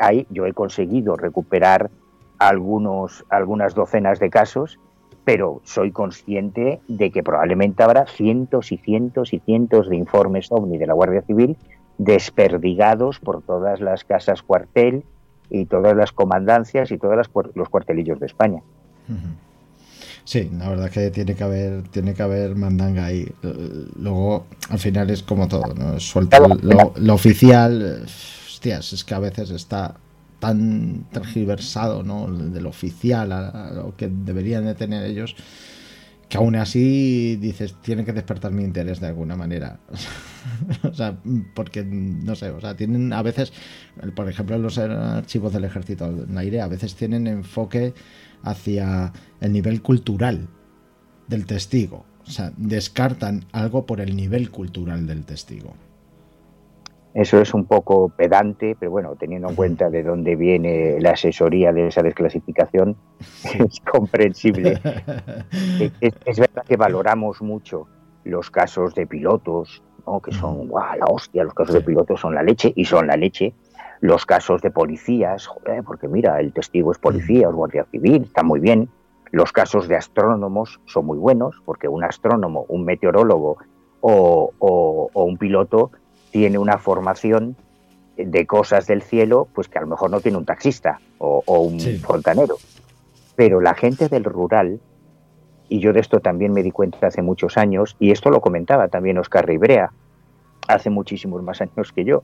ahí 0.00 0.26
yo 0.30 0.46
he 0.46 0.52
conseguido 0.54 1.16
recuperar 1.16 1.90
algunos, 2.38 3.24
algunas 3.28 3.74
docenas 3.74 4.20
de 4.20 4.30
casos, 4.30 4.78
pero 5.24 5.60
soy 5.64 5.90
consciente 5.90 6.80
de 6.88 7.10
que 7.10 7.22
probablemente 7.22 7.82
habrá 7.82 8.06
cientos 8.06 8.72
y 8.72 8.78
cientos 8.78 9.32
y 9.32 9.40
cientos 9.40 9.88
de 9.90 9.96
informes 9.96 10.50
ovni 10.50 10.78
de 10.78 10.86
la 10.86 10.94
Guardia 10.94 11.22
Civil 11.22 11.56
desperdigados 11.98 13.20
por 13.20 13.42
todas 13.42 13.80
las 13.80 14.04
casas 14.04 14.42
cuartel 14.42 15.04
y 15.50 15.66
todas 15.66 15.96
las 15.96 16.12
comandancias 16.12 16.90
y 16.90 16.98
todos 16.98 17.28
los 17.54 17.68
cuartelillos 17.68 18.20
de 18.20 18.26
España. 18.26 18.62
Sí, 20.24 20.50
la 20.58 20.68
verdad 20.68 20.90
que 20.90 21.10
tiene 21.10 21.34
que 21.34 21.44
haber, 21.44 21.82
tiene 21.84 22.14
que 22.14 22.22
haber 22.22 22.56
mandanga 22.56 23.04
ahí. 23.04 23.32
Luego, 23.96 24.46
al 24.70 24.78
final 24.78 25.10
es 25.10 25.22
como 25.22 25.46
todo, 25.46 25.72
¿no? 25.74 26.00
Suelta 26.00 26.40
lo, 26.40 26.92
lo 26.96 27.14
oficial. 27.14 28.04
Hostias, 28.46 28.92
es 28.92 29.04
que 29.04 29.14
a 29.14 29.20
veces 29.20 29.50
está 29.50 29.96
tan 30.38 31.04
tergiversado, 31.12 32.02
¿no? 32.02 32.26
Del 32.26 32.66
oficial 32.66 33.32
a, 33.32 33.70
lo 33.74 33.96
que 33.96 34.08
deberían 34.08 34.64
de 34.64 34.74
tener 34.74 35.04
ellos, 35.04 35.36
que 36.28 36.38
aún 36.38 36.56
así 36.56 37.36
dices, 37.36 37.76
tiene 37.82 38.04
que 38.04 38.12
despertar 38.12 38.52
mi 38.52 38.64
interés 38.64 39.00
de 39.00 39.06
alguna 39.06 39.36
manera. 39.36 39.78
o 40.82 40.92
sea, 40.92 41.18
porque, 41.54 41.84
no 41.84 42.34
sé, 42.34 42.50
o 42.50 42.60
sea, 42.60 42.76
tienen 42.76 43.12
a 43.12 43.22
veces, 43.22 43.52
por 44.14 44.28
ejemplo, 44.28 44.58
los 44.58 44.78
archivos 44.78 45.52
del 45.52 45.64
ejército 45.64 46.06
en 46.06 46.36
aire, 46.36 46.60
a 46.60 46.68
veces 46.68 46.96
tienen 46.96 47.26
enfoque 47.26 47.94
hacia 48.42 49.12
el 49.40 49.52
nivel 49.52 49.82
cultural 49.82 50.48
del 51.28 51.46
testigo. 51.46 52.04
O 52.26 52.30
sea, 52.30 52.52
descartan 52.56 53.44
algo 53.52 53.86
por 53.86 54.00
el 54.00 54.16
nivel 54.16 54.50
cultural 54.50 55.06
del 55.06 55.24
testigo. 55.24 55.74
Eso 57.16 57.40
es 57.40 57.54
un 57.54 57.64
poco 57.64 58.10
pedante, 58.10 58.76
pero 58.78 58.90
bueno, 58.90 59.16
teniendo 59.16 59.48
en 59.48 59.54
cuenta 59.54 59.88
de 59.88 60.02
dónde 60.02 60.36
viene 60.36 61.00
la 61.00 61.12
asesoría 61.12 61.72
de 61.72 61.86
esa 61.86 62.02
desclasificación, 62.02 62.94
es 63.58 63.80
comprensible. 63.90 64.78
es, 66.02 66.38
verdad 66.38 66.62
que 66.68 66.76
valoramos 66.76 67.40
mucho 67.40 67.86
los 68.24 68.50
casos 68.50 68.94
de 68.94 69.06
pilotos, 69.06 69.82
¿no? 70.06 70.20
que 70.20 70.30
son 70.30 70.68
guau, 70.68 70.98
la 70.98 71.06
hostia, 71.06 71.42
los 71.42 71.54
casos 71.54 71.76
de 71.76 71.80
pilotos 71.80 72.20
son 72.20 72.34
la 72.34 72.42
leche 72.42 72.74
y 72.76 72.84
son 72.84 73.06
la 73.06 73.16
leche. 73.16 73.54
Los 74.02 74.26
casos 74.26 74.60
de 74.60 74.70
policías, 74.70 75.46
joder, 75.46 75.84
porque 75.84 76.08
mira, 76.08 76.38
el 76.38 76.52
testigo 76.52 76.92
es 76.92 76.98
policía, 76.98 77.48
es 77.48 77.54
guardia 77.54 77.86
civil, 77.90 78.24
está 78.24 78.42
muy 78.42 78.60
bien. 78.60 78.90
Los 79.30 79.52
casos 79.52 79.88
de 79.88 79.96
astrónomos 79.96 80.80
son 80.84 81.06
muy 81.06 81.16
buenos, 81.16 81.62
porque 81.64 81.88
un 81.88 82.04
astrónomo, 82.04 82.66
un 82.68 82.84
meteorólogo 82.84 83.56
o, 84.02 84.52
o 84.58 85.24
un 85.24 85.38
piloto 85.38 85.92
tiene 86.36 86.58
una 86.58 86.76
formación 86.76 87.56
de 88.18 88.46
cosas 88.46 88.86
del 88.86 89.00
cielo, 89.00 89.48
pues 89.54 89.70
que 89.70 89.78
a 89.78 89.80
lo 89.80 89.86
mejor 89.86 90.10
no 90.10 90.20
tiene 90.20 90.36
un 90.36 90.44
taxista 90.44 91.00
o, 91.16 91.42
un 91.46 91.80
fontanero. 92.00 92.56
Pero 93.36 93.62
la 93.62 93.72
gente 93.72 94.10
del 94.10 94.24
rural, 94.24 94.78
y 95.70 95.80
yo 95.80 95.94
de 95.94 96.00
esto 96.00 96.20
también 96.20 96.52
me 96.52 96.62
di 96.62 96.72
cuenta 96.72 97.06
hace 97.06 97.22
muchos 97.22 97.56
años, 97.56 97.96
y 97.98 98.10
esto 98.10 98.28
lo 98.28 98.42
comentaba 98.42 98.88
también 98.88 99.16
Oscar 99.16 99.46
Ribrea, 99.46 99.94
hace 100.68 100.90
muchísimos 100.90 101.42
más 101.42 101.62
años 101.62 101.90
que 101.90 102.04
yo, 102.04 102.22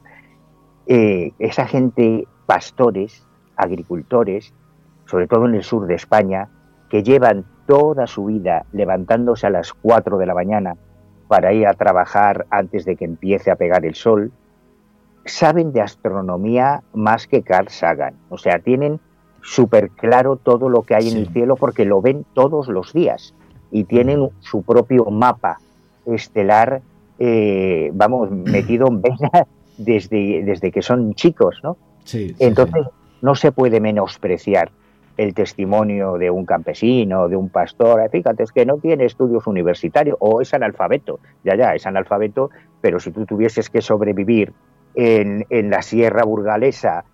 eh, 0.88 1.32
esa 1.38 1.66
gente, 1.66 2.28
pastores, 2.44 3.26
agricultores, 3.56 4.52
sobre 5.06 5.26
todo 5.26 5.46
en 5.46 5.54
el 5.54 5.62
sur 5.62 5.86
de 5.86 5.94
España, 5.94 6.50
que 6.90 7.02
llevan 7.02 7.46
toda 7.66 8.06
su 8.06 8.26
vida 8.26 8.66
levantándose 8.72 9.46
a 9.46 9.50
las 9.50 9.72
4 9.72 10.18
de 10.18 10.26
la 10.26 10.34
mañana 10.34 10.76
para 11.32 11.54
ir 11.54 11.66
a 11.66 11.72
trabajar 11.72 12.44
antes 12.50 12.84
de 12.84 12.94
que 12.94 13.06
empiece 13.06 13.50
a 13.50 13.56
pegar 13.56 13.86
el 13.86 13.94
sol, 13.94 14.32
saben 15.24 15.72
de 15.72 15.80
astronomía 15.80 16.82
más 16.92 17.26
que 17.26 17.40
Carl 17.40 17.68
Sagan. 17.70 18.16
O 18.28 18.36
sea, 18.36 18.58
tienen 18.58 19.00
súper 19.40 19.88
claro 19.88 20.36
todo 20.36 20.68
lo 20.68 20.82
que 20.82 20.94
hay 20.94 21.08
en 21.08 21.16
el 21.16 21.28
cielo 21.28 21.56
porque 21.56 21.86
lo 21.86 22.02
ven 22.02 22.26
todos 22.34 22.68
los 22.68 22.92
días. 22.92 23.32
Y 23.70 23.84
tienen 23.84 24.28
su 24.40 24.62
propio 24.62 25.06
mapa 25.06 25.56
estelar, 26.04 26.82
eh, 27.18 27.90
vamos, 27.94 28.30
metido 28.30 28.88
en 28.88 29.00
vena 29.00 29.46
desde, 29.78 30.42
desde 30.44 30.70
que 30.70 30.82
son 30.82 31.14
chicos, 31.14 31.60
¿no? 31.62 31.78
Sí, 32.04 32.36
Entonces, 32.40 32.84
no 33.22 33.34
se 33.36 33.52
puede 33.52 33.80
menospreciar 33.80 34.70
el 35.16 35.34
testimonio 35.34 36.16
de 36.18 36.30
un 36.30 36.46
campesino, 36.46 37.28
de 37.28 37.36
un 37.36 37.48
pastor, 37.48 38.00
eh, 38.00 38.08
fíjate, 38.08 38.42
es 38.42 38.52
que 38.52 38.64
no 38.64 38.78
tiene 38.78 39.04
estudios 39.04 39.46
universitarios 39.46 40.16
o 40.20 40.40
es 40.40 40.54
analfabeto, 40.54 41.20
ya, 41.44 41.54
ya, 41.54 41.74
es 41.74 41.86
analfabeto, 41.86 42.50
pero 42.80 42.98
si 42.98 43.10
tú 43.10 43.26
tuvieses 43.26 43.68
que 43.68 43.82
sobrevivir 43.82 44.52
en, 44.94 45.46
en 45.50 45.70
la 45.70 45.82
sierra 45.82 46.24
burgalesa, 46.24 47.04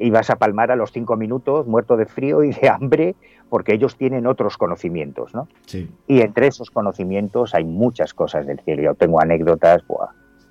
ibas 0.00 0.30
a 0.30 0.36
palmar 0.36 0.70
a 0.70 0.76
los 0.76 0.92
cinco 0.92 1.16
minutos 1.16 1.66
muerto 1.66 1.96
de 1.96 2.06
frío 2.06 2.42
y 2.42 2.52
de 2.52 2.68
hambre, 2.68 3.14
porque 3.48 3.74
ellos 3.74 3.96
tienen 3.96 4.26
otros 4.26 4.56
conocimientos, 4.56 5.34
¿no? 5.34 5.48
Sí. 5.66 5.88
Y 6.08 6.20
entre 6.20 6.48
esos 6.48 6.70
conocimientos 6.70 7.54
hay 7.54 7.64
muchas 7.64 8.12
cosas 8.12 8.46
del 8.46 8.58
cielo. 8.60 8.82
Yo 8.82 8.94
tengo 8.94 9.20
anécdotas 9.20 9.84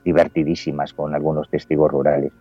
divertidísimas 0.06 0.94
con 0.94 1.14
algunos 1.14 1.50
testigos 1.50 1.92
rurales. 1.92 2.32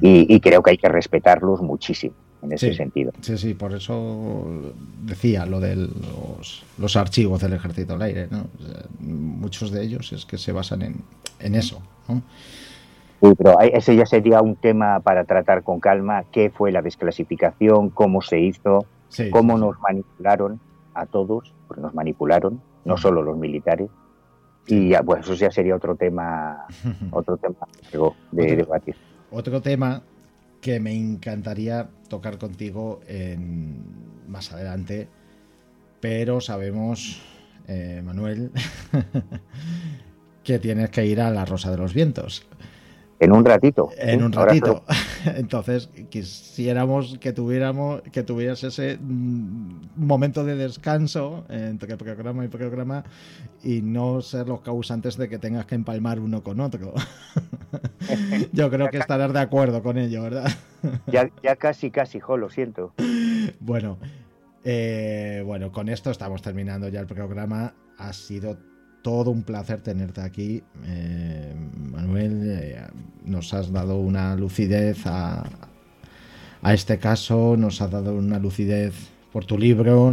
y 0.00 0.40
creo 0.40 0.62
que 0.62 0.70
hay 0.70 0.78
que 0.78 0.88
respetarlos 0.88 1.60
muchísimo 1.60 2.14
en 2.42 2.52
ese 2.52 2.74
sentido. 2.74 3.12
Sí, 3.20 3.38
sí, 3.38 3.54
por 3.54 3.72
eso 3.72 4.74
decía 5.02 5.46
lo 5.46 5.60
de 5.60 5.76
los, 5.76 6.96
archivos 6.96 7.40
del 7.40 7.54
ejército 7.54 7.94
del 7.94 8.02
aire. 8.02 8.28
¿no? 8.30 8.46
muchos 9.00 9.70
de 9.70 9.82
ellos 9.82 10.12
es 10.12 10.26
que 10.26 10.38
se 10.38 10.52
basan 10.52 10.82
en, 10.82 10.96
en 11.40 11.54
eso. 11.54 11.80
¿no? 12.08 12.22
pero 13.38 13.60
ese 13.60 13.94
ya 13.94 14.04
sería 14.04 14.42
un 14.42 14.56
tema 14.56 14.98
para 15.00 15.24
tratar 15.24 15.62
con 15.62 15.78
calma. 15.78 16.24
¿Qué 16.32 16.50
fue 16.50 16.72
la 16.72 16.82
desclasificación? 16.82 17.90
¿Cómo 17.90 18.20
se 18.20 18.40
hizo? 18.40 18.86
¿Cómo 19.30 19.56
nos 19.58 19.78
manipularon 19.80 20.60
a 20.94 21.06
todos? 21.06 21.54
Porque 21.68 21.82
nos 21.82 21.94
manipularon, 21.94 22.60
no 22.84 22.96
solo 22.96 23.22
los 23.22 23.36
militares. 23.36 23.88
Y 24.66 24.90
ya, 24.90 25.02
pues 25.02 25.20
eso 25.20 25.34
ya 25.34 25.50
sería 25.50 25.76
otro 25.76 25.94
tema, 25.94 26.66
otro 27.12 27.36
tema 27.36 27.68
de 28.32 28.56
debatir. 28.56 28.96
Otro 29.30 29.60
tema 29.60 30.02
que 30.62 30.78
me 30.78 30.94
encantaría 30.94 31.90
tocar 32.08 32.38
contigo 32.38 33.00
en, 33.08 33.82
más 34.28 34.52
adelante, 34.52 35.08
pero 36.00 36.40
sabemos, 36.40 37.20
eh, 37.66 38.00
Manuel, 38.02 38.52
que 40.44 40.60
tienes 40.60 40.88
que 40.90 41.04
ir 41.04 41.20
a 41.20 41.30
la 41.30 41.44
Rosa 41.44 41.70
de 41.72 41.76
los 41.76 41.92
Vientos. 41.92 42.46
En 43.18 43.32
un 43.32 43.44
ratito. 43.44 43.90
En 43.98 44.22
un 44.22 44.32
ratito. 44.32 44.84
Entonces, 45.36 45.90
quisiéramos 46.10 47.18
que 47.18 47.32
tuviéramos, 47.32 48.02
que 48.12 48.22
tuvieras 48.22 48.64
ese 48.64 48.98
mm, 49.00 49.90
momento 49.96 50.44
de 50.44 50.56
descanso 50.56 51.44
entre 51.48 51.96
programa 51.96 52.44
y 52.44 52.48
programa 52.48 53.04
y 53.62 53.80
no 53.80 54.22
ser 54.22 54.48
los 54.48 54.60
causantes 54.60 55.16
de 55.16 55.28
que 55.28 55.38
tengas 55.38 55.66
que 55.66 55.74
empalmar 55.74 56.20
uno 56.20 56.42
con 56.42 56.60
otro. 56.60 56.94
Yo 58.52 58.70
creo 58.70 58.90
que 58.90 58.98
estarás 58.98 59.32
de 59.32 59.40
acuerdo 59.40 59.82
con 59.82 59.98
ello, 59.98 60.22
¿verdad? 60.22 60.50
ya, 61.06 61.30
ya 61.42 61.56
casi, 61.56 61.90
casi, 61.90 62.20
jo, 62.20 62.36
lo 62.36 62.50
siento. 62.50 62.92
Bueno, 63.60 63.98
eh, 64.64 65.42
bueno, 65.44 65.72
con 65.72 65.88
esto 65.88 66.10
estamos 66.10 66.42
terminando 66.42 66.88
ya 66.88 67.00
el 67.00 67.06
programa. 67.06 67.74
Ha 67.98 68.12
sido 68.12 68.58
todo 69.02 69.30
un 69.30 69.42
placer 69.42 69.80
tenerte 69.80 70.20
aquí, 70.20 70.62
eh, 70.84 71.54
Manuel. 71.90 72.42
Eh, 72.44 72.80
nos 73.24 73.52
has 73.54 73.72
dado 73.72 73.98
una 73.98 74.36
lucidez 74.36 75.06
a, 75.06 75.44
a, 76.62 76.74
este 76.74 76.98
caso, 76.98 77.56
nos 77.56 77.80
has 77.82 77.90
dado 77.90 78.14
una 78.14 78.38
lucidez 78.38 78.94
por 79.32 79.44
tu 79.44 79.58
libro. 79.58 80.12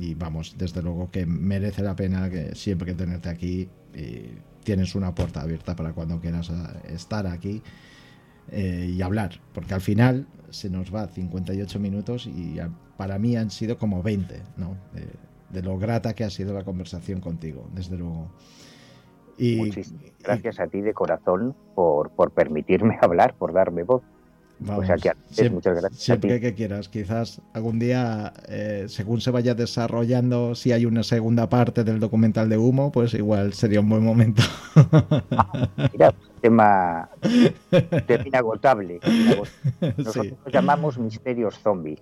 Y 0.00 0.14
vamos, 0.14 0.54
desde 0.56 0.82
luego 0.82 1.10
que 1.10 1.26
merece 1.26 1.82
la 1.82 1.96
pena 1.96 2.30
que 2.30 2.54
siempre 2.54 2.86
que 2.86 2.94
tenerte 2.94 3.28
aquí. 3.28 3.68
Tienes 4.64 4.94
una 4.94 5.14
puerta 5.14 5.40
abierta 5.40 5.74
para 5.76 5.92
cuando 5.92 6.20
quieras 6.20 6.50
eh, 6.50 6.94
estar 6.94 7.26
aquí 7.26 7.62
y 8.50 9.02
hablar, 9.02 9.40
porque 9.52 9.74
al 9.74 9.82
final 9.82 10.26
se 10.48 10.70
nos 10.70 10.94
va 10.94 11.06
58 11.06 11.78
minutos 11.78 12.26
y 12.26 12.56
para 12.96 13.18
mí 13.18 13.36
han 13.36 13.50
sido 13.50 13.76
como 13.76 14.02
20, 14.02 14.42
¿no? 14.56 14.74
de 15.50 15.62
lo 15.62 15.78
grata 15.78 16.14
que 16.14 16.24
ha 16.24 16.30
sido 16.30 16.54
la 16.54 16.64
conversación 16.64 17.20
contigo, 17.20 17.68
desde 17.74 17.98
luego. 17.98 18.30
Y, 19.36 19.56
Muchísimas 19.56 20.12
gracias 20.20 20.60
a 20.60 20.66
ti 20.66 20.80
de 20.80 20.94
corazón 20.94 21.54
por, 21.74 22.10
por 22.10 22.32
permitirme 22.32 22.98
hablar, 23.02 23.34
por 23.34 23.52
darme 23.52 23.82
voz 23.82 24.02
o 24.66 24.84
sea 24.84 24.96
que 24.96 25.12
siempre, 25.30 25.54
muchas 25.54 25.80
gracias. 25.80 26.02
Siempre 26.02 26.40
que 26.40 26.54
quieras, 26.54 26.88
quizás 26.88 27.40
algún 27.52 27.78
día, 27.78 28.32
eh, 28.48 28.86
según 28.88 29.20
se 29.20 29.30
vaya 29.30 29.54
desarrollando, 29.54 30.54
si 30.54 30.72
hay 30.72 30.84
una 30.84 31.02
segunda 31.02 31.48
parte 31.48 31.84
del 31.84 32.00
documental 32.00 32.48
de 32.48 32.58
humo, 32.58 32.90
pues 32.90 33.14
igual 33.14 33.52
sería 33.52 33.80
un 33.80 33.88
buen 33.88 34.04
momento. 34.04 34.42
mira, 35.92 36.12
tema, 36.40 37.08
tema 38.06 38.24
inagotable. 38.26 39.00
Nosotros 39.96 40.38
llamamos 40.52 40.98
misterios 40.98 41.58
zombies. 41.58 42.00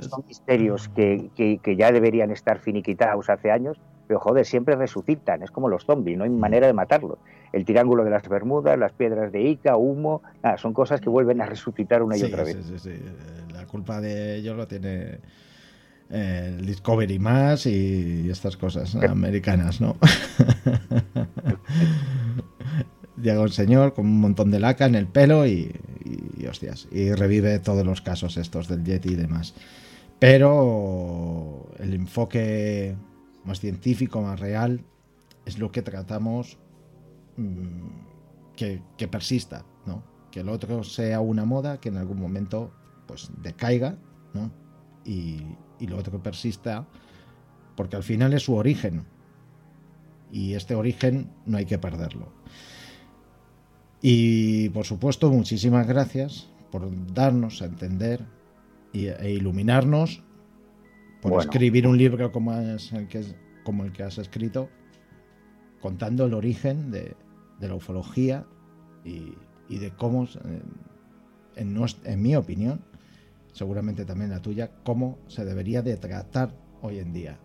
Son 0.00 0.24
misterios 0.26 0.88
que, 0.88 1.30
que, 1.36 1.58
que 1.62 1.76
ya 1.76 1.92
deberían 1.92 2.30
estar 2.30 2.58
finiquitados 2.58 3.28
hace 3.28 3.50
años 3.50 3.78
pero 4.10 4.18
joder, 4.18 4.44
siempre 4.44 4.74
resucitan, 4.74 5.44
es 5.44 5.52
como 5.52 5.68
los 5.68 5.84
zombies, 5.84 6.18
no 6.18 6.24
hay 6.24 6.30
mm. 6.30 6.36
manera 6.36 6.66
de 6.66 6.72
matarlos. 6.72 7.18
El 7.52 7.64
triángulo 7.64 8.02
de 8.02 8.10
las 8.10 8.28
Bermudas, 8.28 8.76
las 8.76 8.90
piedras 8.90 9.30
de 9.30 9.40
Ica, 9.40 9.76
humo, 9.76 10.20
son 10.56 10.74
cosas 10.74 11.00
que 11.00 11.08
vuelven 11.08 11.40
a 11.40 11.46
resucitar 11.46 12.02
una 12.02 12.16
y 12.16 12.24
otra 12.24 12.42
vez. 12.42 12.56
Sí, 12.66 12.76
sí, 12.76 12.94
La 13.52 13.68
culpa 13.68 14.00
de 14.00 14.38
ellos 14.38 14.56
lo 14.56 14.66
tiene 14.66 15.20
eh, 16.10 16.56
el 16.58 16.66
Discovery 16.66 17.20
más 17.20 17.66
y 17.66 18.28
estas 18.28 18.56
cosas 18.56 18.96
americanas, 18.96 19.80
¿no? 19.80 19.96
Llega 23.22 23.42
un 23.42 23.50
señor 23.50 23.94
con 23.94 24.06
un 24.06 24.20
montón 24.20 24.50
de 24.50 24.58
laca 24.58 24.86
en 24.86 24.96
el 24.96 25.06
pelo 25.06 25.46
y, 25.46 25.72
y, 26.36 26.46
hostias, 26.46 26.88
y 26.90 27.12
revive 27.12 27.60
todos 27.60 27.86
los 27.86 28.00
casos 28.00 28.38
estos 28.38 28.66
del 28.66 28.82
Yeti 28.82 29.10
y 29.10 29.14
demás. 29.14 29.54
Pero 30.18 31.68
el 31.78 31.94
enfoque 31.94 32.96
más 33.44 33.60
científico, 33.60 34.20
más 34.22 34.40
real, 34.40 34.84
es 35.46 35.58
lo 35.58 35.72
que 35.72 35.82
tratamos 35.82 36.58
mm, 37.36 38.54
que, 38.56 38.82
que, 38.96 39.08
persista, 39.08 39.64
¿no? 39.86 40.02
Que 40.30 40.40
el 40.40 40.48
otro 40.48 40.84
sea 40.84 41.20
una 41.20 41.44
moda 41.44 41.80
que 41.80 41.88
en 41.88 41.96
algún 41.96 42.20
momento 42.20 42.72
pues 43.06 43.30
decaiga, 43.42 43.96
¿no? 44.34 44.50
Y, 45.04 45.42
y 45.78 45.86
lo 45.86 45.96
otro 45.96 46.22
persista 46.22 46.86
porque 47.80 47.96
al 47.96 48.02
final 48.02 48.34
es 48.34 48.42
su 48.42 48.54
origen. 48.54 49.06
Y 50.30 50.52
este 50.52 50.74
origen 50.74 51.30
no 51.46 51.56
hay 51.56 51.64
que 51.64 51.78
perderlo. 51.78 52.30
Y 54.02 54.68
por 54.68 54.84
supuesto, 54.84 55.30
muchísimas 55.30 55.86
gracias 55.86 56.50
por 56.70 56.88
darnos 57.14 57.62
a 57.62 57.64
entender 57.66 58.24
e 58.92 59.30
iluminarnos, 59.30 60.22
por 61.20 61.40
escribir 61.40 61.86
un 61.86 61.98
libro 61.98 62.32
como, 62.32 62.54
es 62.54 62.92
el 62.92 63.08
que, 63.08 63.24
como 63.64 63.84
el 63.84 63.92
que 63.92 64.02
has 64.02 64.18
escrito, 64.18 64.68
contando 65.80 66.26
el 66.26 66.34
origen 66.34 66.90
de, 66.90 67.16
la 67.60 67.74
ufología 67.74 68.46
y, 69.04 69.34
de 69.68 69.90
cómo, 69.90 70.26
en, 71.56 71.76
en 72.04 72.22
mi 72.22 72.36
opinión, 72.36 72.80
seguramente 73.52 74.04
también 74.04 74.30
la 74.30 74.40
tuya, 74.40 74.70
cómo 74.84 75.18
se 75.28 75.44
debería 75.44 75.82
de 75.82 75.96
tratar 75.96 76.54
hoy 76.82 76.98
en 76.98 77.12
día. 77.12 77.38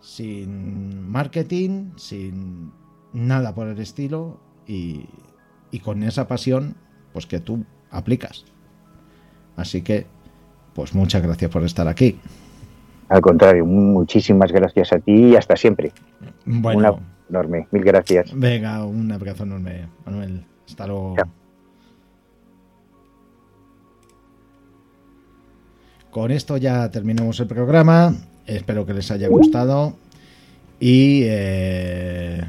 Sin 0.00 1.08
marketing, 1.08 1.90
sin 1.96 2.72
nada 3.12 3.54
por 3.54 3.68
el 3.68 3.78
estilo 3.78 4.40
y, 4.66 5.06
y 5.70 5.80
con 5.80 6.02
esa 6.02 6.26
pasión 6.26 6.76
pues 7.12 7.26
que 7.26 7.40
tú 7.40 7.64
aplicas. 7.90 8.44
Así 9.56 9.82
que, 9.82 10.06
pues 10.74 10.94
muchas 10.94 11.22
gracias 11.22 11.50
por 11.50 11.64
estar 11.64 11.88
aquí. 11.88 12.18
Al 13.10 13.20
contrario, 13.20 13.66
muchísimas 13.66 14.52
gracias 14.52 14.92
a 14.92 15.00
ti 15.00 15.12
y 15.12 15.36
hasta 15.36 15.56
siempre. 15.56 15.90
Bueno, 16.44 17.00
enorme, 17.28 17.66
mil 17.72 17.82
gracias. 17.82 18.30
Venga, 18.32 18.84
un 18.84 19.10
abrazo 19.10 19.42
enorme, 19.42 19.88
Manuel. 20.06 20.44
Hasta 20.64 20.86
luego. 20.86 21.16
Con 26.12 26.30
esto 26.30 26.56
ya 26.56 26.88
terminamos 26.88 27.40
el 27.40 27.48
programa. 27.48 28.14
Espero 28.46 28.86
que 28.86 28.94
les 28.94 29.10
haya 29.10 29.26
gustado. 29.26 29.96
Y, 30.78 31.22
eh, 31.24 32.42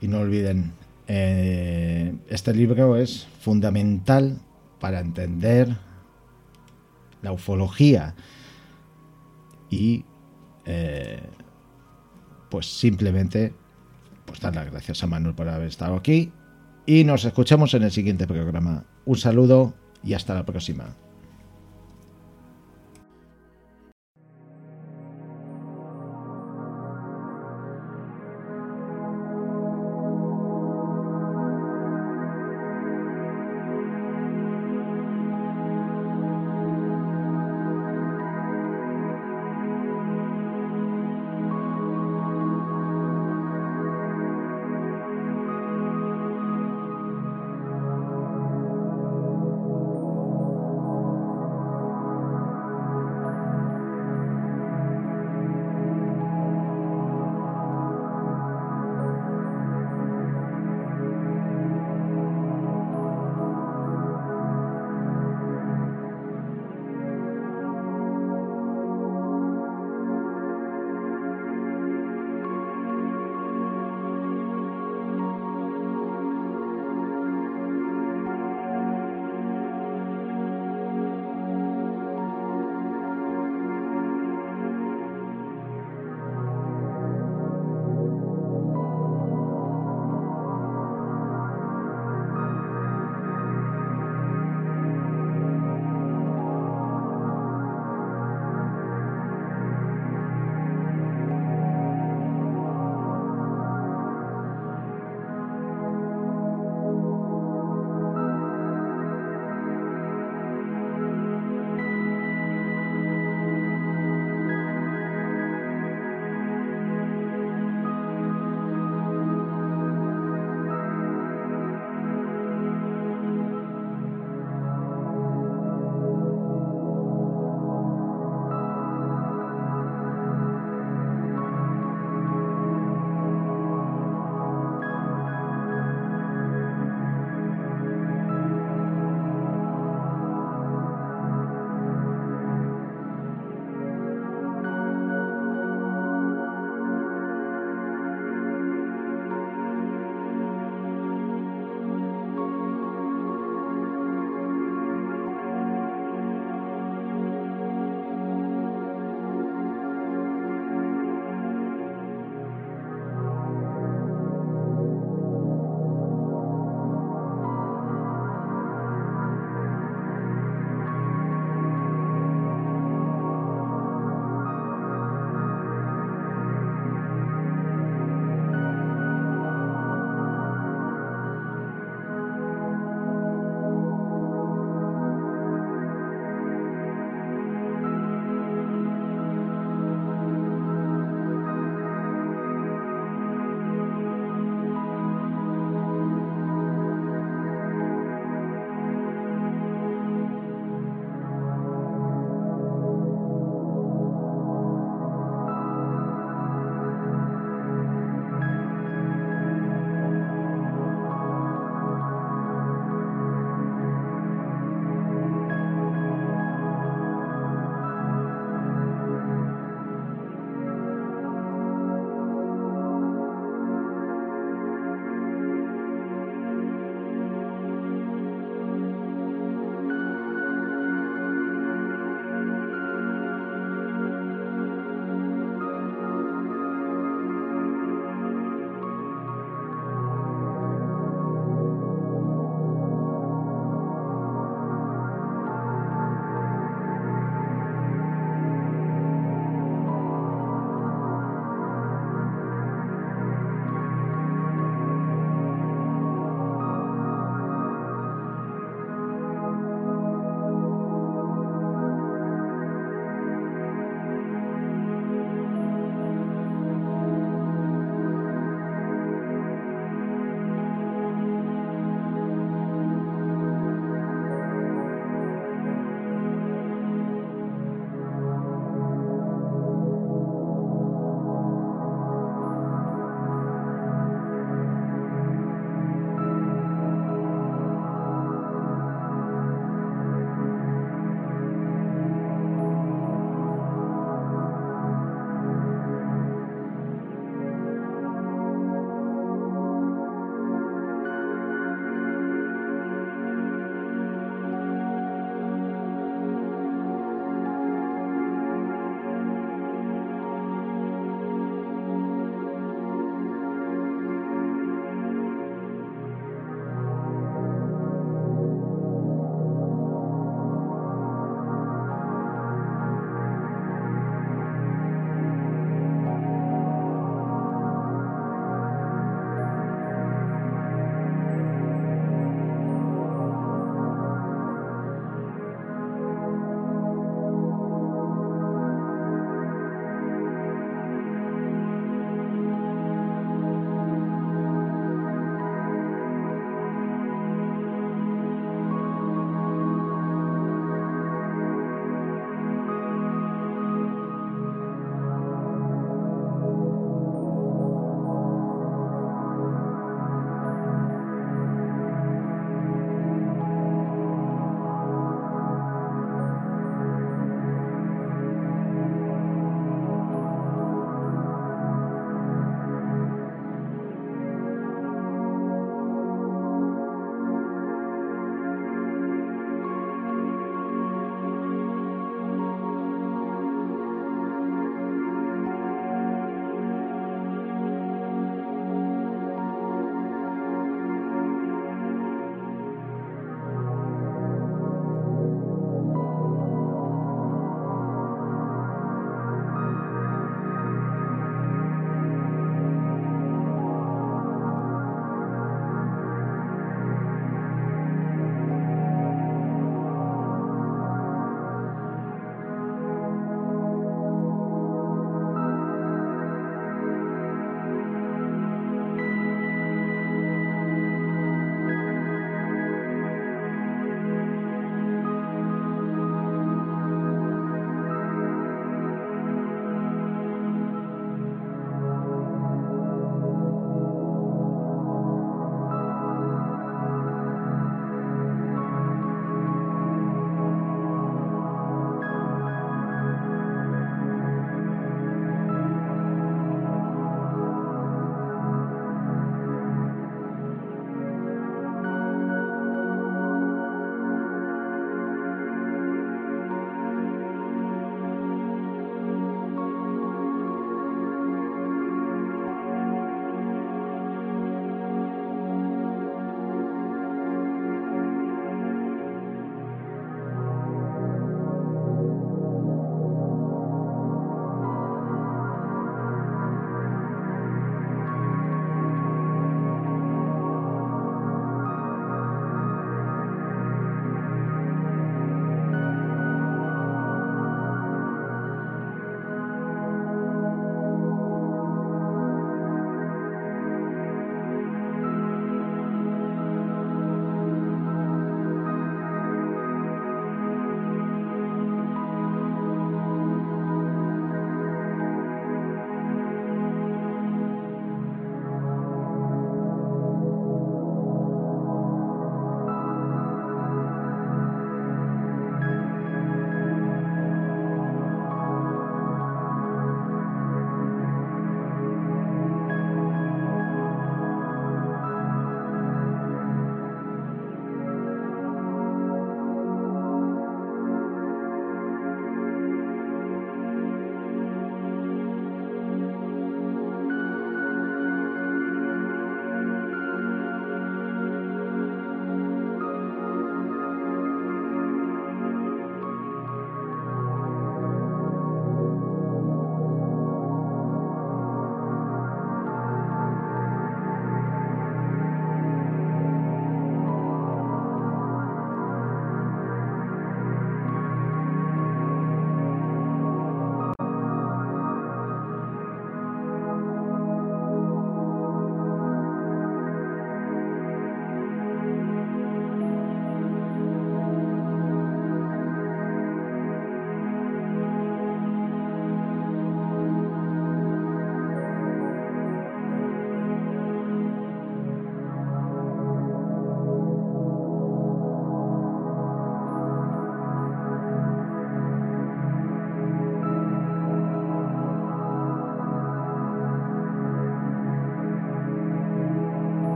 y 0.00 0.08
no 0.08 0.18
olviden, 0.18 0.72
eh, 1.06 2.12
este 2.28 2.52
libro 2.52 2.96
es 2.96 3.28
fundamental 3.40 4.38
para 4.80 4.98
entender 4.98 5.68
la 7.22 7.30
ufología 7.30 8.16
y 9.74 10.04
eh, 10.66 11.20
pues 12.48 12.66
simplemente 12.78 13.52
pues 14.24 14.40
dar 14.40 14.54
las 14.54 14.70
gracias 14.70 15.02
a 15.02 15.06
Manuel 15.06 15.34
por 15.34 15.48
haber 15.48 15.68
estado 15.68 15.96
aquí 15.96 16.32
y 16.86 17.04
nos 17.04 17.24
escuchamos 17.24 17.74
en 17.74 17.82
el 17.82 17.90
siguiente 17.90 18.26
programa. 18.26 18.84
Un 19.04 19.16
saludo 19.16 19.74
y 20.02 20.14
hasta 20.14 20.34
la 20.34 20.46
próxima. 20.46 20.96